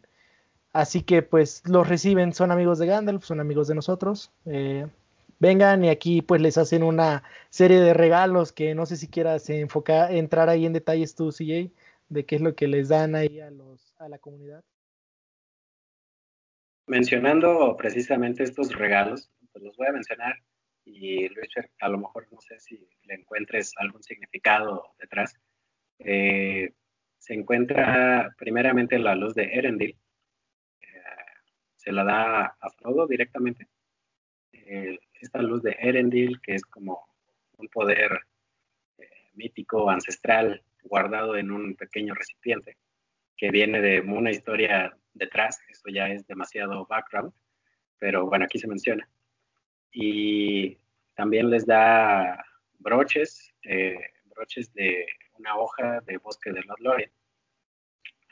Así 0.76 1.04
que 1.04 1.22
pues 1.22 1.64
los 1.70 1.88
reciben, 1.88 2.34
son 2.34 2.52
amigos 2.52 2.80
de 2.80 2.86
Gandalf, 2.86 3.24
son 3.24 3.40
amigos 3.40 3.70
de 3.70 3.76
nosotros. 3.76 4.34
Eh, 4.46 4.86
vengan 5.40 5.86
y 5.86 5.90
aquí 5.90 6.22
pues 6.22 6.42
les 6.42 6.58
hacen 6.58 6.84
una 6.84 7.24
serie 7.50 7.80
de 7.80 7.94
regalos 7.94 8.52
que 8.52 8.76
no 8.76 8.86
sé 8.86 8.98
si 8.98 9.08
quieras 9.08 9.50
enfocar, 9.50 10.12
entrar 10.12 10.50
ahí 10.50 10.66
en 10.66 10.74
detalles 10.74 11.16
tú, 11.16 11.32
CJ, 11.32 11.72
de 12.10 12.26
qué 12.26 12.36
es 12.36 12.42
lo 12.42 12.56
que 12.56 12.68
les 12.68 12.90
dan 12.90 13.16
ahí 13.16 13.40
a, 13.40 13.52
los, 13.52 13.96
a 14.00 14.10
la 14.10 14.18
comunidad. 14.18 14.66
Mencionando 16.88 17.78
precisamente 17.78 18.44
estos 18.44 18.76
regalos, 18.76 19.32
pues 19.54 19.64
los 19.64 19.78
voy 19.78 19.88
a 19.88 19.94
mencionar 19.94 20.36
y 20.84 21.30
Luis, 21.30 21.52
a 21.80 21.88
lo 21.88 22.00
mejor 22.00 22.28
no 22.34 22.42
sé 22.42 22.60
si 22.60 22.86
le 23.04 23.14
encuentres 23.14 23.72
algún 23.78 24.04
significado 24.04 24.84
detrás. 25.00 25.40
Eh, 26.00 26.74
se 27.18 27.34
encuentra 27.34 28.36
primeramente 28.38 29.00
la 29.00 29.16
luz 29.16 29.36
de 29.36 29.46
Erendil, 29.54 29.98
se 31.86 31.92
la 31.92 32.04
da 32.04 32.58
a 32.60 32.70
Frodo 32.72 33.06
directamente. 33.06 33.68
Eh, 34.52 34.98
esta 35.22 35.40
luz 35.42 35.62
de 35.62 35.78
Erendil, 35.80 36.42
que 36.42 36.56
es 36.56 36.64
como 36.64 37.08
un 37.58 37.68
poder 37.68 38.12
eh, 38.98 39.08
mítico, 39.34 39.90
ancestral, 39.92 40.64
guardado 40.84 41.38
en 41.38 41.52
un 41.52 41.76
pequeño 41.76 42.16
recipiente, 42.16 42.78
que 43.38 43.52
viene 43.52 43.82
de 43.82 44.02
una 44.02 44.32
historia 44.32 44.98
detrás, 45.14 45.62
eso 45.70 45.90
ya 45.90 46.08
es 46.08 46.26
demasiado 46.26 46.88
background, 46.88 47.32
pero 48.00 48.26
bueno, 48.26 48.46
aquí 48.46 48.58
se 48.58 48.68
menciona. 48.68 49.08
Y 49.92 50.80
también 51.14 51.52
les 51.52 51.68
da 51.68 52.44
broches, 52.80 53.54
eh, 53.64 54.00
broches 54.26 54.74
de 54.74 55.06
una 55.38 55.56
hoja 55.56 56.02
de 56.02 56.18
bosque 56.18 56.52
de 56.52 56.64
los 56.64 56.80
Lorien 56.80 57.12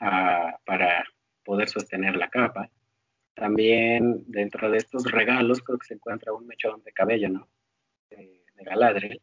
ah, 0.00 0.58
para 0.66 1.04
poder 1.44 1.68
sostener 1.68 2.16
la 2.16 2.28
capa. 2.28 2.68
También 3.34 4.24
dentro 4.28 4.70
de 4.70 4.78
estos 4.78 5.10
regalos 5.10 5.60
creo 5.60 5.78
que 5.78 5.86
se 5.86 5.94
encuentra 5.94 6.32
un 6.32 6.46
mechón 6.46 6.82
de 6.84 6.92
cabello, 6.92 7.28
¿no? 7.28 7.48
De, 8.10 8.42
Galadriel. 8.56 9.20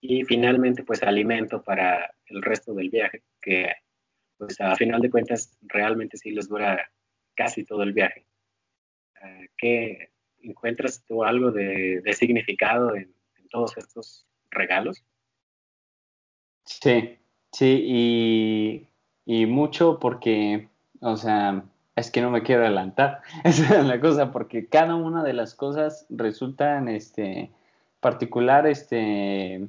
Y 0.00 0.24
finalmente, 0.24 0.82
pues 0.82 1.02
alimento 1.02 1.62
para 1.62 2.10
el 2.26 2.42
resto 2.42 2.74
del 2.74 2.90
viaje, 2.90 3.22
que 3.40 3.70
pues 4.38 4.60
a 4.60 4.74
final 4.74 5.00
de 5.00 5.10
cuentas 5.10 5.56
realmente 5.62 6.16
sí 6.16 6.30
les 6.30 6.48
dura 6.48 6.90
casi 7.34 7.64
todo 7.64 7.82
el 7.82 7.92
viaje. 7.92 8.26
Ah, 9.20 9.42
¿Qué 9.56 10.10
encuentras 10.40 11.04
tú 11.04 11.22
algo 11.22 11.52
de, 11.52 12.02
significado 12.14 12.96
en, 12.96 13.14
todos 13.50 13.76
estos 13.76 14.26
regalos? 14.50 15.04
Sí, 16.64 17.16
sí, 17.52 17.84
y, 17.86 18.88
y 19.24 19.46
mucho 19.46 20.00
porque, 20.00 20.68
o 21.00 21.16
sea, 21.16 21.64
es 21.96 22.10
que 22.10 22.20
no 22.20 22.30
me 22.30 22.42
quiero 22.42 22.62
adelantar. 22.62 23.22
Esa 23.44 23.80
es 23.80 23.86
la 23.86 24.00
cosa, 24.00 24.30
porque 24.30 24.66
cada 24.66 24.94
una 24.94 25.24
de 25.24 25.32
las 25.32 25.54
cosas 25.54 26.06
resultan, 26.10 26.88
este, 26.88 27.50
particular, 28.00 28.66
este, 28.66 29.66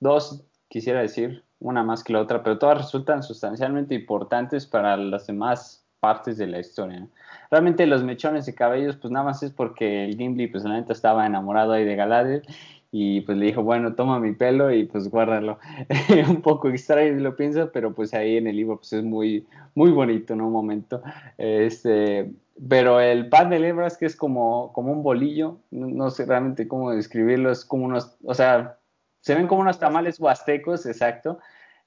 dos, 0.00 0.44
quisiera 0.68 1.00
decir, 1.00 1.44
una 1.60 1.82
más 1.82 2.04
que 2.04 2.12
la 2.12 2.20
otra, 2.20 2.42
pero 2.42 2.58
todas 2.58 2.78
resultan 2.78 3.22
sustancialmente 3.22 3.94
importantes 3.94 4.66
para 4.66 4.96
las 4.96 5.26
demás 5.26 5.84
partes 6.00 6.36
de 6.38 6.46
la 6.46 6.60
historia. 6.60 7.06
Realmente 7.50 7.86
los 7.86 8.04
mechones 8.04 8.46
de 8.46 8.54
cabellos, 8.54 8.96
pues 8.96 9.10
nada 9.10 9.24
más 9.24 9.42
es 9.42 9.50
porque 9.50 10.04
el 10.04 10.16
Gimli, 10.16 10.46
pues 10.46 10.64
la 10.64 10.74
neta 10.74 10.92
estaba 10.92 11.26
enamorado 11.26 11.72
ahí 11.72 11.84
de 11.84 11.96
Galadriel 11.96 12.42
y 12.90 13.20
pues 13.22 13.36
le 13.36 13.46
dijo, 13.46 13.62
bueno, 13.62 13.94
toma 13.94 14.18
mi 14.18 14.32
pelo 14.32 14.72
y 14.72 14.84
pues 14.86 15.08
guárdalo. 15.10 15.58
un 16.28 16.40
poco 16.40 16.68
extraño 16.68 17.20
lo 17.20 17.36
piensas, 17.36 17.68
pero 17.72 17.94
pues 17.94 18.14
ahí 18.14 18.36
en 18.36 18.46
el 18.46 18.56
libro 18.56 18.78
pues 18.78 18.92
es 18.94 19.04
muy, 19.04 19.46
muy 19.74 19.90
bonito, 19.90 20.34
¿no? 20.34 20.46
Un 20.46 20.52
momento. 20.52 21.02
Este, 21.36 22.32
pero 22.66 23.00
el 23.00 23.28
pan 23.28 23.50
de 23.50 23.58
lebras 23.58 23.98
que 23.98 24.06
es 24.06 24.16
como, 24.16 24.72
como 24.72 24.92
un 24.92 25.02
bolillo, 25.02 25.58
no, 25.70 26.10
sé 26.10 26.24
realmente 26.24 26.66
cómo 26.66 26.90
describirlo, 26.92 27.50
es 27.52 27.64
como 27.64 27.84
unos, 27.84 28.16
o 28.24 28.34
sea, 28.34 28.78
se 29.20 29.34
ven 29.34 29.46
como 29.46 29.60
unos 29.60 29.78
tamales 29.78 30.18
huastecos, 30.18 30.86
exacto, 30.86 31.38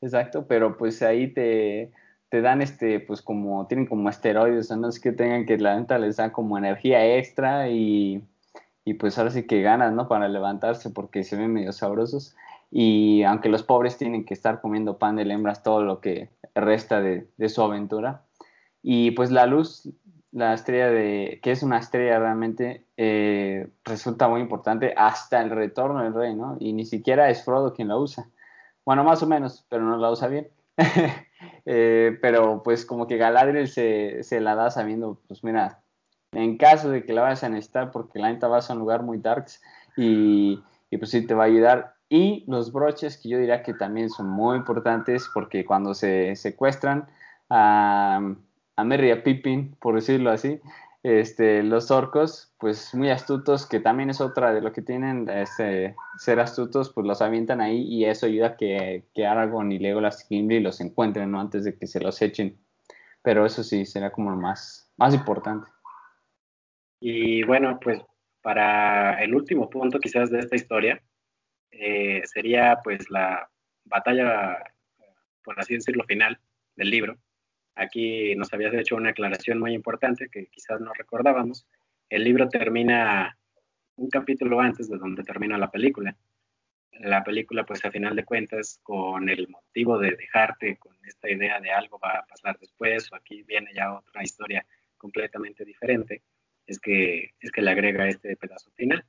exacto, 0.01 0.45
pero 0.47 0.77
pues 0.77 1.01
ahí 1.01 1.33
te, 1.33 1.91
te 2.29 2.41
dan 2.41 2.61
este, 2.61 2.99
pues 2.99 3.21
como, 3.21 3.67
tienen 3.67 3.87
como 3.87 4.09
esteroides, 4.09 4.71
o 4.71 4.77
no 4.77 4.89
es 4.89 4.99
que 4.99 5.11
tengan 5.11 5.45
que 5.45 5.57
la 5.57 5.77
neta 5.79 5.97
les 5.97 6.17
da 6.17 6.31
como 6.31 6.57
energía 6.57 7.17
extra 7.17 7.67
y 7.69 8.23
y 8.83 8.95
pues 8.95 9.17
ahora 9.17 9.31
sí 9.31 9.45
que 9.45 9.61
ganas, 9.61 9.93
¿no? 9.93 10.07
Para 10.07 10.27
levantarse 10.27 10.89
porque 10.89 11.23
se 11.23 11.35
ven 11.35 11.53
medio 11.53 11.71
sabrosos. 11.71 12.35
Y 12.71 13.23
aunque 13.23 13.49
los 13.49 13.63
pobres 13.63 13.97
tienen 13.97 14.25
que 14.25 14.33
estar 14.33 14.61
comiendo 14.61 14.97
pan 14.97 15.17
de 15.17 15.23
hembras 15.23 15.61
todo 15.61 15.83
lo 15.83 15.99
que 15.99 16.29
resta 16.55 17.01
de, 17.01 17.27
su 17.49 17.61
aventura. 17.61 18.23
Y 18.81 19.11
pues 19.11 19.29
la 19.29 19.45
luz, 19.45 19.89
la 20.31 20.53
estrella 20.53 20.89
de, 20.89 21.39
que 21.43 21.51
es 21.51 21.63
una 21.63 21.77
estrella 21.77 22.19
realmente, 22.19 22.85
eh, 22.97 23.69
resulta 23.83 24.27
muy 24.27 24.41
importante 24.41 24.93
hasta 24.97 25.41
el 25.41 25.51
retorno 25.51 26.03
del 26.03 26.13
rey, 26.13 26.35
¿no? 26.35 26.57
Y 26.59 26.73
ni 26.73 26.85
siquiera 26.85 27.29
es 27.29 27.43
Frodo 27.43 27.73
quien 27.73 27.89
la 27.89 27.97
usa. 27.97 28.29
Bueno, 28.85 29.03
más 29.03 29.21
o 29.21 29.27
menos, 29.27 29.65
pero 29.69 29.83
no 29.83 29.97
la 29.97 30.11
usa 30.11 30.27
bien. 30.27 30.49
Eh, 31.65 32.17
pero 32.21 32.63
pues 32.63 32.85
como 32.85 33.07
que 33.07 33.17
Galadriel 33.17 33.67
se, 33.67 34.23
se 34.23 34.41
la 34.41 34.55
da 34.55 34.71
sabiendo, 34.71 35.19
pues 35.27 35.43
mira, 35.43 35.81
en 36.31 36.57
caso 36.57 36.89
de 36.89 37.03
que 37.03 37.13
la 37.13 37.23
vayas 37.23 37.43
a 37.43 37.49
necesitar, 37.49 37.91
porque 37.91 38.19
la 38.19 38.31
neta 38.31 38.47
vas 38.47 38.69
a 38.69 38.73
un 38.73 38.79
lugar 38.79 39.03
muy 39.03 39.17
darks 39.17 39.61
y, 39.97 40.61
pues 40.97 41.11
sí 41.11 41.25
te 41.25 41.33
va 41.33 41.43
a 41.43 41.47
ayudar. 41.47 41.95
Y 42.09 42.43
los 42.47 42.71
broches, 42.71 43.17
que 43.17 43.29
yo 43.29 43.37
diría 43.37 43.63
que 43.63 43.73
también 43.73 44.09
son 44.09 44.29
muy 44.29 44.57
importantes, 44.57 45.29
porque 45.33 45.65
cuando 45.65 45.93
se 45.93 46.35
secuestran 46.35 47.07
a, 47.49 48.21
a 48.75 48.83
Merry 48.83 49.11
a 49.11 49.23
Pippin, 49.23 49.75
por 49.79 49.95
decirlo 49.95 50.31
así, 50.31 50.59
este, 51.03 51.63
los 51.63 51.89
orcos, 51.89 52.53
pues 52.59 52.93
muy 52.93 53.09
astutos, 53.09 53.65
que 53.65 53.79
también 53.79 54.09
es 54.09 54.21
otra 54.21 54.53
de 54.53 54.61
lo 54.61 54.71
que 54.71 54.81
tienen 54.81 55.27
este, 55.29 55.95
ser 56.17 56.39
astutos, 56.39 56.91
pues 56.93 57.07
los 57.07 57.21
avientan 57.21 57.59
ahí 57.59 57.81
y 57.81 58.05
eso 58.05 58.27
ayuda 58.27 58.47
a 58.47 58.57
que, 58.57 59.05
que 59.13 59.25
Aragorn 59.25 59.71
y 59.71 59.79
Legolas 59.79 60.25
y 60.29 60.35
Gimli 60.35 60.59
los 60.59 60.79
encuentren, 60.79 61.31
¿no? 61.31 61.39
Antes 61.39 61.63
de 61.63 61.77
que 61.77 61.87
se 61.87 61.99
los 61.99 62.21
echen. 62.21 62.57
Pero 63.23 63.45
eso 63.45 63.63
sí, 63.63 63.85
será 63.85 64.11
como 64.11 64.31
lo 64.31 64.37
más 64.37 64.89
importante. 65.11 65.67
Y 67.01 67.41
bueno, 67.43 67.79
pues 67.81 67.99
para 68.41 69.21
el 69.23 69.33
último 69.33 69.69
punto 69.69 69.99
quizás 69.99 70.29
de 70.29 70.39
esta 70.39 70.55
historia, 70.55 71.01
eh, 71.71 72.21
sería 72.25 72.79
pues 72.83 73.09
la 73.09 73.49
batalla, 73.85 74.63
por 75.43 75.59
así 75.59 75.73
decirlo, 75.73 76.03
final 76.03 76.39
del 76.75 76.91
libro. 76.91 77.17
Aquí 77.73 78.35
nos 78.35 78.53
habías 78.53 78.75
hecho 78.75 78.95
una 78.95 79.09
aclaración 79.09 79.59
muy 79.59 79.73
importante 79.73 80.29
que 80.29 80.45
quizás 80.47 80.79
no 80.79 80.93
recordábamos. 80.93 81.67
El 82.07 82.23
libro 82.23 82.47
termina 82.49 83.35
un 83.95 84.09
capítulo 84.09 84.59
antes 84.61 84.87
de 84.87 84.97
donde 84.97 85.23
termina 85.23 85.57
la 85.57 85.71
película. 85.71 86.15
La 86.91 87.23
película, 87.23 87.65
pues 87.65 87.83
a 87.83 87.89
final 87.89 88.15
de 88.15 88.25
cuentas, 88.25 88.79
con 88.83 89.27
el 89.27 89.47
motivo 89.47 89.97
de 89.97 90.11
dejarte 90.11 90.77
con 90.77 90.95
esta 91.03 91.31
idea 91.31 91.59
de 91.59 91.71
algo 91.71 91.97
va 91.97 92.19
a 92.19 92.25
pasar 92.27 92.59
después, 92.59 93.11
o 93.11 93.15
aquí 93.15 93.41
viene 93.41 93.71
ya 93.73 93.91
otra 93.91 94.21
historia 94.21 94.63
completamente 94.97 95.65
diferente, 95.65 96.21
es 96.71 96.79
que, 96.79 97.31
es 97.39 97.51
que 97.51 97.61
le 97.61 97.71
agrega 97.71 98.07
este 98.07 98.35
pedazo 98.37 98.71
final. 98.71 99.05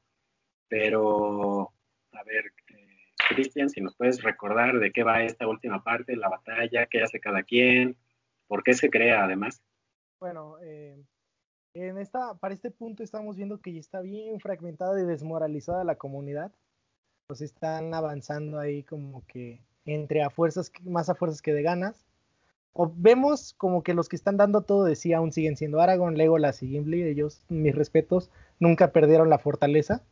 Pero, 0.68 1.72
a 2.12 2.24
ver, 2.24 2.52
eh, 2.74 3.12
Cristian, 3.28 3.70
si 3.70 3.80
nos 3.80 3.96
puedes 3.96 4.22
recordar 4.22 4.78
de 4.78 4.92
qué 4.92 5.02
va 5.04 5.22
esta 5.22 5.46
última 5.46 5.82
parte, 5.82 6.16
la 6.16 6.28
batalla, 6.28 6.86
qué 6.86 7.02
hace 7.02 7.20
cada 7.20 7.42
quien, 7.42 7.96
por 8.46 8.62
qué 8.62 8.74
se 8.74 8.90
crea 8.90 9.24
además. 9.24 9.62
Bueno, 10.20 10.56
eh, 10.62 11.02
en 11.74 11.98
esta, 11.98 12.34
para 12.34 12.54
este 12.54 12.70
punto 12.70 13.02
estamos 13.02 13.36
viendo 13.36 13.60
que 13.60 13.72
ya 13.72 13.80
está 13.80 14.00
bien 14.00 14.40
fragmentada 14.40 15.00
y 15.00 15.06
desmoralizada 15.06 15.84
la 15.84 15.96
comunidad. 15.96 16.52
Pues 17.28 17.40
están 17.40 17.94
avanzando 17.94 18.58
ahí 18.58 18.82
como 18.82 19.24
que 19.26 19.62
entre 19.84 20.22
a 20.22 20.30
fuerzas, 20.30 20.72
más 20.82 21.08
a 21.08 21.14
fuerzas 21.14 21.40
que 21.40 21.52
de 21.52 21.62
ganas. 21.62 22.06
O 22.72 22.92
vemos 22.96 23.54
como 23.58 23.82
que 23.82 23.94
los 23.94 24.08
que 24.08 24.16
están 24.16 24.36
dando 24.36 24.62
todo 24.62 24.84
de 24.84 24.96
sí 24.96 25.12
aún 25.12 25.32
siguen 25.32 25.56
siendo 25.56 25.80
Aragorn, 25.80 26.16
Legolas 26.16 26.62
y 26.62 26.68
Gimli. 26.68 27.02
Ellos, 27.02 27.44
mis 27.48 27.74
respetos, 27.74 28.30
nunca 28.58 28.92
perdieron 28.92 29.28
la 29.30 29.38
fortaleza. 29.38 30.02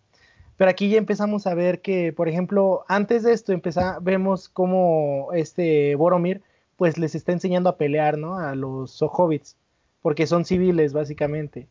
Pero 0.57 0.71
aquí 0.71 0.91
ya 0.91 0.99
empezamos 0.99 1.47
a 1.47 1.55
ver 1.55 1.81
que, 1.81 2.13
por 2.13 2.29
ejemplo, 2.29 2.85
antes 2.87 3.23
de 3.23 3.33
esto 3.33 3.53
empezamos, 3.53 4.05
vemos 4.05 4.49
como 4.51 5.29
este 5.33 5.95
Boromir 5.95 6.43
pues 6.77 6.97
les 6.97 7.15
está 7.15 7.33
enseñando 7.33 7.69
a 7.69 7.77
pelear, 7.77 8.17
¿no? 8.17 8.39
A 8.39 8.55
los 8.55 9.03
hobbits, 9.03 9.57
porque 10.01 10.27
son 10.27 10.47
civiles 10.47 10.95
básicamente. 10.95 11.69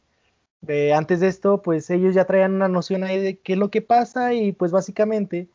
Eh, 0.67 0.93
antes 0.93 1.19
de 1.19 1.27
esto, 1.27 1.61
pues 1.61 1.89
ellos 1.89 2.13
ya 2.13 2.25
traían 2.25 2.53
una 2.53 2.67
noción 2.67 3.03
ahí 3.03 3.19
de 3.19 3.39
qué 3.39 3.53
es 3.53 3.59
lo 3.59 3.71
que 3.71 3.81
pasa 3.81 4.33
y 4.33 4.51
pues 4.51 4.71
básicamente 4.71 5.49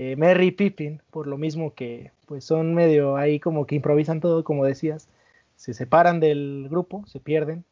eh, 0.00 0.16
Merry 0.16 0.46
y 0.46 0.50
Pippin, 0.52 1.02
por 1.10 1.26
lo 1.26 1.36
mismo 1.36 1.74
que 1.74 2.12
pues 2.24 2.42
son 2.44 2.74
medio 2.74 3.16
ahí 3.16 3.38
como 3.38 3.66
que 3.66 3.74
improvisan 3.74 4.20
todo, 4.20 4.44
como 4.44 4.64
decías, 4.64 5.10
se 5.56 5.74
separan 5.74 6.20
del 6.20 6.68
grupo, 6.70 7.04
se 7.06 7.20
pierden. 7.20 7.66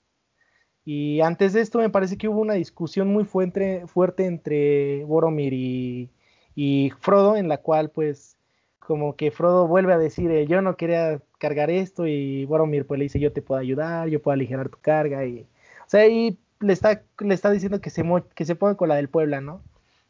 Y 0.84 1.22
antes 1.22 1.54
de 1.54 1.62
esto 1.62 1.78
me 1.78 1.88
parece 1.88 2.18
que 2.18 2.28
hubo 2.28 2.40
una 2.42 2.52
discusión 2.54 3.08
muy 3.08 3.24
fuerte, 3.24 3.86
fuerte 3.86 4.26
entre 4.26 5.04
Boromir 5.04 5.54
y, 5.54 6.10
y 6.54 6.92
Frodo, 7.00 7.34
en 7.36 7.48
la 7.48 7.58
cual 7.58 7.90
pues 7.90 8.36
como 8.78 9.16
que 9.16 9.30
Frodo 9.30 9.66
vuelve 9.66 9.94
a 9.94 9.98
decir, 9.98 10.30
eh, 10.30 10.46
yo 10.46 10.60
no 10.60 10.76
quería 10.76 11.22
cargar 11.38 11.70
esto 11.70 12.06
y 12.06 12.44
Boromir 12.44 12.86
pues 12.86 12.98
le 12.98 13.04
dice, 13.04 13.20
yo 13.20 13.32
te 13.32 13.40
puedo 13.42 13.58
ayudar, 13.60 14.08
yo 14.08 14.20
puedo 14.20 14.34
aligerar 14.34 14.68
tu 14.68 14.78
carga 14.80 15.24
y, 15.24 15.42
o 15.86 15.88
sea, 15.88 16.02
ahí 16.02 16.38
le 16.60 16.74
está, 16.74 17.02
le 17.20 17.34
está 17.34 17.50
diciendo 17.50 17.80
que 17.80 17.88
se, 17.90 18.04
que 18.34 18.44
se 18.44 18.54
ponga 18.54 18.76
con 18.76 18.90
la 18.90 18.96
del 18.96 19.08
Puebla, 19.08 19.40
¿no? 19.40 19.62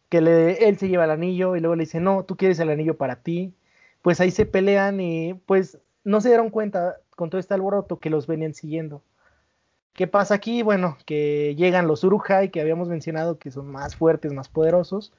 Que 0.09 0.19
él 0.61 0.79
se 0.79 0.89
lleva 0.89 1.05
el 1.05 1.11
anillo 1.11 1.57
y 1.57 1.61
luego 1.61 1.77
le 1.77 1.85
dice, 1.85 2.01
no, 2.01 2.25
tú 2.25 2.37
quieres 2.37 2.59
el 2.61 2.71
anillo 2.71 2.97
para 2.97 3.17
ti. 3.23 3.53
Pues 4.03 4.21
ahí 4.21 4.31
se 4.31 4.47
pelean 4.47 5.01
y 5.01 5.35
pues 5.35 5.79
no 6.05 6.21
se 6.21 6.29
dieron 6.29 6.51
cuenta 6.51 6.97
con 7.17 7.31
todo 7.31 7.41
este 7.41 7.55
alboroto 7.55 7.99
que 7.99 8.11
los 8.11 8.27
venían 8.27 8.55
siguiendo. 8.55 9.03
¿Qué 9.93 10.07
pasa 10.07 10.35
aquí? 10.35 10.63
Bueno, 10.63 10.97
que 11.05 11.55
llegan 11.57 11.89
los 11.89 12.05
Urujai, 12.05 12.51
que 12.51 12.61
habíamos 12.61 12.89
mencionado 12.89 13.39
que 13.39 13.51
son 13.51 13.71
más 13.71 13.97
fuertes, 13.97 14.33
más 14.33 14.49
poderosos, 14.49 15.13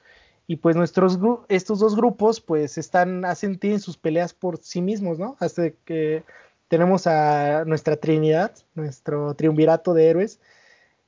y 0.50 0.56
pues 0.56 0.74
nuestros 0.74 1.16
estos 1.48 1.78
dos 1.78 1.94
grupos 1.94 2.40
pues 2.40 2.76
están 2.76 3.24
hacen 3.24 3.56
tienen 3.56 3.78
sus 3.78 3.96
peleas 3.96 4.34
por 4.34 4.58
sí 4.58 4.82
mismos 4.82 5.16
no 5.16 5.36
hasta 5.38 5.70
que 5.84 6.24
tenemos 6.66 7.06
a 7.06 7.64
nuestra 7.66 7.94
trinidad 7.94 8.52
nuestro 8.74 9.34
triunvirato 9.34 9.94
de 9.94 10.08
héroes 10.08 10.40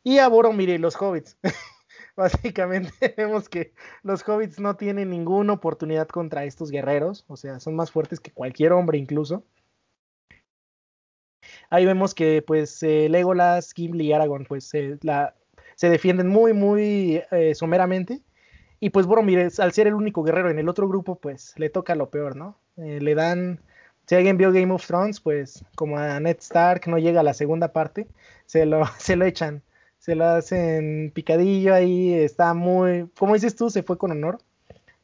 y 0.04 0.18
a 0.18 0.28
Boromir 0.28 0.68
y 0.68 0.78
los 0.78 0.94
hobbits 0.94 1.36
básicamente 2.16 2.92
vemos 3.16 3.48
que 3.48 3.72
los 4.02 4.26
hobbits 4.28 4.60
no 4.60 4.76
tienen 4.76 5.10
ninguna 5.10 5.54
oportunidad 5.54 6.08
contra 6.08 6.44
estos 6.44 6.70
guerreros 6.70 7.24
o 7.28 7.36
sea 7.36 7.60
son 7.60 7.74
más 7.74 7.90
fuertes 7.90 8.20
que 8.20 8.32
cualquier 8.32 8.72
hombre 8.72 8.98
incluso. 8.98 9.44
Ahí 11.70 11.86
vemos 11.86 12.14
que 12.14 12.42
pues 12.42 12.82
eh, 12.82 13.08
Legolas 13.08 13.72
Gimli 13.72 14.06
y 14.06 14.12
Aragorn 14.12 14.44
pues 14.46 14.64
se 14.68 14.98
defienden 15.88 16.28
muy 16.28 16.52
muy 16.52 17.22
eh, 17.30 17.54
someramente. 17.54 18.22
Y 18.84 18.90
pues 18.90 19.06
Boromir, 19.06 19.48
al 19.58 19.72
ser 19.72 19.86
el 19.86 19.94
único 19.94 20.24
guerrero 20.24 20.50
en 20.50 20.58
el 20.58 20.68
otro 20.68 20.88
grupo, 20.88 21.14
pues 21.14 21.54
le 21.56 21.70
toca 21.70 21.94
lo 21.94 22.10
peor, 22.10 22.34
¿no? 22.34 22.58
Eh, 22.76 22.98
le 23.00 23.14
dan, 23.14 23.60
si 24.06 24.16
alguien 24.16 24.36
vio 24.36 24.50
Game 24.50 24.72
of 24.72 24.84
Thrones, 24.84 25.20
pues 25.20 25.64
como 25.76 25.98
a 25.98 26.18
Ned 26.18 26.38
Stark 26.40 26.88
no 26.88 26.98
llega 26.98 27.20
a 27.20 27.22
la 27.22 27.32
segunda 27.32 27.72
parte, 27.72 28.08
se 28.46 28.66
lo, 28.66 28.82
se 28.98 29.14
lo 29.14 29.24
echan, 29.24 29.62
se 30.02 30.16
lo 30.16 30.24
hacen 30.24 31.12
picadillo 31.14 31.72
ahí, 31.72 32.12
está 32.12 32.54
muy, 32.54 33.08
como 33.16 33.34
dices 33.34 33.54
tú, 33.54 33.70
se 33.70 33.84
fue 33.84 33.98
con 33.98 34.10
honor. 34.10 34.38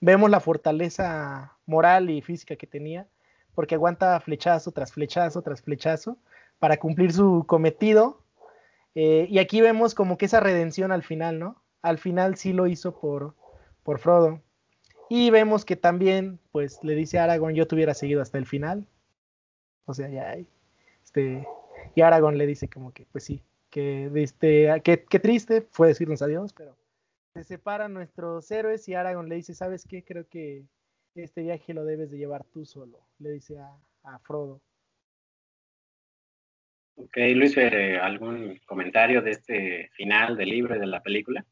Vemos 0.01 0.29
la 0.29 0.41
fortaleza 0.41 1.53
moral 1.67 2.11
y 2.11 2.21
física 2.21 2.57
que 2.57 2.67
tenía, 2.67 3.07
porque 3.55 3.77
aguanta 3.77 4.19
flechazo 4.19 4.73
tras 4.73 4.91
flechazo 4.91 5.41
tras 5.43 5.63
flechazo 5.63 6.19
para 6.59 6.79
cumplir 6.79 7.13
su 7.13 7.45
cometido. 7.47 8.25
Eh, 8.97 9.29
y 9.31 9.39
aquí 9.39 9.61
vemos 9.61 9.95
como 9.95 10.19
que 10.19 10.27
esa 10.27 10.41
redención 10.41 10.91
al 10.91 11.05
final, 11.05 11.39
¿no? 11.39 11.63
Al 11.81 11.99
final 11.99 12.37
sí 12.37 12.53
lo 12.53 12.67
hizo 12.67 12.99
por, 12.99 13.37
por 13.85 14.01
Frodo. 14.01 14.43
Y 15.09 15.31
vemos 15.31 15.65
que 15.65 15.77
también, 15.77 16.41
pues, 16.51 16.83
le 16.83 16.97
dice 16.97 17.21
a 17.21 17.25
Aragorn, 17.25 17.55
yo 17.55 17.69
te 17.69 17.77
hubiera 17.77 17.95
seguido 17.95 18.21
hasta 18.21 18.39
el 18.39 18.47
final. 18.47 18.85
O 19.85 19.95
sea, 19.95 20.09
ya, 20.09 20.37
este, 21.05 21.47
y 21.95 22.01
Aragorn 22.01 22.37
le 22.37 22.49
dice 22.49 22.69
como 22.69 22.93
que, 22.93 23.07
pues 23.13 23.23
sí, 23.23 23.45
que, 23.79 24.23
este, 24.23 24.83
que, 24.83 25.19
triste 25.21 25.63
fue 25.71 25.89
decirnos 25.89 26.21
adiós, 26.23 26.53
pero 26.53 26.77
se 27.35 27.45
separan 27.45 27.95
nuestros 27.95 28.51
héroes 28.51 28.89
y 28.89 28.95
Aragorn 28.95 29.29
le 29.29 29.37
dice, 29.37 29.55
¿sabes 29.55 29.85
qué? 29.89 30.03
Creo 30.03 30.27
que 30.29 30.65
este 31.15 31.43
viaje 31.43 31.75
lo 31.75 31.85
debes 31.85 32.11
de 32.11 32.19
llevar 32.19 32.45
tú 32.45 32.65
solo, 32.65 33.07
le 33.19 33.31
dice 33.31 33.59
a, 33.59 33.71
a 34.03 34.19
Frodo. 34.19 34.61
Ok, 36.97 37.17
Luis, 37.37 37.57
eh, 37.57 37.97
¿algún 37.99 38.59
comentario 38.67 39.23
de 39.23 39.31
este 39.31 39.91
final 39.93 40.37
del 40.37 40.49
libro 40.49 40.75
y 40.75 40.81
de 40.81 40.87
la 40.87 41.01
película? 41.01 41.47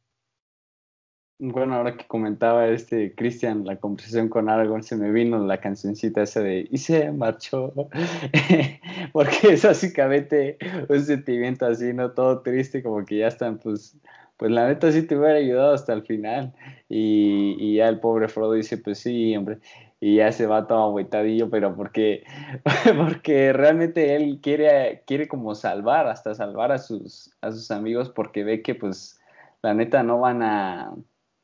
Bueno, 1.39 1.74
ahora 1.74 1.99
que 1.99 2.07
comentaba 2.07 2.66
este 2.68 3.14
Cristian 3.14 3.66
la 3.66 3.76
conversación 3.76 4.30
con 4.30 4.49
Aragorn, 4.49 4.82
se 4.82 4.97
me 4.97 5.11
vino 5.11 5.39
la 5.45 5.61
cancioncita 5.61 6.22
esa 6.22 6.41
de 6.41 6.66
y 6.70 6.78
se 6.78 7.12
marchó, 7.12 7.74
porque 9.12 9.53
es 9.53 9.62
básicamente 9.62 10.57
un 10.89 11.03
sentimiento 11.05 11.66
así, 11.66 11.93
¿no? 11.93 12.12
Todo 12.12 12.41
triste, 12.41 12.82
como 12.82 13.05
que 13.05 13.18
ya 13.18 13.26
están, 13.28 13.59
pues, 13.59 13.99
pues 14.39 14.51
la 14.51 14.66
neta 14.66 14.91
sí 14.91 15.03
te 15.07 15.14
hubiera 15.14 15.34
ayudado 15.34 15.74
hasta 15.74 15.93
el 15.93 16.05
final. 16.05 16.55
Y, 16.89 17.57
y 17.59 17.76
ya 17.76 17.89
el 17.89 18.01
pobre 18.01 18.28
Frodo 18.28 18.55
dice, 18.55 18.78
pues 18.78 18.99
sí, 19.01 19.37
hombre, 19.37 19.59
y 20.01 20.16
ya 20.16 20.32
se 20.32 20.47
va 20.47 20.66
todo 20.66 20.84
agüitadillo, 20.84 21.51
pero 21.51 21.76
porque, 21.76 22.24
porque 22.97 23.53
realmente 23.53 24.16
él 24.16 24.41
quiere, 24.43 25.03
quiere 25.07 25.28
como 25.28 25.55
salvar, 25.55 26.07
hasta 26.07 26.34
salvar 26.34 26.72
a 26.72 26.78
sus, 26.78 27.37
a 27.43 27.53
sus 27.53 27.70
amigos, 27.70 28.09
porque 28.09 28.43
ve 28.43 28.62
que 28.62 28.74
pues 28.74 29.20
la 29.62 29.74
neta 29.74 30.03
no 30.03 30.20
van 30.20 30.43
a 30.43 30.95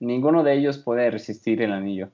ninguno 0.03 0.43
de 0.43 0.55
ellos 0.55 0.79
puede 0.79 1.11
resistir 1.11 1.63
el 1.63 1.73
anillo. 1.73 2.11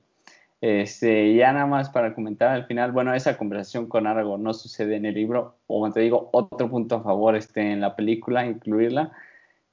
Este, 0.61 1.33
ya 1.35 1.53
nada 1.53 1.65
más 1.65 1.89
para 1.89 2.13
comentar 2.13 2.49
al 2.49 2.65
final, 2.65 2.91
bueno, 2.91 3.13
esa 3.13 3.37
conversación 3.37 3.87
con 3.87 4.07
Aragorn 4.07 4.43
no 4.43 4.53
sucede 4.53 4.97
en 4.97 5.05
el 5.05 5.15
libro, 5.15 5.55
o 5.67 5.89
te 5.91 6.01
digo, 6.01 6.29
otro 6.33 6.69
punto 6.69 6.95
a 6.95 7.03
favor 7.03 7.35
este, 7.35 7.71
en 7.71 7.79
la 7.81 7.95
película, 7.95 8.45
incluirla, 8.45 9.13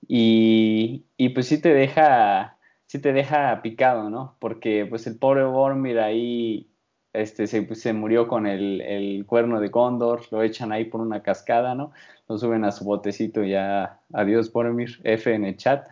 y, 0.06 1.04
y 1.16 1.30
pues 1.30 1.48
sí 1.48 1.60
te 1.60 1.74
deja, 1.74 2.56
sí 2.86 3.00
te 3.00 3.12
deja 3.12 3.60
picado, 3.62 4.10
¿no? 4.10 4.36
Porque 4.38 4.86
pues 4.86 5.06
el 5.08 5.18
pobre 5.18 5.44
Boromir 5.44 5.98
ahí 5.98 6.70
este, 7.12 7.46
se, 7.48 7.74
se 7.74 7.92
murió 7.92 8.28
con 8.28 8.46
el, 8.46 8.80
el, 8.82 9.26
cuerno 9.26 9.60
de 9.60 9.68
Gondor, 9.68 10.22
lo 10.30 10.42
echan 10.42 10.70
ahí 10.70 10.84
por 10.84 11.00
una 11.00 11.22
cascada, 11.22 11.74
¿no? 11.74 11.92
Lo 12.28 12.38
suben 12.38 12.64
a 12.64 12.72
su 12.72 12.84
botecito 12.84 13.42
ya, 13.42 14.00
adiós 14.12 14.52
Boromir, 14.52 15.00
F 15.02 15.34
en 15.34 15.44
el 15.44 15.56
chat. 15.56 15.88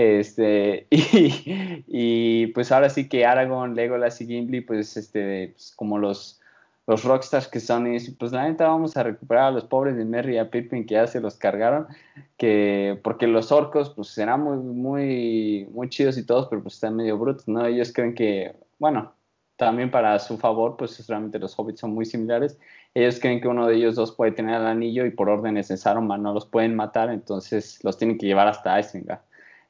Este, 0.00 0.86
y, 0.90 2.46
pues 2.48 2.70
ahora 2.70 2.88
sí 2.88 3.08
que 3.08 3.26
Aragorn, 3.26 3.74
Legolas 3.74 4.20
y 4.20 4.26
Gimli, 4.26 4.60
pues, 4.60 4.96
este, 4.96 5.48
pues 5.48 5.72
como 5.74 5.98
los, 5.98 6.40
los 6.86 7.02
rockstars 7.02 7.48
que 7.48 7.58
son 7.58 7.88
y 7.88 7.94
dicen, 7.94 8.14
pues 8.16 8.30
la 8.30 8.44
neta 8.44 8.68
vamos 8.68 8.96
a 8.96 9.02
recuperar 9.02 9.46
a 9.46 9.50
los 9.50 9.64
pobres 9.64 9.96
de 9.96 10.04
Merry 10.04 10.36
y 10.36 10.38
a 10.38 10.52
Pippin 10.52 10.86
que 10.86 10.94
ya 10.94 11.08
se 11.08 11.20
los 11.20 11.34
cargaron, 11.34 11.88
que 12.36 13.00
porque 13.02 13.26
los 13.26 13.50
orcos 13.50 13.90
pues 13.90 14.06
serán 14.10 14.42
muy, 14.42 14.58
muy, 14.58 15.68
muy 15.72 15.88
chidos 15.88 16.16
y 16.16 16.24
todos, 16.24 16.46
pero 16.48 16.62
pues 16.62 16.74
están 16.74 16.94
medio 16.94 17.18
brutos, 17.18 17.48
¿no? 17.48 17.66
Ellos 17.66 17.92
creen 17.92 18.14
que, 18.14 18.54
bueno, 18.78 19.14
también 19.56 19.90
para 19.90 20.16
su 20.20 20.38
favor, 20.38 20.76
pues 20.76 21.04
realmente 21.08 21.40
los 21.40 21.58
hobbits 21.58 21.80
son 21.80 21.92
muy 21.92 22.04
similares. 22.04 22.56
Ellos 22.94 23.18
creen 23.18 23.40
que 23.40 23.48
uno 23.48 23.66
de 23.66 23.74
ellos 23.74 23.96
dos 23.96 24.12
puede 24.12 24.30
tener 24.30 24.60
el 24.60 24.66
anillo 24.68 25.04
y 25.06 25.10
por 25.10 25.28
órdenes 25.28 25.66
de 25.66 25.76
Saruman 25.76 26.22
no 26.22 26.32
los 26.32 26.46
pueden 26.46 26.76
matar, 26.76 27.10
entonces 27.10 27.82
los 27.82 27.98
tienen 27.98 28.16
que 28.16 28.26
llevar 28.26 28.46
hasta 28.46 28.78
Isengard. 28.78 29.22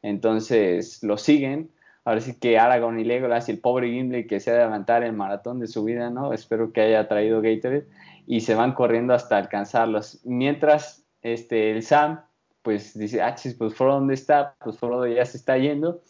Entonces 0.02 1.02
los 1.02 1.22
siguen 1.22 1.70
ahora 2.08 2.22
sí 2.22 2.38
que 2.38 2.58
Aragorn 2.58 2.98
y 2.98 3.04
Legolas 3.04 3.48
y 3.48 3.52
el 3.52 3.60
pobre 3.60 3.90
Gimli 3.90 4.26
que 4.26 4.40
se 4.40 4.50
ha 4.50 4.54
de 4.54 4.60
levantar 4.60 5.02
el 5.02 5.12
maratón 5.12 5.60
de 5.60 5.66
su 5.66 5.84
vida, 5.84 6.08
¿no? 6.08 6.32
Espero 6.32 6.72
que 6.72 6.80
haya 6.80 7.06
traído 7.06 7.42
Gatorade 7.42 7.86
y 8.26 8.40
se 8.40 8.54
van 8.54 8.72
corriendo 8.72 9.12
hasta 9.12 9.36
alcanzarlos. 9.36 10.20
Mientras 10.24 11.04
este, 11.20 11.70
el 11.70 11.82
Sam, 11.82 12.22
pues 12.62 12.98
dice, 12.98 13.20
ah, 13.20 13.36
pues 13.58 13.74
Frodo, 13.74 13.96
¿dónde 13.96 14.14
está? 14.14 14.56
Pues 14.64 14.78
Frodo 14.78 15.06
ya 15.06 15.26
se 15.26 15.36
está 15.36 15.58
yendo 15.58 16.00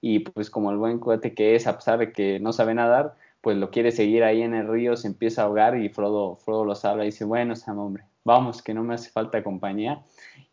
y 0.00 0.20
pues 0.20 0.48
como 0.48 0.70
el 0.70 0.76
buen 0.76 1.00
cohete 1.00 1.34
que 1.34 1.56
es, 1.56 1.66
a 1.66 1.74
pesar 1.74 1.98
de 1.98 2.12
que 2.12 2.38
no 2.38 2.52
sabe 2.52 2.74
nadar, 2.74 3.16
pues 3.40 3.56
lo 3.56 3.72
quiere 3.72 3.90
seguir 3.90 4.22
ahí 4.22 4.42
en 4.42 4.54
el 4.54 4.68
río, 4.68 4.96
se 4.96 5.08
empieza 5.08 5.42
a 5.42 5.46
ahogar 5.46 5.76
y 5.76 5.88
Frodo, 5.88 6.36
Frodo 6.36 6.64
los 6.64 6.84
habla 6.84 7.02
y 7.02 7.06
dice, 7.06 7.24
bueno, 7.24 7.56
Sam, 7.56 7.80
hombre, 7.80 8.04
vamos, 8.22 8.62
que 8.62 8.74
no 8.74 8.84
me 8.84 8.94
hace 8.94 9.10
falta 9.10 9.42
compañía. 9.42 10.04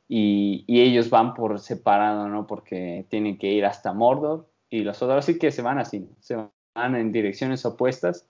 Y, 0.07 0.63
y 0.67 0.81
ellos 0.81 1.09
van 1.09 1.33
por 1.33 1.59
separado, 1.59 2.27
¿no? 2.29 2.45
Porque 2.47 3.05
tienen 3.09 3.37
que 3.37 3.51
ir 3.51 3.65
hasta 3.65 3.93
Mordor 3.93 4.47
y 4.69 4.81
los 4.81 5.01
otros 5.01 5.25
sí 5.25 5.39
que 5.39 5.51
se 5.51 5.61
van 5.61 5.79
así, 5.79 6.07
se 6.19 6.35
van 6.75 6.95
en 6.95 7.11
direcciones 7.11 7.65
opuestas 7.65 8.27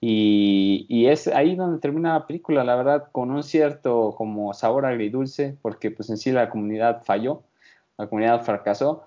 y, 0.00 0.86
y, 0.88 1.06
es 1.08 1.26
ahí 1.26 1.56
donde 1.56 1.80
termina 1.80 2.14
la 2.14 2.26
película, 2.26 2.62
la 2.62 2.76
verdad, 2.76 3.08
con 3.10 3.32
un 3.32 3.42
cierto 3.42 4.14
como 4.16 4.54
sabor 4.54 4.86
agridulce, 4.86 5.56
porque 5.60 5.90
pues 5.90 6.08
en 6.08 6.18
sí 6.18 6.30
la 6.30 6.50
comunidad 6.50 7.02
falló, 7.04 7.42
la 7.96 8.06
comunidad 8.06 8.44
fracasó, 8.44 9.04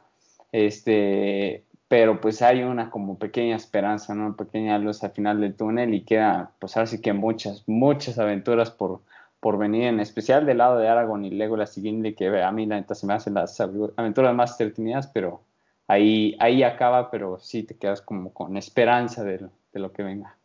este, 0.52 1.64
pero 1.88 2.20
pues 2.20 2.42
hay 2.42 2.64
una 2.64 2.90
como 2.90 3.18
pequeña 3.18 3.56
esperanza, 3.56 4.14
¿no? 4.14 4.26
Una 4.28 4.36
pequeña 4.36 4.78
luz 4.80 5.02
al 5.04 5.12
final 5.12 5.40
del 5.40 5.56
túnel 5.56 5.94
y 5.94 6.04
queda 6.04 6.52
pues 6.60 6.76
ahora 6.76 6.88
sí 6.88 7.00
que 7.02 7.14
muchas, 7.14 7.64
muchas 7.68 8.20
aventuras 8.20 8.70
por, 8.70 9.02
por 9.42 9.58
venir, 9.58 9.86
en 9.86 10.00
especial 10.00 10.46
del 10.46 10.60
lado 10.60 10.78
de 10.78 10.88
Aragorn 10.88 11.26
y 11.26 11.32
Legolas 11.32 11.78
y 11.78 11.82
Gimli, 11.82 12.16
que 12.16 12.42
a 12.42 12.52
mí 12.52 12.66
la 12.68 12.76
neta 12.76 12.96
se 12.96 13.08
me 13.08 13.14
hacen 13.14 13.34
las 13.34 13.60
aventuras 13.60 14.34
más 14.34 14.52
entretenidas, 14.52 15.08
pero 15.08 15.44
ahí, 15.88 16.38
ahí 16.40 16.64
acaba, 16.64 17.10
pero 17.12 17.40
sí 17.40 17.64
te 17.64 17.76
quedas 17.76 18.02
como 18.02 18.34
con 18.34 18.56
esperanza 18.56 19.24
de, 19.24 19.40
de 19.74 19.80
lo 19.80 19.92
que 19.92 20.04
venga. 20.04 20.38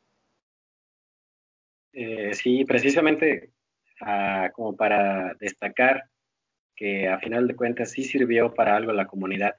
Eh, 1.93 2.33
sí, 2.35 2.65
precisamente 2.65 3.53
uh, 4.01 4.51
como 4.53 4.75
para 4.75 5.35
destacar 5.35 6.05
que 6.75 7.09
a 7.09 7.19
final 7.19 7.49
de 7.49 7.57
cuentas 7.57 7.91
sí 7.91 8.03
sirvió 8.03 8.55
para 8.55 8.77
algo 8.77 8.93
la 8.93 9.07
comunidad, 9.07 9.57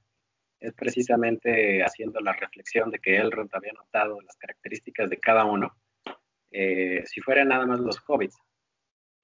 es 0.60 0.74
precisamente 0.74 1.84
haciendo 1.84 2.20
la 2.22 2.34
reflexión 2.34 2.90
de 2.90 3.00
que 3.00 3.18
Elrond 3.18 3.50
había 3.54 3.74
notado 3.74 4.20
las 4.22 4.36
características 4.38 5.10
de 5.10 5.18
cada 5.18 5.46
uno. 5.46 5.76
Eh, 6.52 7.04
si 7.06 7.22
fueran 7.22 7.50
nada 7.50 7.66
más 7.66 7.80
los 7.80 8.00
hobbits, 8.08 8.38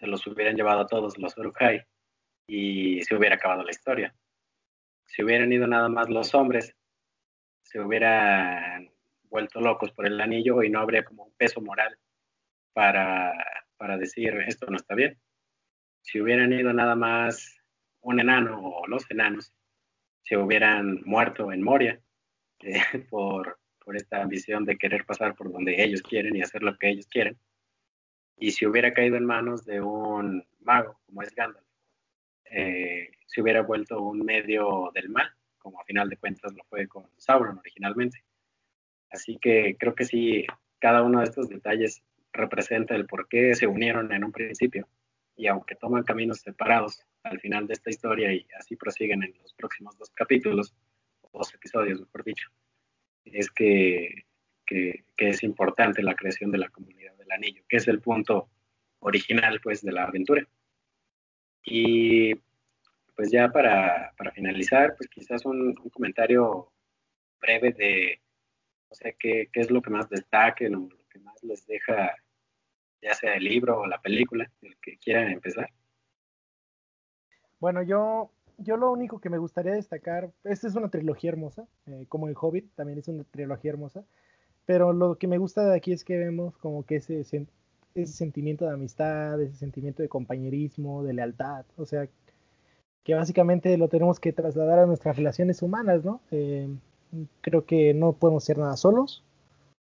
se 0.03 0.07
los 0.07 0.27
hubieran 0.27 0.57
llevado 0.57 0.81
a 0.81 0.87
todos 0.87 1.17
los 1.17 1.37
Uruk-hai 1.37 1.81
y 2.47 3.01
se 3.03 3.15
hubiera 3.15 3.35
acabado 3.35 3.63
la 3.63 3.71
historia 3.71 4.13
si 5.05 5.23
hubieran 5.23 5.51
ido 5.53 5.67
nada 5.67 5.89
más 5.89 6.09
los 6.09 6.33
hombres, 6.33 6.75
se 7.61 7.79
hubieran 7.79 8.91
vuelto 9.29 9.61
locos 9.61 9.91
por 9.91 10.07
el 10.07 10.19
anillo 10.19 10.63
y 10.63 10.71
no 10.71 10.79
habría 10.79 11.03
como 11.03 11.25
un 11.25 11.33
peso 11.33 11.61
moral 11.61 11.97
para, 12.73 13.33
para 13.77 13.97
decir 13.97 14.33
esto 14.47 14.65
no 14.67 14.77
está 14.77 14.95
bien. 14.95 15.19
Si 16.01 16.19
hubieran 16.19 16.51
ido 16.51 16.73
nada 16.73 16.95
más 16.95 17.59
un 18.01 18.19
enano 18.19 18.59
o 18.59 18.87
los 18.87 19.09
enanos, 19.11 19.53
se 20.23 20.35
hubieran 20.35 21.01
muerto 21.05 21.51
en 21.51 21.61
Moria 21.61 22.01
eh, 22.61 22.81
por, 23.09 23.59
por 23.85 23.95
esta 23.95 24.21
ambición 24.21 24.65
de 24.65 24.77
querer 24.77 25.05
pasar 25.05 25.35
por 25.35 25.51
donde 25.51 25.83
ellos 25.83 26.01
quieren 26.01 26.35
y 26.35 26.41
hacer 26.41 26.63
lo 26.63 26.75
que 26.77 26.89
ellos 26.89 27.07
quieren. 27.07 27.37
Y 28.38 28.51
si 28.51 28.65
hubiera 28.65 28.93
caído 28.93 29.15
en 29.15 29.25
manos 29.25 29.65
de 29.65 29.81
un 29.81 30.45
mago 30.59 30.99
como 31.05 31.21
es 31.21 31.34
Gandalf, 31.34 31.65
eh, 32.45 33.11
se 33.25 33.41
hubiera 33.41 33.61
vuelto 33.61 34.01
un 34.01 34.19
medio 34.19 34.91
del 34.93 35.09
mal, 35.09 35.29
como 35.57 35.79
a 35.79 35.86
final 35.86 36.09
de 36.09 36.17
cuentas 36.17 36.53
lo 36.53 36.63
fue 36.65 36.88
con 36.88 37.09
Sauron 37.17 37.57
originalmente. 37.57 38.23
Así 39.09 39.38
que 39.39 39.75
creo 39.79 39.95
que 39.95 40.05
sí, 40.05 40.45
cada 40.79 41.03
uno 41.03 41.19
de 41.19 41.25
estos 41.25 41.49
detalles 41.49 42.03
representa 42.31 42.95
el 42.95 43.05
por 43.05 43.27
qué 43.27 43.55
se 43.55 43.67
unieron 43.67 44.11
en 44.11 44.23
un 44.23 44.31
principio 44.31 44.88
y 45.36 45.47
aunque 45.47 45.75
toman 45.75 46.03
caminos 46.03 46.39
separados 46.41 47.01
al 47.23 47.39
final 47.39 47.67
de 47.67 47.73
esta 47.73 47.89
historia 47.89 48.34
y 48.34 48.45
así 48.59 48.75
prosiguen 48.75 49.23
en 49.23 49.34
los 49.41 49.53
próximos 49.53 49.97
dos 49.97 50.11
capítulos, 50.11 50.75
o 51.21 51.38
dos 51.38 51.53
episodios, 51.53 51.99
mejor 52.01 52.23
dicho, 52.23 52.49
es 53.25 53.49
que, 53.49 54.25
que, 54.65 55.05
que, 55.15 55.29
es 55.29 55.43
importante 55.43 56.03
la 56.03 56.15
creación 56.15 56.51
de 56.51 56.57
la 56.57 56.69
comunidad 56.69 57.12
anillo, 57.34 57.63
que 57.67 57.77
es 57.77 57.88
el 57.88 58.01
punto 58.01 58.49
original 58.99 59.59
pues 59.61 59.81
de 59.81 59.91
la 59.91 60.05
aventura. 60.05 60.47
Y 61.65 62.36
pues 63.15 63.31
ya 63.31 63.49
para, 63.49 64.13
para 64.17 64.31
finalizar, 64.31 64.95
pues 64.97 65.09
quizás 65.09 65.45
un, 65.45 65.73
comentario 65.93 66.71
breve 67.39 67.71
de, 67.73 68.21
o 68.89 68.95
sea, 68.95 69.11
qué, 69.19 69.49
qué 69.51 69.59
es 69.61 69.69
lo 69.69 69.81
que 69.81 69.89
más 69.89 70.09
destaque, 70.09 70.67
o 70.67 70.71
lo 70.71 71.07
que 71.09 71.19
más 71.19 71.43
les 71.43 71.65
deja, 71.67 72.15
ya 73.01 73.13
sea 73.13 73.36
el 73.36 73.43
libro 73.43 73.79
o 73.79 73.86
la 73.86 74.01
película, 74.01 74.49
el 74.61 74.77
que 74.77 74.97
quieran 74.97 75.31
empezar. 75.31 75.69
Bueno, 77.59 77.81
yo, 77.84 78.31
yo 78.57 78.77
lo 78.77 78.91
único 78.91 79.21
que 79.21 79.29
me 79.29 79.38
gustaría 79.38 79.73
destacar, 79.73 80.31
esta 80.43 80.67
es 80.67 80.75
una 80.75 80.89
trilogía 80.89 81.31
hermosa, 81.31 81.67
eh, 81.86 82.05
como 82.09 82.27
el 82.27 82.36
Hobbit, 82.39 82.73
también 82.75 82.99
es 82.99 83.07
una 83.07 83.23
trilogía 83.25 83.71
hermosa, 83.71 84.03
pero 84.66 84.93
lo 84.93 85.16
que 85.16 85.28
me 85.28 85.38
gusta 85.38 85.66
de 85.66 85.76
aquí 85.76 85.91
es 85.91 86.03
que 86.03 86.18
vemos 86.18 86.57
como 86.57 86.84
que 86.84 86.97
ese, 86.97 87.20
ese 87.20 87.47
sentimiento 88.05 88.66
de 88.66 88.74
amistad, 88.74 89.41
ese 89.41 89.55
sentimiento 89.55 90.01
de 90.01 90.09
compañerismo, 90.09 91.03
de 91.03 91.14
lealtad, 91.14 91.66
o 91.78 91.86
sea, 91.86 92.07
que 93.03 93.16
básicamente 93.16 93.78
lo 93.78 93.89
tenemos 93.89 94.20
que 94.20 94.34
trasladar 94.34 94.80
a 94.80 94.86
nuestras 94.86 95.18
relaciones 95.18 95.61
humanas, 95.61 96.03
¿no? 96.05 96.22
Eh, 96.32 96.70
creo 97.41 97.66
que 97.66 97.93
no 97.93 98.14
podemos 98.14 98.43
ser 98.43 98.57
nada 98.57 98.78
solos, 98.78 99.24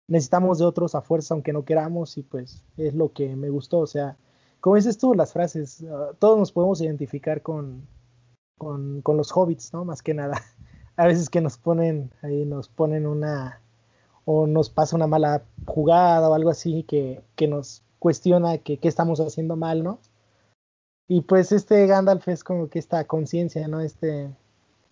necesitamos 0.09 0.59
de 0.59 0.65
otros 0.65 0.95
a 0.95 1.03
fuerza 1.03 1.35
aunque 1.35 1.53
no 1.53 1.65
queramos 1.65 2.19
y 2.19 2.23
pues 2.23 2.65
es 2.77 2.95
lo 2.95 3.13
que 3.13 3.37
me 3.37 3.51
gustó, 3.51 3.79
o 3.81 3.87
sea, 3.87 4.17
como 4.61 4.77
dices 4.77 4.99
tú, 4.99 5.15
las 5.15 5.33
frases, 5.33 5.81
uh, 5.83 6.15
todos 6.19 6.39
nos 6.39 6.53
podemos 6.53 6.81
identificar 6.81 7.43
con, 7.43 7.87
con, 8.59 9.01
con, 9.03 9.17
los 9.17 9.35
hobbits, 9.35 9.73
¿no? 9.73 9.85
Más 9.85 10.03
que 10.03 10.15
nada. 10.15 10.37
A 10.97 11.07
veces 11.07 11.31
que 11.31 11.41
nos 11.41 11.57
ponen, 11.57 12.13
ahí 12.21 12.45
nos 12.45 12.69
ponen 12.69 13.07
una, 13.07 13.63
o 14.33 14.47
nos 14.47 14.71
pasa 14.71 14.95
una 14.95 15.09
mala 15.09 15.43
jugada 15.67 16.31
o 16.31 16.35
algo 16.35 16.51
así 16.51 16.85
que, 16.85 17.21
que 17.35 17.49
nos 17.49 17.83
cuestiona 17.99 18.59
que 18.59 18.79
qué 18.79 18.87
estamos 18.87 19.19
haciendo 19.19 19.57
mal, 19.57 19.83
¿no? 19.83 19.99
Y 21.09 21.23
pues 21.23 21.51
este 21.51 21.85
Gandalf 21.89 22.29
es 22.29 22.45
como 22.45 22.69
que 22.69 22.79
esta 22.79 23.05
conciencia, 23.09 23.67
¿no? 23.67 23.81
Este, 23.81 24.31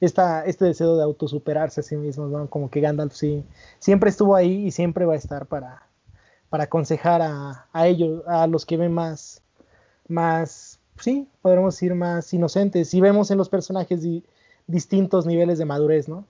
esta, 0.00 0.44
este 0.44 0.64
deseo 0.64 0.96
de 0.96 1.04
autosuperarse 1.04 1.80
a 1.80 1.84
sí 1.84 1.96
mismo, 1.96 2.26
¿no? 2.26 2.50
Como 2.50 2.68
que 2.68 2.80
Gandalf 2.80 3.14
sí, 3.14 3.44
siempre 3.78 4.10
estuvo 4.10 4.34
ahí 4.34 4.66
y 4.66 4.70
siempre 4.72 5.04
va 5.04 5.12
a 5.12 5.18
estar 5.18 5.46
para, 5.46 5.86
para 6.48 6.64
aconsejar 6.64 7.22
a, 7.22 7.86
ellos, 7.86 8.24
a 8.26 8.48
los 8.48 8.66
que 8.66 8.76
ven 8.76 8.92
más, 8.92 9.40
más, 10.08 10.80
sí, 10.98 11.28
podremos 11.42 11.76
decir 11.76 11.94
más 11.94 12.34
inocentes. 12.34 12.92
Y 12.92 13.00
vemos 13.00 13.30
en 13.30 13.38
los 13.38 13.48
personajes 13.48 14.02
di, 14.02 14.24
distintos 14.66 15.26
niveles 15.26 15.58
de 15.58 15.64
madurez, 15.64 16.08
¿no? 16.08 16.24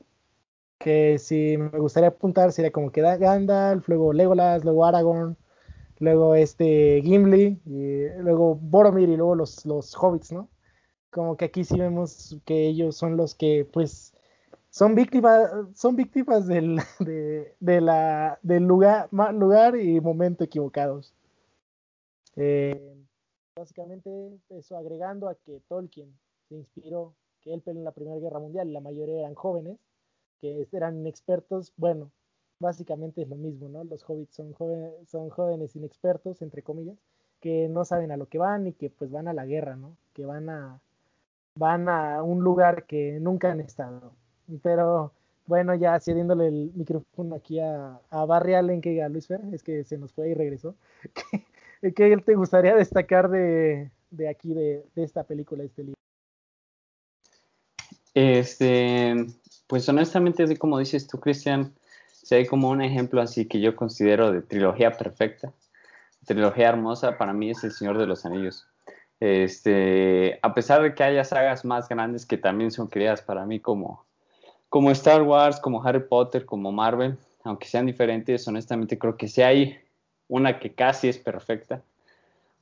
Que 0.79 1.18
si 1.18 1.57
me 1.59 1.79
gustaría 1.79 2.11
apuntar 2.11 2.53
sería 2.53 2.70
como 2.70 2.91
que 2.93 3.01
Gandalf, 3.01 3.89
luego 3.89 4.12
Legolas, 4.12 4.64
luego 4.64 4.85
Aragorn, 4.85 5.37
luego 5.99 6.35
este 6.35 7.01
Gimli, 7.03 7.61
y 7.66 8.09
luego 8.20 8.55
Boromir 8.55 9.09
y 9.09 9.16
luego 9.16 9.35
los, 9.35 9.66
los 9.66 9.95
hobbits, 9.97 10.33
¿no? 10.33 10.49
Como 11.11 11.37
que 11.37 11.47
aquí 11.47 11.64
sí 11.64 11.79
vemos 11.79 12.39
que 12.45 12.68
ellos 12.68 12.97
son 12.97 13.16
los 13.16 13.35
que, 13.35 13.68
pues, 13.72 14.14
son 14.70 14.95
víctimas, 14.95 15.51
son 15.74 15.97
víctimas 15.97 16.47
del, 16.47 16.76
de, 17.01 17.55
de 17.59 17.81
la, 17.81 18.39
del 18.43 18.64
lugar, 18.64 19.09
lugar 19.33 19.76
y 19.76 20.01
momento 20.01 20.45
equivocados. 20.45 21.14
Eh, 22.37 22.95
básicamente, 23.57 24.39
eso 24.51 24.76
agregando 24.76 25.29
a 25.29 25.35
que 25.35 25.61
Tolkien 25.68 26.16
se 26.49 26.55
inspiró, 26.55 27.14
que 27.41 27.53
él 27.53 27.62
en 27.66 27.83
la 27.83 27.93
Primera 27.93 28.20
Guerra 28.20 28.39
Mundial 28.39 28.72
la 28.72 28.81
mayoría 28.81 29.18
eran 29.20 29.35
jóvenes, 29.35 29.79
que 30.41 30.66
eran 30.72 30.99
inexpertos, 30.99 31.72
bueno, 31.76 32.11
básicamente 32.61 33.22
es 33.22 33.28
lo 33.28 33.36
mismo, 33.36 33.68
¿no? 33.68 33.84
Los 33.84 34.05
hobbits 34.09 34.34
son, 34.34 34.53
joven, 34.53 34.93
son 35.07 35.30
jóvenes 35.30 35.76
inexpertos, 35.76 36.43
entre 36.43 36.62
comillas, 36.62 36.99
que 37.41 37.68
no 37.68 37.84
saben 37.84 38.11
a 38.12 38.16
lo 38.16 38.26
que 38.26 38.39
van 38.39 38.66
y 38.66 38.72
que 38.72 38.91
pues 38.91 39.11
van 39.11 39.28
a 39.28 39.32
la 39.32 39.47
guerra, 39.47 39.76
¿no? 39.76 39.97
Que 40.12 40.26
van 40.26 40.49
a, 40.49 40.80
van 41.55 41.89
a 41.89 42.22
un 42.22 42.43
lugar 42.43 42.84
que 42.86 43.18
nunca 43.20 43.53
han 43.53 43.61
estado. 43.61 44.12
Pero 44.62 45.12
bueno, 45.47 45.74
ya 45.74 45.99
cediéndole 46.01 46.49
el 46.49 46.72
micrófono 46.74 47.34
aquí 47.34 47.59
a, 47.61 48.01
a 48.11 48.24
Barry 48.26 48.55
Allen, 48.55 48.80
que 48.80 49.03
a 49.03 49.09
Luis 49.09 49.26
Fer, 49.26 49.41
es 49.53 49.62
que 49.62 49.84
se 49.84 49.99
nos 49.99 50.12
fue 50.12 50.28
y 50.30 50.34
regresó. 50.34 50.74
¿Qué 51.80 52.16
te 52.24 52.34
gustaría 52.34 52.74
destacar 52.74 53.30
de, 53.30 53.91
de 54.11 54.28
aquí, 54.28 54.53
de, 54.53 54.84
de, 54.95 55.05
esta 55.05 55.24
película, 55.24 55.62
este 55.62 55.84
libro? 55.84 55.99
Este, 58.14 59.26
pues 59.69 59.89
honestamente, 59.89 60.57
como 60.57 60.79
dices 60.79 61.07
tú, 61.07 61.21
Cristian, 61.21 61.73
si 62.11 62.35
hay 62.35 62.47
como 62.47 62.71
un 62.71 62.83
ejemplo 62.83 63.21
así 63.21 63.47
que 63.47 63.61
yo 63.61 63.77
considero 63.77 64.33
de 64.33 64.43
trilogía 64.43 64.93
perfecta, 64.93 65.53
trilogía 66.27 66.71
hermosa, 66.71 67.16
para 67.16 67.33
mí 67.33 67.51
es 67.51 67.62
El 67.62 67.73
Señor 67.73 67.99
de 67.99 68.07
los 68.07 68.25
Anillos. 68.27 68.66
Este, 69.21 70.39
a 70.43 70.55
pesar 70.55 70.83
de 70.83 70.95
que 70.95 71.05
haya 71.05 71.25
sagas 71.25 71.64
más 71.64 71.89
grandes 71.89 72.25
que 72.25 72.39
también 72.39 72.71
son 72.71 72.89
queridas 72.89 73.21
para 73.21 73.45
mí 73.45 73.61
como, 73.61 74.05
como 74.69 74.91
Star 74.91 75.23
Wars, 75.23 75.61
como 75.61 75.85
Harry 75.85 76.01
Potter, 76.09 76.47
como 76.47 76.73
Marvel, 76.73 77.19
aunque 77.45 77.69
sean 77.69 77.87
diferentes, 77.87 78.49
honestamente 78.49 78.99
creo 78.99 79.16
que 79.16 79.29
si 79.29 79.43
hay 79.43 79.79
una 80.29 80.59
que 80.61 80.73
casi 80.75 81.09
es 81.09 81.19
perfecta, 81.19 81.83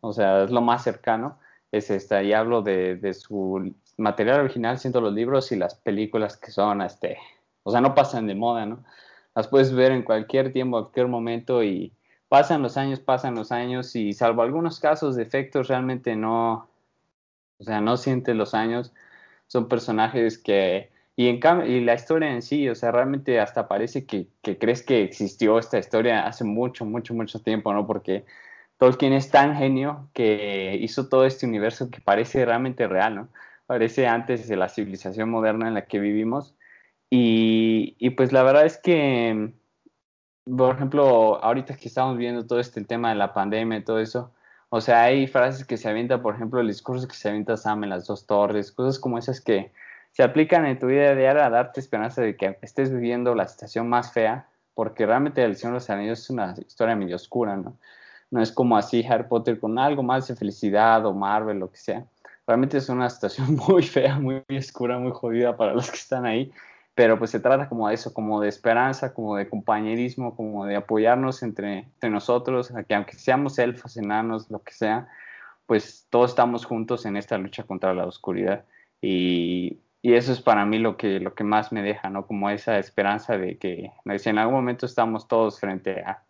o 0.00 0.12
sea, 0.12 0.44
es 0.44 0.50
lo 0.50 0.60
más 0.60 0.82
cercano, 0.82 1.38
es 1.70 1.90
esta, 1.90 2.22
y 2.22 2.32
hablo 2.32 2.62
de, 2.62 2.96
de 2.96 3.14
su 3.14 3.74
material 3.96 4.40
original, 4.40 4.78
siendo 4.78 5.00
los 5.00 5.12
libros 5.12 5.52
y 5.52 5.56
las 5.56 5.74
películas 5.74 6.36
que 6.36 6.50
son, 6.50 6.82
este, 6.82 7.18
o 7.62 7.70
sea, 7.70 7.80
no 7.80 7.94
pasan 7.94 8.26
de 8.26 8.34
moda, 8.34 8.66
¿no? 8.66 8.84
Las 9.34 9.48
puedes 9.48 9.74
ver 9.74 9.92
en 9.92 10.02
cualquier 10.02 10.52
tiempo, 10.52 10.80
cualquier 10.82 11.08
momento 11.08 11.62
y 11.62 11.92
pasan 12.28 12.62
los 12.62 12.76
años, 12.76 13.00
pasan 13.00 13.34
los 13.34 13.52
años 13.52 13.94
y 13.96 14.12
salvo 14.12 14.42
algunos 14.42 14.80
casos 14.80 15.16
de 15.16 15.22
efectos 15.22 15.68
realmente 15.68 16.16
no, 16.16 16.68
o 17.58 17.64
sea, 17.64 17.80
no 17.80 17.96
sientes 17.96 18.34
los 18.36 18.54
años, 18.54 18.92
son 19.46 19.68
personajes 19.68 20.38
que, 20.38 20.90
y 21.16 21.28
en 21.28 21.40
cambio, 21.40 21.66
y 21.66 21.80
la 21.80 21.94
historia 21.94 22.32
en 22.32 22.42
sí, 22.42 22.68
o 22.68 22.74
sea, 22.74 22.92
realmente 22.92 23.40
hasta 23.40 23.68
parece 23.68 24.06
que, 24.06 24.28
que, 24.42 24.58
crees 24.58 24.82
que 24.82 25.02
existió 25.02 25.58
esta 25.58 25.78
historia 25.78 26.26
hace 26.26 26.44
mucho, 26.44 26.84
mucho, 26.84 27.14
mucho 27.14 27.40
tiempo, 27.40 27.72
¿no? 27.72 27.86
Porque 27.86 28.24
Tolkien 28.78 29.12
es 29.12 29.30
tan 29.30 29.56
genio 29.56 30.08
que 30.12 30.78
hizo 30.80 31.08
todo 31.08 31.24
este 31.24 31.46
universo 31.46 31.90
que 31.90 32.00
parece 32.00 32.44
realmente 32.44 32.86
real, 32.86 33.14
¿no? 33.14 33.28
Parece 33.66 34.06
antes 34.06 34.48
de 34.48 34.56
la 34.56 34.68
civilización 34.68 35.30
moderna 35.30 35.68
en 35.68 35.74
la 35.74 35.86
que 35.86 35.98
vivimos. 35.98 36.54
Y, 37.10 37.96
y 37.98 38.10
pues 38.10 38.32
la 38.32 38.42
verdad 38.42 38.66
es 38.66 38.78
que 38.78 39.52
por 40.46 40.76
ejemplo, 40.76 41.42
ahorita 41.42 41.76
que 41.76 41.88
estamos 41.88 42.16
viendo 42.16 42.46
todo 42.46 42.60
este 42.60 42.84
tema 42.84 43.10
de 43.10 43.16
la 43.16 43.34
pandemia 43.34 43.78
y 43.78 43.84
todo 43.84 43.98
eso, 43.98 44.32
o 44.68 44.80
sea, 44.80 45.02
hay 45.02 45.26
frases 45.26 45.64
que 45.64 45.76
se 45.76 45.88
avientan, 45.88 46.22
por 46.22 46.34
ejemplo, 46.36 46.60
el 46.60 46.68
discurso 46.68 47.08
que 47.08 47.16
se 47.16 47.28
avienta 47.28 47.56
Sam 47.56 47.84
en 47.84 47.90
las 47.90 48.06
dos 48.06 48.26
torres, 48.26 48.72
cosas 48.72 48.98
como 49.00 49.18
esas 49.18 49.40
que 49.40 49.72
se 50.12 50.22
aplican 50.22 50.64
en 50.66 50.78
tu 50.78 50.86
vida 50.86 51.14
diaria 51.14 51.46
a 51.46 51.50
darte 51.50 51.80
esperanza 51.80 52.22
de 52.22 52.36
que 52.36 52.58
estés 52.62 52.92
viviendo 52.92 53.34
la 53.34 53.48
situación 53.48 53.88
más 53.88 54.12
fea, 54.12 54.48
porque 54.74 55.04
realmente 55.04 55.42
El 55.42 55.56
Señor 55.56 55.74
de 55.74 55.76
los 55.78 55.90
Anillos 55.90 56.20
es 56.20 56.30
una 56.30 56.54
historia 56.66 56.96
medio 56.96 57.16
oscura, 57.16 57.56
¿no? 57.56 57.76
No 58.30 58.42
es 58.42 58.52
como 58.52 58.76
así 58.76 59.04
Harry 59.08 59.24
Potter 59.28 59.58
con 59.60 59.78
algo 59.78 60.02
más 60.02 60.28
de 60.28 60.36
felicidad 60.36 61.04
o 61.06 61.12
Marvel, 61.12 61.58
lo 61.58 61.70
que 61.70 61.78
sea. 61.78 62.06
Realmente 62.46 62.78
es 62.78 62.88
una 62.88 63.10
situación 63.10 63.56
muy 63.68 63.82
fea, 63.82 64.18
muy 64.18 64.44
oscura, 64.56 64.98
muy 64.98 65.12
jodida 65.12 65.56
para 65.56 65.74
los 65.74 65.90
que 65.90 65.96
están 65.96 66.26
ahí 66.26 66.52
pero 66.96 67.18
pues 67.18 67.30
se 67.30 67.40
trata 67.40 67.68
como 67.68 67.88
de 67.88 67.94
eso, 67.94 68.14
como 68.14 68.40
de 68.40 68.48
esperanza, 68.48 69.12
como 69.12 69.36
de 69.36 69.50
compañerismo, 69.50 70.34
como 70.34 70.64
de 70.64 70.76
apoyarnos 70.76 71.42
entre, 71.42 71.80
entre 71.80 72.08
nosotros, 72.08 72.72
que 72.88 72.94
aunque 72.94 73.16
seamos 73.16 73.58
elfos, 73.58 73.98
enanos, 73.98 74.50
lo 74.50 74.62
que 74.62 74.72
sea, 74.72 75.06
pues 75.66 76.06
todos 76.08 76.30
estamos 76.30 76.64
juntos 76.64 77.04
en 77.04 77.18
esta 77.18 77.36
lucha 77.36 77.64
contra 77.64 77.92
la 77.92 78.06
oscuridad 78.06 78.64
y, 79.02 79.78
y, 80.00 80.14
eso 80.14 80.32
es 80.32 80.40
para 80.40 80.64
mí 80.64 80.78
lo 80.78 80.96
que, 80.96 81.20
lo 81.20 81.34
que 81.34 81.44
más 81.44 81.70
me 81.70 81.82
deja, 81.82 82.08
¿no? 82.08 82.26
Como 82.26 82.48
esa 82.48 82.78
esperanza 82.78 83.36
de 83.36 83.58
que 83.58 83.92
si 84.18 84.30
en 84.30 84.38
algún 84.38 84.54
momento 84.54 84.86
estamos 84.86 85.28
todos 85.28 85.60
frente 85.60 86.00
a, 86.00 86.24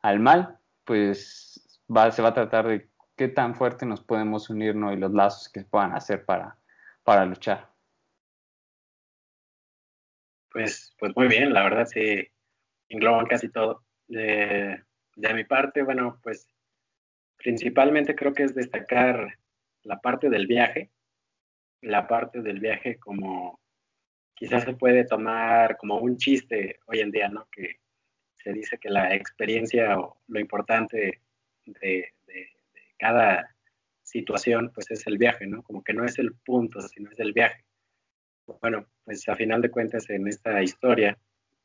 al 0.00 0.20
mal, 0.20 0.58
pues 0.84 1.80
va, 1.94 2.12
se 2.12 2.22
va 2.22 2.28
a 2.28 2.34
tratar 2.34 2.68
de 2.68 2.88
qué 3.16 3.28
tan 3.28 3.54
fuerte 3.54 3.86
nos 3.86 4.00
podemos 4.00 4.50
unir, 4.50 4.74
¿no? 4.74 4.92
Y 4.92 4.96
los 4.96 5.12
lazos 5.12 5.48
que 5.48 5.62
puedan 5.62 5.92
hacer 5.92 6.24
para, 6.24 6.58
para 7.02 7.24
luchar. 7.24 7.70
Pues, 10.50 10.94
pues 10.98 11.12
muy 11.16 11.28
bien, 11.28 11.52
la 11.52 11.64
verdad 11.64 11.86
sí 11.86 12.28
engloban 12.88 13.26
casi 13.26 13.48
todo. 13.48 13.84
De, 14.06 14.82
de 15.16 15.34
mi 15.34 15.44
parte, 15.44 15.82
bueno, 15.82 16.20
pues 16.22 16.48
principalmente 17.36 18.14
creo 18.14 18.32
que 18.34 18.44
es 18.44 18.54
destacar 18.54 19.38
la 19.82 20.00
parte 20.00 20.30
del 20.30 20.46
viaje, 20.46 20.90
la 21.80 22.06
parte 22.06 22.40
del 22.40 22.60
viaje 22.60 22.98
como 22.98 23.60
quizás 24.34 24.64
se 24.64 24.74
puede 24.74 25.04
tomar 25.04 25.76
como 25.76 25.98
un 25.98 26.16
chiste 26.16 26.80
hoy 26.86 27.00
en 27.00 27.10
día, 27.10 27.28
¿no? 27.28 27.48
Que 27.50 27.80
se 28.36 28.52
dice 28.52 28.78
que 28.78 28.90
la 28.90 29.14
experiencia 29.14 29.98
o 29.98 30.18
lo 30.26 30.40
importante 30.40 31.20
de, 31.64 32.14
cada 32.98 33.54
situación, 34.02 34.70
pues 34.74 34.90
es 34.90 35.06
el 35.06 35.18
viaje, 35.18 35.46
¿no? 35.46 35.62
Como 35.62 35.82
que 35.82 35.94
no 35.94 36.04
es 36.04 36.18
el 36.18 36.34
punto, 36.44 36.80
sino 36.80 37.10
es 37.10 37.18
el 37.18 37.32
viaje 37.32 37.64
bueno, 38.60 38.86
pues 39.04 39.28
a 39.28 39.34
final 39.34 39.62
de 39.62 39.70
cuentas 39.70 40.08
en 40.10 40.28
esta 40.28 40.62
historia, 40.62 41.18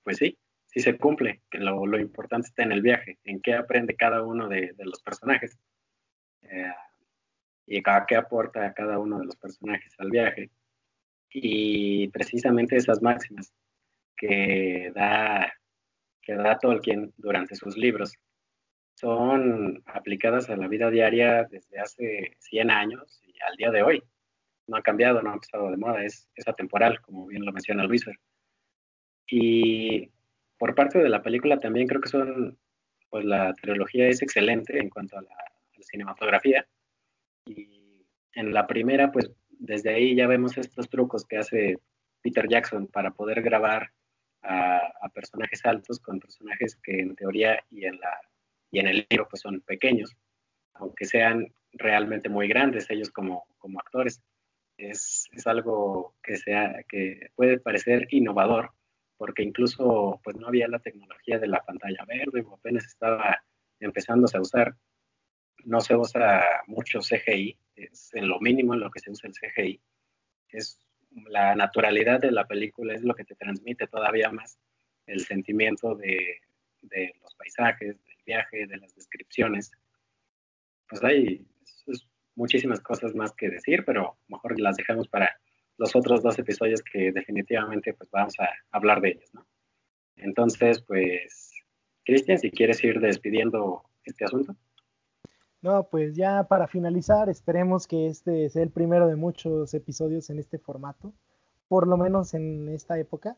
pues 0.03 0.17
sí, 0.17 0.37
sí 0.65 0.79
se 0.79 0.97
cumple, 0.97 1.41
que 1.49 1.59
lo, 1.59 1.85
lo 1.85 1.99
importante 1.99 2.47
está 2.47 2.63
en 2.63 2.71
el 2.71 2.81
viaje, 2.81 3.17
en 3.23 3.41
qué 3.41 3.53
aprende 3.53 3.95
cada 3.95 4.23
uno 4.23 4.47
de, 4.47 4.73
los 4.79 5.01
personajes 5.01 5.57
eh, 6.43 6.73
y 7.67 7.81
a 7.83 8.05
qué 8.07 8.15
aporta 8.15 8.73
cada 8.73 8.97
uno 8.97 9.19
de 9.19 9.25
los 9.25 9.35
personajes 9.35 9.93
al 9.97 10.09
viaje. 10.09 10.49
Y 11.31 12.07
precisamente 12.09 12.75
esas 12.75 13.01
máximas 13.01 13.53
que 14.17 14.91
da, 14.95 15.53
que 16.21 16.33
da 16.33 16.57
Tolkien 16.57 17.13
durante 17.17 17.55
sus 17.55 17.77
libros 17.77 18.13
son 18.99 19.81
aplicadas 19.85 20.49
a 20.49 20.57
la 20.57 20.67
vida 20.67 20.89
diaria 20.89 21.45
desde 21.45 21.79
hace 21.79 22.35
100 22.39 22.69
años 22.69 23.21
y 23.25 23.33
al 23.49 23.55
día 23.55 23.71
de 23.71 23.81
hoy 23.81 24.03
no 24.67 24.75
ha 24.75 24.81
cambiado, 24.81 25.21
no 25.21 25.31
ha 25.31 25.37
pasado 25.37 25.71
de 25.71 25.77
moda, 25.77 26.03
es, 26.03 26.29
es 26.35 26.47
atemporal, 26.47 26.99
como 27.01 27.27
bien 27.27 27.45
lo 27.45 27.53
menciona 27.53 27.85
Luis. 27.85 28.05
Y 29.27 30.11
por 30.57 30.75
parte 30.75 30.99
de 30.99 31.07
la 31.07 31.21
película 31.21 31.57
también 31.59 31.87
creo 31.87 32.01
que 32.01 32.09
son, 32.09 32.57
pues 33.09 33.23
la 33.23 33.53
trilogía 33.53 34.09
es 34.09 34.21
excelente 34.21 34.77
en 34.77 34.89
cuanto 34.89 35.17
a 35.17 35.21
la, 35.21 35.35
cinematografía. 35.81 36.67
Y 37.45 38.05
en 38.33 38.53
la 38.53 38.67
primera, 38.67 39.13
pues 39.13 39.31
desde 39.49 39.95
ahí 39.95 40.13
ya 40.13 40.27
vemos 40.27 40.57
estos 40.57 40.89
trucos 40.89 41.25
que 41.25 41.37
hace 41.37 41.77
Peter 42.21 42.47
Jackson 42.49 42.87
para 42.87 43.11
poder 43.11 43.41
grabar 43.41 43.91
a, 44.41 44.91
a, 45.01 45.09
personajes 45.09 45.65
altos 45.65 45.99
con 45.99 46.19
personajes 46.19 46.75
que 46.83 46.99
en 46.99 47.15
teoría 47.15 47.63
y 47.69 47.85
en, 47.85 47.97
la, 47.99 48.19
y 48.71 48.79
en 48.79 48.87
el 48.87 49.07
libro 49.09 49.27
pues 49.29 49.41
son 49.41 49.61
pequeños, 49.61 50.15
aunque 50.73 51.05
sean 51.05 51.53
realmente 51.73 52.29
muy 52.29 52.47
grandes 52.47 52.89
ellos 52.89 53.11
como, 53.11 53.45
como 53.57 53.79
actores 53.79 54.21
es, 54.79 55.27
es 55.33 55.45
algo 55.47 56.15
que, 56.23 56.37
sea, 56.37 56.83
que 56.87 57.31
puede 57.35 57.59
parecer 57.59 58.07
innovador, 58.11 58.71
porque 59.17 59.43
incluso 59.43 60.19
pues 60.23 60.37
no 60.37 60.47
había 60.47 60.67
la 60.67 60.79
tecnología 60.79 61.37
de 61.37 61.47
la 61.47 61.63
pantalla 61.63 62.05
verde, 62.07 62.41
o 62.47 62.55
apenas 62.55 62.85
estaba 62.85 63.43
empezándose 63.79 64.37
a 64.37 64.41
usar. 64.41 64.75
No 65.65 65.81
se 65.81 65.95
usa 65.95 66.41
mucho 66.67 66.99
CGI, 66.99 67.57
es 67.75 68.13
en 68.13 68.29
lo 68.29 68.39
mínimo 68.39 68.73
en 68.73 68.79
lo 68.79 68.89
que 68.89 69.01
se 69.01 69.11
usa 69.11 69.29
el 69.29 69.35
CGI. 69.35 69.81
Es 70.49 70.79
la 71.27 71.55
naturalidad 71.55 72.21
de 72.21 72.31
la 72.31 72.47
película 72.47 72.93
es 72.93 73.03
lo 73.03 73.13
que 73.13 73.25
te 73.25 73.35
transmite 73.35 73.87
todavía 73.87 74.31
más 74.31 74.57
el 75.05 75.21
sentimiento 75.21 75.95
de, 75.95 76.39
de 76.81 77.13
los 77.21 77.35
paisajes, 77.35 77.97
viaje, 78.29 78.67
de 78.67 78.77
las 78.77 78.93
descripciones. 78.95 79.71
Pues 80.87 81.03
hay, 81.03 81.45
muchísimas 82.39 82.79
cosas 82.79 83.13
más 83.15 83.33
que 83.33 83.49
decir, 83.49 83.83
pero 83.85 84.17
mejor 84.27 84.59
las 84.59 84.77
dejamos 84.77 85.07
para 85.09 85.29
los 85.77 85.95
otros 85.95 86.23
dos 86.23 86.39
episodios 86.39 86.81
que 86.81 87.11
definitivamente 87.11 87.93
pues 87.93 88.09
vamos 88.11 88.33
a 88.39 88.47
hablar 88.71 89.01
de 89.01 89.09
ellos, 89.09 89.29
¿no? 89.33 89.45
Entonces, 90.15 90.81
pues, 90.81 91.51
Cristian, 92.05 92.37
si 92.37 92.49
quieres 92.49 92.83
ir 92.83 92.99
despidiendo 92.99 93.83
este 94.03 94.25
asunto. 94.25 94.55
No, 95.61 95.89
pues 95.89 96.15
ya 96.15 96.45
para 96.45 96.67
finalizar, 96.67 97.29
esperemos 97.29 97.87
que 97.87 98.07
este 98.07 98.49
sea 98.49 98.63
el 98.63 98.71
primero 98.71 99.07
de 99.07 99.15
muchos 99.15 99.73
episodios 99.73 100.29
en 100.29 100.39
este 100.39 100.57
formato, 100.57 101.13
por 101.67 101.87
lo 101.87 101.97
menos 101.97 102.33
en 102.33 102.69
esta 102.69 102.97
época. 102.97 103.37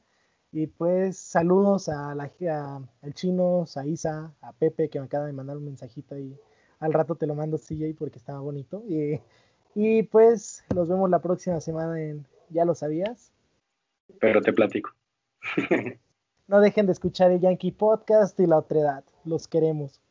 Y 0.51 0.67
pues 0.67 1.17
saludos 1.17 1.89
a 1.89 2.13
la, 2.13 2.31
a, 2.49 2.81
al 3.01 3.13
chino, 3.13 3.65
a 3.75 3.85
Isa, 3.85 4.33
a 4.41 4.53
Pepe, 4.53 4.89
que 4.89 4.99
me 4.99 5.05
acaba 5.05 5.25
de 5.25 5.33
mandar 5.33 5.57
un 5.57 5.65
mensajito 5.65 6.15
ahí 6.15 6.37
al 6.81 6.93
rato 6.93 7.15
te 7.15 7.27
lo 7.27 7.35
mando 7.35 7.57
CJ 7.57 7.95
porque 7.97 8.17
estaba 8.17 8.39
bonito. 8.41 8.83
Y, 8.89 9.21
y 9.75 10.03
pues 10.03 10.65
nos 10.75 10.89
vemos 10.89 11.09
la 11.09 11.21
próxima 11.21 11.61
semana 11.61 12.01
en 12.01 12.25
Ya 12.49 12.65
lo 12.65 12.75
sabías. 12.75 13.31
Pero 14.19 14.41
te 14.41 14.51
platico. 14.51 14.89
no 16.47 16.59
dejen 16.59 16.87
de 16.87 16.91
escuchar 16.91 17.31
el 17.31 17.39
Yankee 17.39 17.71
Podcast 17.71 18.37
y 18.39 18.47
la 18.47 18.57
otra 18.57 18.79
edad. 18.79 19.03
Los 19.23 19.47
queremos. 19.47 20.01